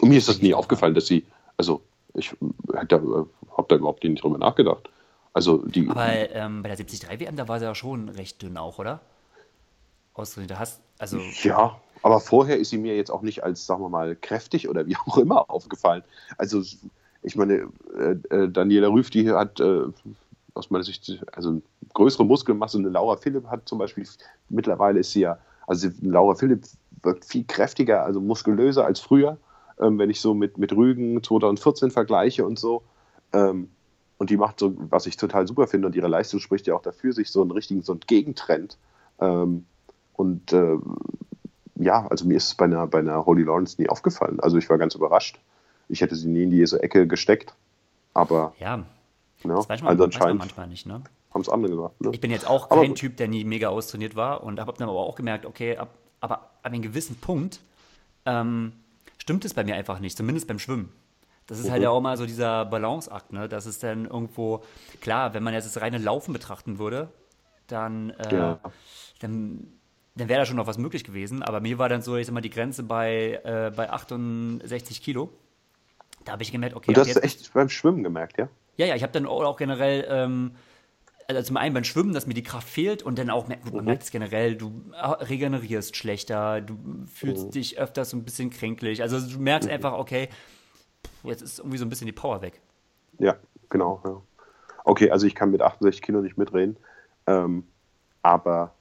Und 0.00 0.08
mir 0.08 0.18
ist 0.18 0.28
das 0.28 0.42
nie 0.42 0.54
aufgefallen, 0.54 0.94
dass 0.94 1.06
sie, 1.06 1.24
also 1.56 1.80
ich 2.12 2.32
äh, 2.32 2.76
habe 2.76 3.66
da 3.68 3.76
überhaupt 3.76 4.04
nicht 4.04 4.22
drüber 4.22 4.38
nachgedacht. 4.38 4.90
Also 5.32 5.58
die, 5.66 5.88
aber 5.88 6.30
ähm, 6.30 6.62
bei 6.62 6.68
der 6.68 6.76
73 6.76 7.08
WM, 7.18 7.36
da 7.36 7.48
war 7.48 7.58
sie 7.58 7.64
ja 7.64 7.74
schon 7.74 8.08
recht 8.08 8.40
dünn 8.42 8.56
auch, 8.56 8.78
oder? 8.78 9.00
Austrainiert, 10.12 10.58
hast 10.58 10.80
also 10.98 11.18
ja, 11.42 11.80
aber 12.02 12.20
vorher 12.20 12.58
ist 12.58 12.70
sie 12.70 12.78
mir 12.78 12.96
jetzt 12.96 13.10
auch 13.10 13.22
nicht 13.22 13.42
als, 13.42 13.66
sagen 13.66 13.82
wir 13.82 13.88
mal, 13.88 14.14
kräftig 14.14 14.68
oder 14.68 14.86
wie 14.86 14.96
auch 15.06 15.18
immer 15.18 15.50
aufgefallen. 15.50 16.04
Also 16.38 16.62
ich 17.24 17.36
meine, 17.36 17.68
äh, 17.98 18.16
äh, 18.30 18.48
Daniela 18.48 18.88
Rüff, 18.88 19.10
die 19.10 19.30
hat 19.30 19.58
äh, 19.58 19.82
aus 20.52 20.70
meiner 20.70 20.84
Sicht 20.84 21.24
also 21.32 21.60
größere 21.94 22.24
Muskelmasse. 22.24 22.78
Eine 22.78 22.90
Laura 22.90 23.16
Philipp 23.16 23.46
hat 23.46 23.68
zum 23.68 23.78
Beispiel, 23.78 24.06
mittlerweile 24.50 25.00
ist 25.00 25.12
sie 25.12 25.20
ja, 25.20 25.38
also 25.66 25.88
Laura 26.02 26.34
Philipp 26.34 26.64
wirkt 27.02 27.24
viel 27.24 27.44
kräftiger, 27.44 28.04
also 28.04 28.20
muskulöser 28.20 28.84
als 28.84 29.00
früher, 29.00 29.38
ähm, 29.80 29.98
wenn 29.98 30.10
ich 30.10 30.20
so 30.20 30.34
mit, 30.34 30.58
mit 30.58 30.72
Rügen 30.72 31.22
2014 31.22 31.90
vergleiche 31.90 32.44
und 32.44 32.58
so. 32.58 32.82
Ähm, 33.32 33.70
und 34.18 34.30
die 34.30 34.36
macht 34.36 34.60
so, 34.60 34.74
was 34.90 35.06
ich 35.06 35.16
total 35.16 35.48
super 35.48 35.66
finde, 35.66 35.88
und 35.88 35.96
ihre 35.96 36.08
Leistung 36.08 36.40
spricht 36.40 36.66
ja 36.66 36.74
auch 36.74 36.82
dafür, 36.82 37.12
sich 37.12 37.30
so 37.30 37.42
einen 37.42 37.50
richtigen, 37.50 37.82
so 37.82 37.92
einen 37.92 38.00
Gegentrend. 38.06 38.78
Ähm, 39.18 39.64
und 40.12 40.52
äh, 40.52 40.76
ja, 41.76 42.06
also 42.06 42.26
mir 42.26 42.36
ist 42.36 42.48
es 42.48 42.54
bei 42.54 42.66
einer, 42.66 42.86
bei 42.86 42.98
einer 42.98 43.26
Holy 43.26 43.42
Lawrence 43.42 43.80
nie 43.80 43.88
aufgefallen. 43.88 44.38
Also 44.40 44.58
ich 44.58 44.68
war 44.70 44.78
ganz 44.78 44.94
überrascht. 44.94 45.40
Ich 45.88 46.00
hätte 46.00 46.16
sie 46.16 46.28
nie 46.28 46.44
in 46.44 46.50
diese 46.50 46.82
Ecke 46.82 47.06
gesteckt. 47.06 47.54
Aber. 48.12 48.54
Ja. 48.58 48.84
ja 49.44 49.54
das 49.54 49.68
weiß 49.68 49.82
man, 49.82 49.90
also 49.90 50.04
anscheinend 50.04 50.12
weiß 50.12 50.28
man 50.28 50.38
manchmal 50.38 50.68
nicht, 50.68 50.86
ne? 50.86 51.02
Haben 51.32 51.40
es 51.40 51.48
andere 51.48 51.74
gemacht. 51.74 52.00
Ne? 52.00 52.10
Ich 52.12 52.20
bin 52.20 52.30
jetzt 52.30 52.46
auch 52.46 52.68
kein 52.68 52.78
aber, 52.78 52.94
Typ, 52.94 53.16
der 53.16 53.28
nie 53.28 53.44
mega 53.44 53.68
austrainiert 53.68 54.14
war 54.14 54.44
und 54.44 54.60
habe 54.60 54.72
dann 54.78 54.88
aber 54.88 55.00
auch 55.00 55.16
gemerkt, 55.16 55.46
okay, 55.46 55.76
ab, 55.76 55.90
aber 56.20 56.34
ab 56.34 56.60
einem 56.62 56.80
gewissen 56.80 57.16
Punkt 57.16 57.60
ähm, 58.24 58.72
stimmt 59.18 59.44
es 59.44 59.52
bei 59.52 59.64
mir 59.64 59.74
einfach 59.74 59.98
nicht, 59.98 60.16
zumindest 60.16 60.46
beim 60.46 60.60
Schwimmen. 60.60 60.92
Das 61.46 61.58
ist 61.58 61.64
halt 61.64 61.70
mhm. 61.70 61.72
halt 61.72 61.82
ja 61.82 61.90
auch 61.90 62.00
mal 62.00 62.16
so 62.16 62.24
dieser 62.24 62.64
Balanceakt, 62.64 63.32
ne? 63.32 63.48
Das 63.48 63.66
ist 63.66 63.82
dann 63.82 64.06
irgendwo, 64.06 64.62
klar, 65.00 65.34
wenn 65.34 65.42
man 65.42 65.54
jetzt 65.54 65.66
das 65.66 65.82
reine 65.82 65.98
Laufen 65.98 66.32
betrachten 66.32 66.78
würde, 66.78 67.08
dann, 67.66 68.10
äh, 68.10 68.34
ja. 68.34 68.60
dann 69.20 69.66
dann 70.16 70.28
wäre 70.28 70.40
da 70.40 70.46
schon 70.46 70.56
noch 70.56 70.66
was 70.66 70.78
möglich 70.78 71.04
gewesen. 71.04 71.42
Aber 71.42 71.60
mir 71.60 71.78
war 71.78 71.88
dann 71.88 72.02
so, 72.02 72.16
ich 72.16 72.26
sag 72.26 72.34
mal, 72.34 72.40
die 72.40 72.50
Grenze 72.50 72.82
bei, 72.82 73.40
äh, 73.44 73.72
bei 73.74 73.90
68 73.90 75.02
Kilo. 75.02 75.30
Da 76.24 76.32
habe 76.32 76.42
ich 76.42 76.52
gemerkt, 76.52 76.74
okay. 76.74 76.88
Und 76.88 76.96
das 76.96 77.08
hast 77.08 77.16
du 77.16 77.22
echt 77.22 77.52
beim 77.52 77.68
Schwimmen 77.68 78.02
gemerkt, 78.02 78.38
ja? 78.38 78.48
Ja, 78.76 78.86
ja, 78.86 78.96
ich 78.96 79.02
habe 79.02 79.12
dann 79.12 79.26
auch 79.26 79.56
generell, 79.56 80.06
ähm, 80.08 80.52
also 81.28 81.42
zum 81.42 81.56
einen 81.56 81.74
beim 81.74 81.84
Schwimmen, 81.84 82.12
dass 82.12 82.26
mir 82.26 82.34
die 82.34 82.42
Kraft 82.42 82.68
fehlt 82.68 83.02
und 83.02 83.18
dann 83.18 83.30
auch, 83.30 83.48
man 83.48 83.58
mhm. 83.62 83.84
merkt 83.84 84.02
es 84.02 84.10
generell, 84.10 84.56
du 84.56 84.90
regenerierst 84.92 85.96
schlechter, 85.96 86.60
du 86.60 86.76
fühlst 87.06 87.46
mhm. 87.46 87.50
dich 87.52 87.78
öfters 87.78 88.10
so 88.10 88.16
ein 88.16 88.24
bisschen 88.24 88.50
kränklich. 88.50 89.02
Also 89.02 89.20
du 89.20 89.38
merkst 89.38 89.68
mhm. 89.68 89.74
einfach, 89.74 89.92
okay, 89.92 90.28
jetzt 91.22 91.42
ist 91.42 91.58
irgendwie 91.58 91.78
so 91.78 91.84
ein 91.84 91.88
bisschen 91.88 92.06
die 92.06 92.12
Power 92.12 92.42
weg. 92.42 92.60
Ja, 93.18 93.36
genau. 93.68 94.00
Ja. 94.04 94.20
Okay, 94.84 95.10
also 95.10 95.26
ich 95.26 95.34
kann 95.34 95.50
mit 95.50 95.62
68 95.62 96.02
Kilo 96.02 96.20
nicht 96.20 96.36
mitreden, 96.36 96.76
ähm, 97.26 97.64
aber 98.22 98.74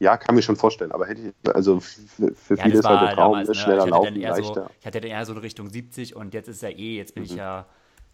Ja, 0.00 0.16
kann 0.16 0.34
mir 0.34 0.42
schon 0.42 0.56
vorstellen, 0.56 0.92
aber 0.92 1.06
hätte 1.06 1.22
ich, 1.28 1.54
also 1.54 1.80
für, 1.80 2.34
für 2.34 2.56
ja, 2.56 2.64
viele 2.64 2.78
ist 2.78 2.84
halt 2.84 3.00
der 3.02 3.14
Traum, 3.14 3.32
damals, 3.32 3.48
ne, 3.48 3.54
schneller 3.54 3.86
laufen, 3.86 4.14
leichter. 4.16 4.64
So, 4.64 4.70
ich 4.80 4.86
hatte 4.86 5.00
dann 5.00 5.10
eher 5.10 5.24
so 5.24 5.32
in 5.32 5.38
Richtung 5.38 5.70
70 5.70 6.16
und 6.16 6.34
jetzt 6.34 6.48
ist 6.48 6.62
ja 6.62 6.68
eh, 6.68 6.96
jetzt 6.96 7.14
bin 7.14 7.22
mhm. 7.22 7.30
ich 7.30 7.36
ja, 7.36 7.66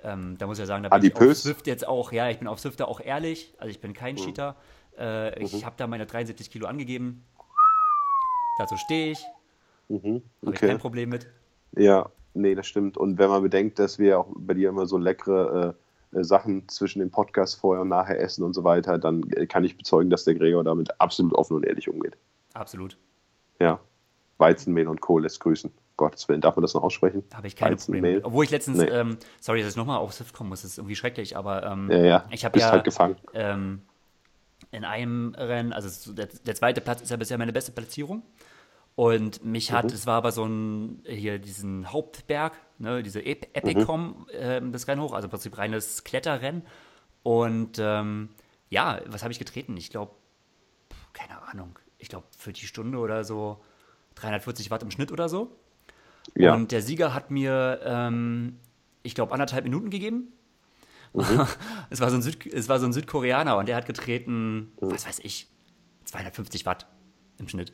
ähm, 0.02 0.36
da 0.38 0.46
muss 0.46 0.58
ich 0.58 0.62
ja 0.62 0.66
sagen, 0.66 0.82
da 0.82 0.90
bin 0.90 0.98
Adipös. 0.98 1.22
ich 1.22 1.30
auf 1.30 1.36
Swift 1.36 1.66
jetzt 1.66 1.88
auch, 1.88 2.12
ja, 2.12 2.28
ich 2.28 2.38
bin 2.38 2.48
auf 2.48 2.60
Swift 2.60 2.82
auch 2.82 3.00
ehrlich, 3.00 3.54
also 3.58 3.70
ich 3.70 3.80
bin 3.80 3.94
kein 3.94 4.14
mhm. 4.14 4.18
Cheater. 4.18 4.56
Äh, 4.98 5.30
mhm. 5.30 5.46
Ich 5.46 5.64
habe 5.64 5.74
da 5.78 5.86
meine 5.86 6.06
73 6.06 6.50
Kilo 6.50 6.66
angegeben. 6.66 7.24
Dazu 8.58 8.76
stehe 8.76 9.12
ich. 9.12 9.24
Mhm. 9.88 9.98
Okay. 9.98 10.22
Habe 10.44 10.54
ich 10.54 10.60
kein 10.60 10.78
Problem 10.78 11.08
mit. 11.08 11.28
Ja, 11.76 12.10
nee, 12.34 12.54
das 12.54 12.66
stimmt. 12.66 12.98
Und 12.98 13.18
wenn 13.18 13.30
man 13.30 13.42
bedenkt, 13.42 13.78
dass 13.78 13.98
wir 13.98 14.18
auch 14.18 14.26
bei 14.36 14.54
dir 14.54 14.68
immer 14.68 14.86
so 14.86 14.98
leckere 14.98 15.76
äh 15.76 15.89
Sachen 16.12 16.68
zwischen 16.68 16.98
dem 16.98 17.10
Podcast 17.10 17.60
vorher 17.60 17.82
und 17.82 17.88
nachher 17.88 18.20
essen 18.20 18.42
und 18.44 18.54
so 18.54 18.64
weiter, 18.64 18.98
dann 18.98 19.28
äh, 19.30 19.46
kann 19.46 19.64
ich 19.64 19.76
bezeugen, 19.76 20.10
dass 20.10 20.24
der 20.24 20.34
Gregor 20.34 20.64
damit 20.64 21.00
absolut 21.00 21.32
offen 21.34 21.56
und 21.56 21.64
ehrlich 21.64 21.88
umgeht. 21.88 22.16
Absolut. 22.54 22.96
Ja. 23.60 23.80
Weizenmehl 24.38 24.88
und 24.88 25.00
Kohl 25.00 25.22
lässt 25.22 25.40
grüßen. 25.40 25.70
Gottes 25.96 26.28
Willen, 26.28 26.40
darf 26.40 26.56
man 26.56 26.62
das 26.62 26.72
noch 26.72 26.82
aussprechen? 26.82 27.22
Habe 27.34 27.46
ich 27.46 27.56
keine 27.56 27.76
Probleme. 27.76 28.20
Obwohl 28.22 28.44
ich 28.44 28.50
letztens, 28.50 28.78
nee. 28.78 28.86
ähm, 28.86 29.18
sorry, 29.38 29.60
dass 29.60 29.72
ich 29.72 29.76
nochmal 29.76 29.98
auf 29.98 30.14
Swift 30.14 30.34
kommen 30.34 30.48
muss, 30.48 30.62
das 30.62 30.72
ist 30.72 30.78
irgendwie 30.78 30.96
schrecklich, 30.96 31.36
aber 31.36 31.64
ähm, 31.64 31.90
ja, 31.90 31.98
ja. 31.98 32.24
ich 32.30 32.44
habe 32.44 32.58
ja 32.58 32.70
halt 32.70 32.84
gefangen. 32.84 33.16
Ähm, 33.34 33.82
in 34.70 34.84
einem 34.84 35.34
Rennen, 35.36 35.72
also 35.72 36.12
der, 36.12 36.28
der, 36.46 36.54
zweite 36.54 36.80
Platz 36.80 37.02
ist 37.02 37.10
ja 37.10 37.16
bisher 37.16 37.36
meine 37.36 37.52
beste 37.52 37.72
Platzierung. 37.72 38.22
Und 38.96 39.44
mich 39.44 39.72
hat, 39.72 39.86
mhm. 39.86 39.92
es 39.92 40.06
war 40.06 40.16
aber 40.16 40.32
so 40.32 40.44
ein, 40.44 41.02
hier 41.06 41.38
diesen 41.38 41.90
Hauptberg, 41.90 42.52
ne, 42.78 43.02
diese 43.02 43.24
Epicom, 43.24 44.26
mhm. 44.28 44.38
äh, 44.38 44.60
das 44.72 44.88
Rennen 44.88 45.00
hoch, 45.00 45.14
also 45.14 45.26
im 45.26 45.30
Prinzip 45.30 45.56
reines 45.56 46.04
Kletterrennen. 46.04 46.62
Und 47.22 47.78
ähm, 47.78 48.30
ja, 48.68 49.00
was 49.06 49.22
habe 49.22 49.32
ich 49.32 49.38
getreten? 49.38 49.76
Ich 49.76 49.90
glaube, 49.90 50.14
keine 51.12 51.42
Ahnung, 51.42 51.78
ich 51.98 52.08
glaube 52.08 52.26
für 52.36 52.52
die 52.52 52.66
Stunde 52.66 52.98
oder 52.98 53.24
so 53.24 53.62
340 54.16 54.70
Watt 54.70 54.82
im 54.82 54.90
Schnitt 54.90 55.12
oder 55.12 55.28
so. 55.28 55.56
Ja. 56.36 56.54
Und 56.54 56.72
der 56.72 56.82
Sieger 56.82 57.14
hat 57.14 57.30
mir, 57.30 57.80
ähm, 57.84 58.58
ich 59.02 59.14
glaube, 59.14 59.32
anderthalb 59.32 59.64
Minuten 59.64 59.90
gegeben. 59.90 60.32
Mhm. 61.12 61.46
es, 61.90 62.00
war 62.00 62.10
so 62.10 62.16
ein 62.16 62.22
Süd, 62.22 62.46
es 62.46 62.68
war 62.68 62.78
so 62.78 62.86
ein 62.86 62.92
Südkoreaner 62.92 63.56
und 63.56 63.68
der 63.68 63.76
hat 63.76 63.86
getreten, 63.86 64.72
mhm. 64.80 64.92
was 64.92 65.06
weiß 65.06 65.20
ich, 65.20 65.48
250 66.04 66.66
Watt 66.66 66.86
im 67.38 67.48
Schnitt. 67.48 67.72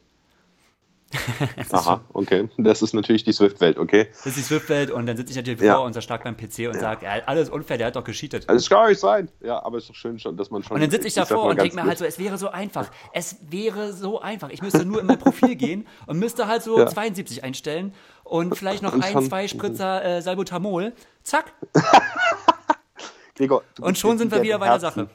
Aha, 1.70 2.00
okay. 2.12 2.48
Das 2.58 2.82
ist 2.82 2.92
natürlich 2.92 3.22
die 3.22 3.32
Swift-Welt, 3.32 3.78
okay. 3.78 4.08
Das 4.10 4.26
ist 4.26 4.36
die 4.36 4.42
Swift-Welt 4.42 4.90
und 4.90 5.06
dann 5.06 5.16
sitze 5.16 5.30
ich 5.30 5.36
natürlich 5.36 5.60
ja. 5.60 5.76
vor 5.76 5.84
unser 5.84 6.00
stark 6.00 6.24
beim 6.24 6.36
PC 6.36 6.42
und 6.42 6.74
ja. 6.74 6.80
sage, 6.80 7.06
ja, 7.06 7.22
alles 7.26 7.48
unfair, 7.48 7.78
der 7.78 7.88
hat 7.88 7.96
doch 7.96 8.04
gescheatet. 8.04 8.48
Das 8.48 8.68
kann 8.68 8.88
nicht 8.88 9.00
sein. 9.00 9.28
Ja, 9.40 9.64
aber 9.64 9.78
es 9.78 9.84
ist 9.84 9.90
doch 9.90 9.94
schön 9.94 10.18
schon, 10.18 10.36
dass 10.36 10.50
man 10.50 10.62
schon. 10.62 10.74
Und 10.74 10.80
dann 10.80 10.90
sitze 10.90 11.06
ich 11.06 11.14
davor 11.14 11.44
und 11.44 11.60
denke 11.60 11.76
mir 11.76 11.84
halt 11.84 11.98
so, 11.98 12.04
es 12.04 12.18
wäre 12.18 12.38
so 12.38 12.48
einfach. 12.48 12.90
Es 13.12 13.36
wäre 13.48 13.92
so 13.92 14.20
einfach. 14.20 14.50
Ich 14.50 14.62
müsste 14.62 14.84
nur 14.84 15.00
in 15.00 15.06
mein 15.06 15.18
Profil 15.18 15.54
gehen 15.56 15.86
und 16.06 16.18
müsste 16.18 16.48
halt 16.48 16.62
so 16.62 16.78
ja. 16.78 16.86
72 16.86 17.44
einstellen 17.44 17.94
und 18.24 18.56
vielleicht 18.56 18.82
noch 18.82 18.92
und 18.92 19.02
ein, 19.02 19.22
zwei 19.22 19.46
Spritzer 19.46 20.04
äh, 20.04 20.22
Salbutamol. 20.22 20.92
Zack. 21.22 21.52
Gregor, 23.36 23.62
und 23.80 23.98
schon 23.98 24.18
sind 24.18 24.32
wir 24.32 24.42
wieder 24.42 24.58
bei 24.58 24.66
der 24.66 24.80
Sache. 24.80 25.08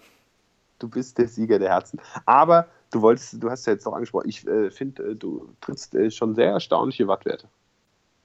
Du 0.79 0.87
bist 0.87 1.17
der 1.17 1.27
Sieger 1.27 1.59
der 1.59 1.69
Herzen. 1.69 1.99
Aber 2.25 2.67
du 2.91 3.01
wolltest, 3.01 3.41
du 3.41 3.49
hast 3.49 3.65
ja 3.65 3.73
jetzt 3.73 3.85
noch 3.85 3.93
angesprochen, 3.93 4.29
ich 4.29 4.45
äh, 4.47 4.69
finde, 4.69 5.11
äh, 5.11 5.15
du 5.15 5.49
trittst 5.61 5.95
äh, 5.95 6.11
schon 6.11 6.35
sehr 6.35 6.51
erstaunliche 6.51 7.07
Wattwerte 7.07 7.47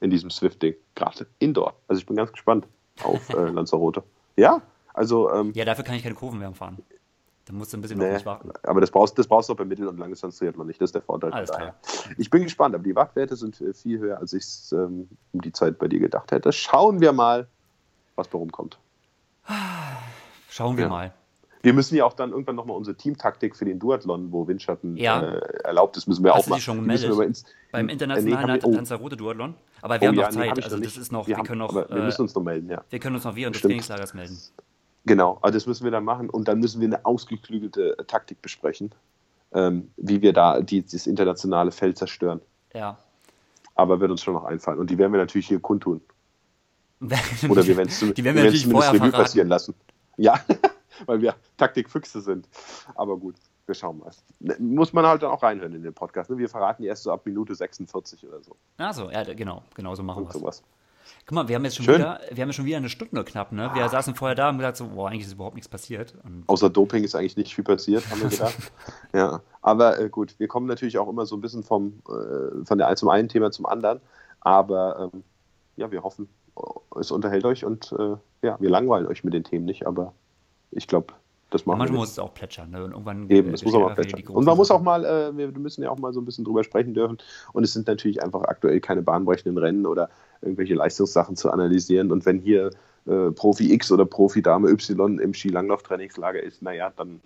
in 0.00 0.10
diesem 0.10 0.30
Swift-Ding, 0.30 0.74
gerade 0.94 1.26
Indoor. 1.38 1.74
Also 1.88 2.00
ich 2.00 2.06
bin 2.06 2.16
ganz 2.16 2.32
gespannt 2.32 2.66
auf 3.02 3.28
äh, 3.30 3.34
Lanzarote. 3.50 4.02
Ja, 4.36 4.60
also. 4.92 5.32
Ähm, 5.32 5.52
ja, 5.54 5.64
dafür 5.64 5.84
kann 5.84 5.94
ich 5.94 6.02
keine 6.02 6.14
Kurvenwärme 6.14 6.54
fahren. 6.54 6.78
Da 7.46 7.52
musst 7.52 7.72
du 7.72 7.76
ein 7.76 7.80
bisschen 7.80 7.98
nee, 7.98 8.12
mich 8.12 8.26
warten. 8.26 8.50
Aber 8.64 8.80
das 8.80 8.90
brauchst, 8.90 9.16
das 9.18 9.28
brauchst 9.28 9.48
du 9.48 9.52
auch 9.52 9.56
bei 9.56 9.64
Mittel- 9.64 9.86
und 9.86 9.98
Langdistanz-Triathlon 9.98 10.66
nicht. 10.66 10.80
Das 10.80 10.88
ist 10.88 10.96
der 10.96 11.02
Vorteil. 11.02 11.32
Alles 11.32 11.52
klar. 11.52 11.76
Ich 12.18 12.28
bin 12.28 12.42
gespannt, 12.42 12.74
aber 12.74 12.82
die 12.82 12.96
Wattwerte 12.96 13.36
sind 13.36 13.60
äh, 13.60 13.72
viel 13.72 14.00
höher, 14.00 14.18
als 14.18 14.32
ich 14.32 14.42
es 14.42 14.72
ähm, 14.72 15.08
um 15.32 15.40
die 15.40 15.52
Zeit 15.52 15.78
bei 15.78 15.86
dir 15.86 16.00
gedacht 16.00 16.32
hätte. 16.32 16.52
Schauen 16.52 17.00
wir 17.00 17.12
mal, 17.12 17.46
was 18.16 18.28
da 18.28 18.38
rumkommt. 18.38 18.78
Schauen 20.50 20.76
wir 20.76 20.84
ja. 20.84 20.90
mal. 20.90 21.14
Wir 21.62 21.72
müssen 21.72 21.96
ja 21.96 22.04
auch 22.04 22.12
dann 22.12 22.30
irgendwann 22.30 22.56
nochmal 22.56 22.76
unsere 22.76 22.96
Teamtaktik 22.96 23.56
für 23.56 23.64
den 23.64 23.78
Duathlon, 23.78 24.32
wo 24.32 24.46
Windschatten 24.46 24.96
ja. 24.96 25.20
äh, 25.20 25.40
erlaubt 25.64 25.96
ist, 25.96 26.06
müssen 26.06 26.24
wir 26.24 26.34
Hast 26.34 26.44
auch 26.44 26.48
machen. 26.48 26.60
schon 26.60 26.76
gemeldet? 26.76 27.10
Ins, 27.20 27.44
Beim 27.72 27.88
internationalen 27.88 28.60
äh, 28.60 28.66
nee, 28.66 28.76
Lanzarote 28.76 29.16
Duathlon? 29.16 29.54
Aber 29.82 30.00
wir 30.00 30.08
oh, 30.08 30.12
haben 30.12 30.16
noch 30.16 30.28
Zeit, 30.30 30.56
nee, 30.56 30.62
also 30.62 30.78
das 30.78 30.96
ist 30.96 31.12
noch, 31.12 31.26
wir, 31.26 31.36
wir 31.36 31.44
können 31.44 31.58
noch, 31.58 31.74
wir 31.74 32.02
müssen 32.02 32.22
uns 32.22 32.34
noch 32.34 32.42
melden, 32.42 32.70
ja. 32.70 32.84
Wir 32.90 32.98
können 32.98 33.16
uns 33.16 33.24
noch 33.24 33.36
während 33.36 33.56
des 33.56 33.62
Trainingslagers 33.62 34.14
melden. 34.14 34.38
Genau, 35.06 35.38
also 35.40 35.56
das 35.56 35.66
müssen 35.66 35.84
wir 35.84 35.90
dann 35.90 36.04
machen 36.04 36.28
und 36.28 36.48
dann 36.48 36.58
müssen 36.58 36.80
wir 36.80 36.88
eine 36.88 37.04
ausgeklügelte 37.04 37.96
Taktik 38.08 38.42
besprechen, 38.42 38.90
ähm, 39.52 39.90
wie 39.96 40.20
wir 40.20 40.32
da 40.32 40.60
die, 40.60 40.82
dieses 40.82 41.06
internationale 41.06 41.70
Feld 41.70 41.96
zerstören. 41.96 42.40
Ja. 42.74 42.98
Aber 43.76 44.00
wird 44.00 44.10
uns 44.10 44.22
schon 44.22 44.34
noch 44.34 44.44
einfallen 44.44 44.78
und 44.78 44.90
die 44.90 44.98
werden 44.98 45.12
wir 45.12 45.20
natürlich 45.20 45.46
hier 45.46 45.60
kundtun. 45.60 46.00
Oder 47.48 47.66
wir 47.66 47.76
werden 47.76 47.88
es 47.88 48.00
die 48.14 48.70
vorher 48.70 48.94
Revue 48.94 49.12
passieren 49.12 49.48
lassen. 49.48 49.74
Ja, 50.16 50.40
weil 51.04 51.20
wir 51.20 51.34
Taktikfüchse 51.56 52.20
sind. 52.20 52.48
Aber 52.94 53.16
gut, 53.16 53.36
wir 53.66 53.74
schauen 53.74 53.98
mal. 53.98 54.10
Muss 54.58 54.92
man 54.92 55.06
halt 55.06 55.22
dann 55.22 55.30
auch 55.30 55.42
reinhören 55.42 55.74
in 55.74 55.82
den 55.82 55.94
Podcast. 55.94 56.30
Ne? 56.30 56.38
Wir 56.38 56.48
verraten 56.48 56.84
erst 56.84 57.02
so 57.02 57.12
ab 57.12 57.26
Minute 57.26 57.54
46 57.54 58.26
oder 58.26 58.40
so. 58.42 58.56
Ach 58.78 58.94
so, 58.94 59.10
ja, 59.10 59.22
genau, 59.22 59.62
genau 59.74 59.94
so 59.94 60.02
machen 60.02 60.28
wir 60.28 60.48
es. 60.48 60.62
Guck 61.24 61.34
mal, 61.34 61.48
wir 61.48 61.56
haben 61.56 61.64
jetzt 61.64 61.76
schon 61.76 61.84
Schön. 61.84 61.96
wieder, 61.96 62.20
wir 62.30 62.42
haben 62.42 62.52
schon 62.52 62.64
wieder 62.64 62.76
eine 62.76 62.88
Stunde 62.88 63.24
knapp, 63.24 63.52
ne? 63.52 63.70
Wir 63.74 63.84
ah. 63.84 63.88
saßen 63.88 64.14
vorher 64.14 64.34
da 64.34 64.48
und 64.48 64.58
gesagt 64.58 64.76
so, 64.76 64.88
boah, 64.88 65.08
eigentlich 65.08 65.26
ist 65.26 65.32
überhaupt 65.32 65.54
nichts 65.54 65.68
passiert. 65.68 66.14
Und 66.24 66.44
Außer 66.46 66.70
Doping 66.70 67.04
ist 67.04 67.14
eigentlich 67.14 67.36
nicht 67.36 67.54
viel 67.54 67.64
passiert, 67.64 68.08
haben 68.10 68.22
wir 68.22 68.28
gedacht. 68.28 68.56
ja, 69.14 69.40
aber 69.62 69.98
äh, 70.00 70.08
gut, 70.08 70.34
wir 70.38 70.48
kommen 70.48 70.66
natürlich 70.66 70.98
auch 70.98 71.08
immer 71.08 71.26
so 71.26 71.36
ein 71.36 71.40
bisschen 71.40 71.62
vom, 71.62 72.00
äh, 72.08 72.64
von 72.64 72.78
der 72.78 72.94
zum 72.96 73.08
einen 73.08 73.28
Thema 73.28 73.50
zum 73.50 73.66
anderen. 73.66 74.00
Aber 74.40 75.10
ähm, 75.12 75.24
ja, 75.76 75.90
wir 75.90 76.02
hoffen, 76.02 76.28
es 76.98 77.10
unterhält 77.10 77.44
euch 77.44 77.64
und 77.64 77.92
äh, 77.98 78.16
ja, 78.42 78.56
wir 78.60 78.70
langweilen 78.70 79.06
euch 79.06 79.24
mit 79.24 79.34
den 79.34 79.44
Themen 79.44 79.64
nicht, 79.64 79.86
aber 79.86 80.12
ich 80.76 80.86
glaube, 80.86 81.14
das 81.50 81.64
machen 81.64 81.78
Manchmal 81.78 81.96
wir. 81.96 82.00
muss 82.00 82.10
es 82.10 82.18
auch 82.18 82.34
plätschern. 82.34 82.70
Ne? 82.70 82.84
Und 82.84 82.90
irgendwann 82.90 83.30
Eben, 83.30 83.54
es 83.54 83.64
muss 83.64 83.74
auch 83.74 83.80
mal 83.80 83.94
plätschern. 83.94 84.22
Und 84.28 84.44
man 84.44 84.56
muss 84.56 84.70
auch 84.70 84.82
mal, 84.82 85.04
äh, 85.04 85.36
wir 85.36 85.52
müssen 85.52 85.82
ja 85.82 85.90
auch 85.90 85.98
mal 85.98 86.12
so 86.12 86.20
ein 86.20 86.24
bisschen 86.24 86.44
drüber 86.44 86.64
sprechen 86.64 86.92
dürfen. 86.92 87.18
Und 87.52 87.62
es 87.62 87.72
sind 87.72 87.86
natürlich 87.86 88.22
einfach 88.22 88.42
aktuell 88.42 88.80
keine 88.80 89.02
bahnbrechenden 89.02 89.56
Rennen 89.56 89.86
oder 89.86 90.10
irgendwelche 90.42 90.74
Leistungssachen 90.74 91.36
zu 91.36 91.50
analysieren. 91.50 92.10
Und 92.10 92.26
wenn 92.26 92.40
hier 92.40 92.70
äh, 93.06 93.30
Profi 93.30 93.72
X 93.72 93.92
oder 93.92 94.04
Profi 94.04 94.42
Dame 94.42 94.68
Y 94.70 95.20
im 95.20 95.34
Skilanglauf-Trainingslager 95.34 96.42
ist, 96.42 96.62
naja, 96.62 96.92
dann 96.96 97.20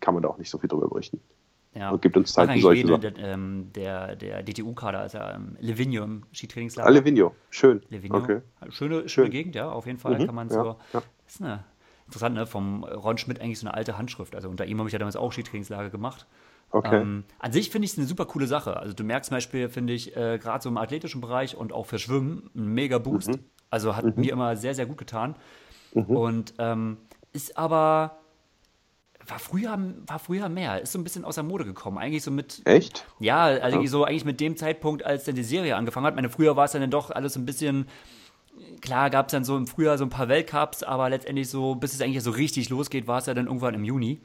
kann 0.00 0.14
man 0.14 0.22
da 0.22 0.28
auch 0.28 0.38
nicht 0.38 0.50
so 0.50 0.58
viel 0.58 0.68
drüber 0.68 0.88
berichten. 0.88 1.20
Ja. 1.74 1.90
Und 1.90 2.02
gibt 2.02 2.16
uns 2.16 2.32
Zeit 2.32 2.50
für 2.50 2.60
solche 2.60 2.86
Sachen. 2.86 3.00
Der, 3.00 3.16
ähm, 3.18 3.70
der, 3.74 4.16
der 4.16 4.42
DTU-Kader, 4.42 5.00
also 5.00 5.18
ähm, 5.18 5.56
Livigno 5.60 6.04
im 6.04 6.24
Skitrainingslager. 6.32 6.88
Ah, 6.88 6.92
Livigno, 6.92 7.34
schön. 7.50 7.80
Livigno. 7.88 8.18
Okay. 8.18 8.40
Schöne, 8.68 9.08
schöne 9.08 9.08
Schön. 9.08 9.30
Gegend, 9.30 9.54
ja, 9.54 9.70
auf 9.70 9.86
jeden 9.86 9.98
Fall. 9.98 10.18
Mhm. 10.18 10.26
kann 10.26 10.34
man 10.34 10.50
so. 10.50 10.56
Ja, 10.56 10.76
ja. 10.92 11.02
Ist 11.26 11.40
eine 11.40 11.64
interessant, 12.10 12.34
ne? 12.34 12.46
Vom 12.46 12.84
Ron 12.84 13.18
Schmidt 13.18 13.40
eigentlich 13.40 13.58
so 13.58 13.66
eine 13.66 13.74
alte 13.74 13.96
Handschrift. 13.96 14.34
Also 14.34 14.48
unter 14.48 14.66
ihm 14.66 14.78
habe 14.78 14.88
ich 14.88 14.92
ja 14.92 14.98
damals 14.98 15.16
auch 15.16 15.32
Skitrainingslager 15.32 15.90
gemacht. 15.90 16.26
Okay. 16.72 17.00
Ähm, 17.00 17.24
an 17.38 17.52
sich 17.52 17.70
finde 17.70 17.86
ich 17.86 17.92
es 17.92 17.98
eine 17.98 18.06
super 18.06 18.26
coole 18.26 18.46
Sache. 18.46 18.76
Also 18.76 18.94
du 18.94 19.02
merkst 19.04 19.28
zum 19.28 19.36
Beispiel, 19.36 19.68
finde 19.68 19.92
ich, 19.92 20.16
äh, 20.16 20.38
gerade 20.38 20.62
so 20.62 20.68
im 20.68 20.76
athletischen 20.76 21.20
Bereich 21.20 21.56
und 21.56 21.72
auch 21.72 21.86
für 21.86 21.98
Schwimmen 21.98 22.50
ein 22.54 22.66
mega 22.66 22.98
Boost. 22.98 23.30
Mhm. 23.30 23.44
Also 23.70 23.96
hat 23.96 24.04
mhm. 24.04 24.14
mir 24.16 24.32
immer 24.32 24.56
sehr, 24.56 24.74
sehr 24.74 24.86
gut 24.86 24.98
getan. 24.98 25.36
Mhm. 25.94 26.04
Und 26.04 26.54
ähm, 26.58 26.98
ist 27.32 27.56
aber 27.56 28.18
war 29.26 29.38
früher, 29.38 29.78
war 30.06 30.18
früher 30.18 30.48
mehr, 30.48 30.80
ist 30.80 30.92
so 30.92 30.98
ein 30.98 31.04
bisschen 31.04 31.24
aus 31.24 31.36
der 31.36 31.44
Mode 31.44 31.64
gekommen. 31.64 31.98
Eigentlich 31.98 32.22
so 32.22 32.30
mit. 32.30 32.62
Echt? 32.64 33.06
Ja, 33.18 33.44
also 33.44 33.80
ja. 33.80 33.86
so 33.88 34.04
eigentlich 34.04 34.24
mit 34.24 34.40
dem 34.40 34.56
Zeitpunkt, 34.56 35.04
als 35.04 35.24
dann 35.24 35.34
die 35.34 35.44
Serie 35.44 35.76
angefangen 35.76 36.06
hat. 36.06 36.16
Meine, 36.16 36.30
früher 36.30 36.56
war 36.56 36.64
es 36.64 36.72
dann 36.72 36.90
doch 36.90 37.10
alles 37.10 37.34
so 37.34 37.40
ein 37.40 37.46
bisschen. 37.46 37.86
Klar 38.80 39.10
gab 39.10 39.26
es 39.26 39.32
dann 39.32 39.44
so 39.44 39.56
im 39.56 39.66
Frühjahr 39.66 39.98
so 39.98 40.04
ein 40.04 40.10
paar 40.10 40.28
Weltcups, 40.28 40.82
aber 40.82 41.10
letztendlich 41.10 41.48
so, 41.48 41.74
bis 41.74 41.94
es 41.94 42.00
eigentlich 42.00 42.22
so 42.22 42.30
richtig 42.30 42.68
losgeht, 42.70 43.06
war 43.06 43.18
es 43.18 43.26
ja 43.26 43.34
dann 43.34 43.46
irgendwann 43.46 43.74
im 43.74 43.84
Juni. 43.84 44.20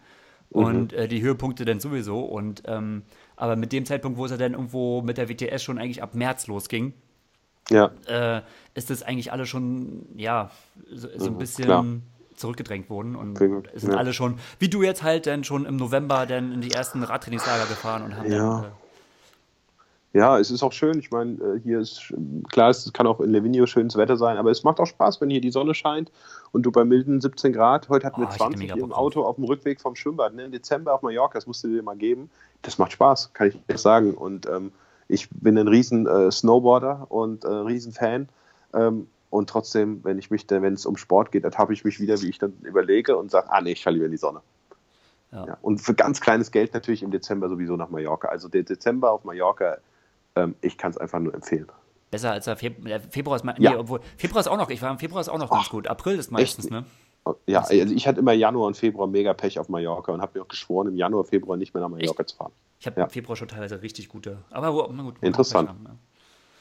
Mhm. 0.51 0.63
Und 0.63 0.93
äh, 0.93 1.07
die 1.07 1.21
Höhepunkte 1.21 1.65
dann 1.65 1.79
sowieso. 1.79 2.19
Und 2.19 2.63
ähm, 2.65 3.03
aber 3.35 3.55
mit 3.55 3.71
dem 3.71 3.85
Zeitpunkt, 3.85 4.17
wo 4.17 4.25
es 4.25 4.31
ja 4.31 4.37
dann 4.37 4.53
irgendwo 4.53 5.01
mit 5.01 5.17
der 5.17 5.29
WTS 5.29 5.63
schon 5.63 5.77
eigentlich 5.77 6.01
ab 6.01 6.15
März 6.15 6.47
losging, 6.47 6.93
ja. 7.69 7.91
äh, 8.07 8.41
ist 8.73 8.89
das 8.89 9.03
eigentlich 9.03 9.31
alles 9.31 9.49
schon, 9.49 10.05
ja, 10.15 10.51
so, 10.93 11.07
so 11.17 11.27
ein 11.27 11.33
mhm, 11.33 11.37
bisschen. 11.37 11.65
Klar 11.65 11.85
zurückgedrängt 12.35 12.89
wurden 12.89 13.15
und 13.15 13.37
sind 13.37 13.91
ja. 13.91 13.97
alle 13.97 14.13
schon, 14.13 14.39
wie 14.59 14.69
du 14.69 14.83
jetzt 14.83 15.03
halt, 15.03 15.25
dann 15.25 15.43
schon 15.43 15.65
im 15.65 15.77
November 15.77 16.25
dann 16.25 16.51
in 16.51 16.61
die 16.61 16.71
ersten 16.71 17.03
Radtrainingslager 17.03 17.65
gefahren 17.65 18.03
und 18.03 18.17
haben 18.17 18.31
ja. 18.31 18.37
dann, 18.37 18.63
äh, 18.65 18.67
ja, 20.15 20.39
es 20.39 20.49
ist 20.49 20.63
auch 20.63 20.71
schön. 20.71 20.97
Ich 20.97 21.11
meine, 21.11 21.33
äh, 21.33 21.59
hier 21.61 21.79
ist 21.79 22.13
klar, 22.49 22.69
es 22.69 22.91
kann 22.93 23.05
auch 23.05 23.19
in 23.19 23.31
Levinio 23.31 23.65
schönes 23.65 23.97
Wetter 23.97 24.15
sein, 24.15 24.37
aber 24.37 24.49
es 24.49 24.63
macht 24.63 24.79
auch 24.79 24.85
Spaß, 24.85 25.19
wenn 25.19 25.29
hier 25.29 25.41
die 25.41 25.51
Sonne 25.51 25.73
scheint 25.73 26.09
und 26.53 26.63
du 26.63 26.71
bei 26.71 26.85
milden 26.85 27.19
17 27.19 27.51
Grad. 27.51 27.89
Heute 27.89 28.07
hatten 28.07 28.21
wir 28.21 28.29
oh, 28.31 28.35
20 28.35 28.77
im 28.77 28.93
Auto 28.93 29.23
auf 29.23 29.35
dem 29.35 29.43
Rückweg 29.43 29.81
vom 29.81 29.93
Schwimmbad. 29.97 30.33
Ne? 30.33 30.45
Im 30.45 30.53
Dezember 30.53 30.93
auf 30.93 31.01
Mallorca, 31.01 31.37
das 31.37 31.47
musst 31.47 31.65
du 31.65 31.67
dir 31.67 31.83
mal 31.83 31.97
geben. 31.97 32.29
Das 32.61 32.77
macht 32.77 32.93
Spaß, 32.93 33.33
kann 33.33 33.49
ich 33.49 33.59
dir 33.69 33.77
sagen. 33.77 34.13
Und 34.13 34.45
ähm, 34.45 34.71
ich 35.09 35.29
bin 35.31 35.57
ein 35.57 35.67
riesen 35.67 36.07
äh, 36.07 36.31
Snowboarder 36.31 37.07
und 37.09 37.43
äh, 37.43 37.49
riesen 37.49 37.91
Fan. 37.91 38.29
Ähm, 38.73 39.07
und 39.29 39.49
trotzdem, 39.49 40.01
wenn 40.05 40.17
ich 40.17 40.31
mich, 40.31 40.45
wenn 40.49 40.75
es 40.75 40.85
um 40.85 40.95
Sport 40.95 41.33
geht, 41.33 41.43
ertappe 41.43 41.73
ich 41.73 41.83
mich 41.83 41.99
wieder, 41.99 42.21
wie 42.21 42.29
ich 42.29 42.39
dann 42.39 42.53
überlege 42.61 43.17
und 43.17 43.31
sage, 43.31 43.51
ah 43.51 43.59
nee, 43.59 43.73
ich 43.73 43.83
falle 43.83 43.95
lieber 43.95 44.05
in 44.05 44.11
die 44.11 44.17
Sonne. 44.17 44.39
Ja. 45.33 45.45
ja. 45.45 45.57
Und 45.61 45.79
für 45.79 45.93
ganz 45.93 46.21
kleines 46.21 46.51
Geld 46.51 46.73
natürlich 46.73 47.03
im 47.03 47.11
Dezember 47.11 47.49
sowieso 47.49 47.75
nach 47.75 47.89
Mallorca. 47.89 48.29
Also 48.29 48.47
der 48.47 48.63
Dezember 48.63 49.11
auf 49.11 49.25
Mallorca, 49.25 49.79
ähm, 50.35 50.55
ich 50.61 50.77
kann 50.77 50.91
es 50.91 50.97
einfach 50.97 51.19
nur 51.19 51.33
empfehlen. 51.33 51.67
Besser 52.11 52.31
als 52.31 52.45
der 52.45 52.55
Februar. 52.55 52.99
Februar 53.09 53.35
ist 53.35 53.43
mal, 53.43 53.55
ja. 53.57 53.71
nee, 53.71 53.77
obwohl 53.77 53.99
Februar 54.17 54.41
ist 54.41 54.47
auch 54.47 54.57
noch, 54.57 54.69
ich 54.69 54.81
war 54.81 54.91
im 54.91 54.99
Februar 54.99 55.21
ist 55.21 55.29
auch 55.29 55.37
noch 55.37 55.49
ganz 55.49 55.69
gut. 55.69 55.87
April 55.87 56.17
ist 56.17 56.31
meistens, 56.31 56.65
echt? 56.65 56.71
ne? 56.71 56.85
Ja, 57.47 57.61
also 57.61 57.73
ich 57.73 58.07
hatte 58.07 58.19
immer 58.19 58.33
Januar 58.33 58.67
und 58.67 58.77
Februar 58.77 59.07
mega 59.07 59.33
Pech 59.33 59.57
auf 59.57 59.67
Mallorca 59.67 60.11
und 60.11 60.21
habe 60.21 60.37
mir 60.37 60.43
auch 60.43 60.47
geschworen, 60.47 60.87
im 60.87 60.95
Januar, 60.95 61.23
Februar 61.23 61.57
nicht 61.57 61.73
mehr 61.73 61.81
nach 61.81 61.89
Mallorca 61.89 62.21
echt? 62.21 62.29
zu 62.29 62.35
fahren. 62.37 62.51
Ich 62.79 62.85
habe 62.85 62.99
ja. 62.99 63.05
im 63.05 63.09
Februar 63.09 63.35
schon 63.35 63.47
teilweise 63.47 63.81
richtig 63.81 64.09
gute. 64.09 64.37
Aber 64.51 64.89
na 64.93 65.01
gut. 65.01 65.15
Interessant. 65.21 65.69
Haben, 65.69 65.99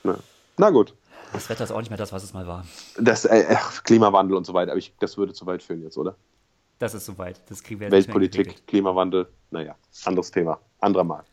ja. 0.04 0.16
Na 0.56 0.70
gut. 0.70 0.94
Das 1.34 1.50
Wetter 1.50 1.64
ist 1.64 1.72
auch 1.72 1.80
nicht 1.80 1.90
mehr 1.90 1.98
das, 1.98 2.12
was 2.12 2.22
es 2.22 2.32
mal 2.32 2.46
war. 2.46 2.64
Das 2.98 3.24
äh, 3.24 3.56
Klimawandel 3.82 4.36
und 4.36 4.46
so 4.46 4.54
weiter, 4.54 4.70
aber 4.70 4.78
ich, 4.78 4.94
das 5.00 5.18
würde 5.18 5.34
zu 5.34 5.44
weit 5.46 5.62
führen 5.62 5.82
jetzt, 5.82 5.98
oder? 5.98 6.16
Das 6.78 6.94
ist 6.94 7.04
zu 7.04 7.18
weit. 7.18 7.40
Das 7.48 7.62
kriegen 7.62 7.80
wir 7.80 7.90
Weltpolitik, 7.90 8.66
Klimawandel, 8.66 9.28
naja, 9.50 9.74
anderes 10.04 10.30
Thema, 10.30 10.60
anderer 10.80 11.04
Mal. 11.04 11.24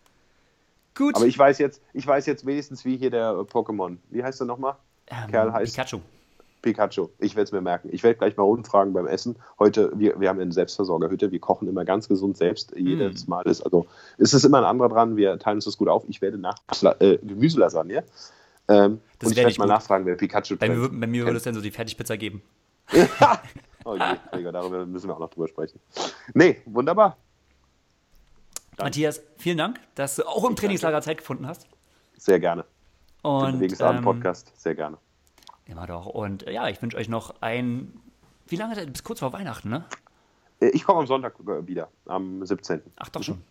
Gut. 1.02 1.16
Aber 1.16 1.26
ich 1.26 1.38
weiß 1.38 1.58
jetzt, 1.58 1.82
ich 1.94 2.06
weiß 2.06 2.28
jetzt 2.28 2.46
wenigstens, 2.46 2.86
wie 2.86 2.96
hier 2.96 3.10
der 3.10 3.32
Pokémon, 3.34 3.98
wie 4.12 4.24
heißt 4.24 4.40
er 4.40 4.46
nochmal? 4.46 4.76
Ähm, 5.08 5.32
Kerl 5.32 5.52
heißt. 5.52 5.76
Pikachu. 5.76 6.00
Pikachu. 6.62 7.08
Ich 7.18 7.36
werde 7.36 7.46
es 7.46 7.52
mir 7.52 7.62
merken. 7.62 7.90
Ich 7.92 8.04
werde 8.04 8.20
gleich 8.20 8.38
mal 8.38 8.44
umfragen 8.44 8.94
beim 8.94 9.08
Essen. 9.08 9.36
Heute, 9.58 9.92
wir, 9.96 10.20
wir 10.20 10.30
haben 10.30 10.40
eine 10.40 10.52
Selbstversorgerhütte. 10.52 11.32
Wir 11.32 11.40
kochen 11.40 11.68
immer 11.68 11.86
ganz 11.86 12.08
gesund 12.08 12.38
selbst. 12.38 12.74
Jedes 12.78 13.26
mm. 13.26 13.30
Mal 13.32 13.48
ist, 13.48 13.62
also 13.62 13.88
ist 14.20 14.34
es 14.34 14.44
immer 14.44 14.60
ein 14.60 14.64
anderer 14.64 14.90
dran. 14.90 15.18
Wir 15.18 15.40
teilen 15.40 15.58
uns 15.58 15.66
das 15.66 15.76
gut 15.78 15.88
auf. 15.88 16.04
Ich 16.08 16.22
werde 16.22 16.38
nach 16.38 16.58
äh, 17.00 17.18
Gemüselasagne. 17.18 18.04
Ähm, 18.68 19.00
das 19.18 19.30
und 19.30 19.32
ich 19.32 19.44
werde 19.44 19.58
mal 19.58 19.66
gut. 19.66 19.74
nachfragen, 19.74 20.06
wer 20.06 20.16
Pikachu 20.18 20.56
Bei 20.58 20.70
mir, 20.70 20.88
bei 20.88 21.08
mir 21.08 21.26
würde 21.26 21.38
es 21.38 21.44
dann 21.44 21.56
so 21.56 21.62
die 21.62 21.72
Fertigpizza 21.72 22.16
geben. 22.16 22.44
oh 23.86 23.96
je, 23.96 24.52
darüber 24.52 24.86
müssen 24.86 25.10
wir 25.10 25.16
auch 25.16 25.20
noch 25.20 25.32
drüber 25.32 25.48
sprechen. 25.48 25.80
Nee, 26.36 26.62
wunderbar. 26.66 27.18
Dann. 28.78 28.88
Matthias, 28.88 29.22
vielen 29.38 29.58
Dank, 29.58 29.80
dass 29.96 30.16
du 30.16 30.28
auch 30.28 30.48
im 30.48 30.56
Trainingslager 30.56 31.02
Zeit 31.02 31.20
gefunden 31.20 31.48
hast. 31.48 31.68
Sehr 32.18 32.40
gerne. 32.40 32.66
Und 33.22 33.62
ähm, 33.80 34.02
Podcast, 34.02 34.52
sehr 34.56 34.76
gerne. 34.76 34.98
Immer 35.66 35.88
doch. 35.88 36.06
Und 36.06 36.48
äh, 36.48 36.54
ja, 36.54 36.68
ich 36.68 36.82
wünsche 36.82 36.98
euch 36.98 37.10
noch 37.10 37.36
ein. 37.42 37.94
Wie 38.48 38.56
lange? 38.56 38.86
Bis 38.88 39.04
kurz 39.04 39.20
vor 39.20 39.34
Weihnachten, 39.34 39.70
ne? 39.70 39.86
Äh, 40.60 40.70
ich 40.70 40.84
komme 40.84 41.00
am 41.00 41.08
Sonntag 41.08 41.36
äh, 41.40 41.68
wieder, 41.68 41.90
am 42.06 42.46
17. 42.46 42.82
Ach 42.98 43.10
doch 43.10 43.24
schon. 43.24 43.42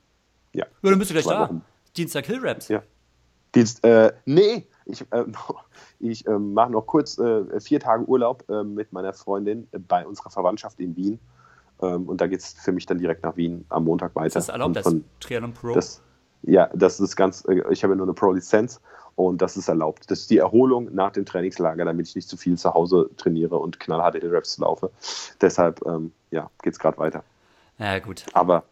Ja. 0.53 0.67
ja 0.83 0.91
dann 0.91 0.99
bist 0.99 1.11
du 1.11 1.15
gleich 1.15 1.27
da. 1.27 1.41
Wochen. 1.41 1.63
Dienstag 1.97 2.27
Hillraps. 2.27 2.69
Ja. 2.69 2.83
Dienst, 3.55 3.85
äh, 3.85 4.13
nee, 4.27 4.69
ich, 4.85 5.05
äh, 5.11 5.25
ich 5.99 6.27
äh, 6.27 6.39
mache 6.39 6.71
noch 6.71 6.87
kurz 6.87 7.21
vier 7.61 7.81
Tage 7.81 8.05
Urlaub 8.05 8.49
mit 8.65 8.93
meiner 8.93 9.13
Freundin 9.13 9.69
bei 9.89 10.07
unserer 10.07 10.31
Verwandtschaft 10.31 10.79
in 10.81 10.97
Wien. 10.97 11.19
Ähm, 11.83 12.09
und 12.09 12.21
da 12.21 12.27
geht 12.27 12.41
es 12.41 12.53
für 12.53 12.73
mich 12.73 12.87
dann 12.87 12.99
direkt 12.99 13.23
nach 13.23 13.37
Wien 13.37 13.65
am 13.69 13.85
Montag 13.85 14.15
weiter. 14.15 14.35
Das 14.35 14.45
ist 14.45 14.49
erlaubt, 14.51 14.77
das 14.77 14.95
Triathlon 15.21 15.55
Pro? 15.55 15.75
Das, 15.75 16.03
ja, 16.43 16.71
das 16.75 17.01
ist 17.01 17.17
ganz, 17.17 17.45
ich 17.71 17.83
habe 17.83 17.93
ja 17.93 17.97
nur 17.97 18.07
eine 18.07 18.15
Pro-Lizenz 18.15 18.81
und 19.15 19.43
das 19.43 19.57
ist 19.57 19.69
erlaubt. 19.69 20.11
Das 20.11 20.21
ist 20.21 20.31
die 20.31 20.39
Erholung 20.39 20.95
nach 20.95 21.13
dem 21.13 21.27
Trainingslager, 21.27 21.85
damit 21.85 22.09
ich 22.09 22.15
nicht 22.15 22.29
zu 22.29 22.37
viel 22.37 22.57
zu 22.57 22.73
Hause 22.73 23.11
trainiere 23.17 23.57
und 23.57 23.81
knallharte 23.81 24.19
Hill-Raps 24.19 24.59
laufe. 24.59 24.91
Deshalb, 25.41 25.85
ähm, 25.87 26.13
ja, 26.31 26.51
geht 26.63 26.75
es 26.75 26.79
gerade 26.79 26.99
weiter. 26.99 27.25
Ja, 27.79 27.99
gut. 27.99 28.25
Aber 28.33 28.65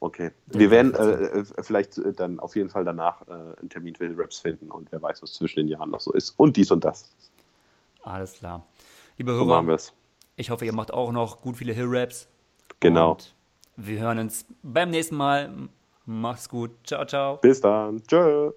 okay. 0.00 0.30
Wir 0.46 0.70
werden 0.70 0.94
äh, 0.94 1.40
äh, 1.40 1.44
vielleicht 1.60 1.98
äh, 1.98 2.12
dann 2.12 2.40
auf 2.40 2.56
jeden 2.56 2.70
Fall 2.70 2.84
danach 2.84 3.26
äh, 3.28 3.32
einen 3.32 3.68
Termin 3.68 3.94
für 3.94 4.06
Hill-Raps 4.06 4.38
finden 4.38 4.70
und 4.70 4.90
wer 4.92 5.00
weiß, 5.00 5.22
was 5.22 5.32
zwischen 5.34 5.60
den 5.60 5.68
Jahren 5.68 5.90
noch 5.90 6.00
so 6.00 6.12
ist. 6.12 6.30
Und 6.36 6.56
dies 6.56 6.70
und 6.70 6.84
das. 6.84 7.10
Alles 8.02 8.34
klar. 8.34 8.66
Liebe 9.16 9.32
Hörer, 9.32 9.78
so 9.78 9.92
ich 10.36 10.50
hoffe, 10.50 10.64
ihr 10.64 10.74
macht 10.74 10.92
auch 10.92 11.12
noch 11.12 11.40
gut 11.42 11.56
viele 11.56 11.72
Hill-Raps. 11.72 12.28
Genau. 12.80 13.12
Und 13.12 13.34
wir 13.76 14.00
hören 14.00 14.18
uns 14.18 14.46
beim 14.62 14.90
nächsten 14.90 15.16
Mal. 15.16 15.50
Mach's 16.06 16.48
gut. 16.48 16.70
Ciao, 16.84 17.04
ciao. 17.04 17.36
Bis 17.38 17.60
dann. 17.60 18.02
Tschö. 18.06 18.52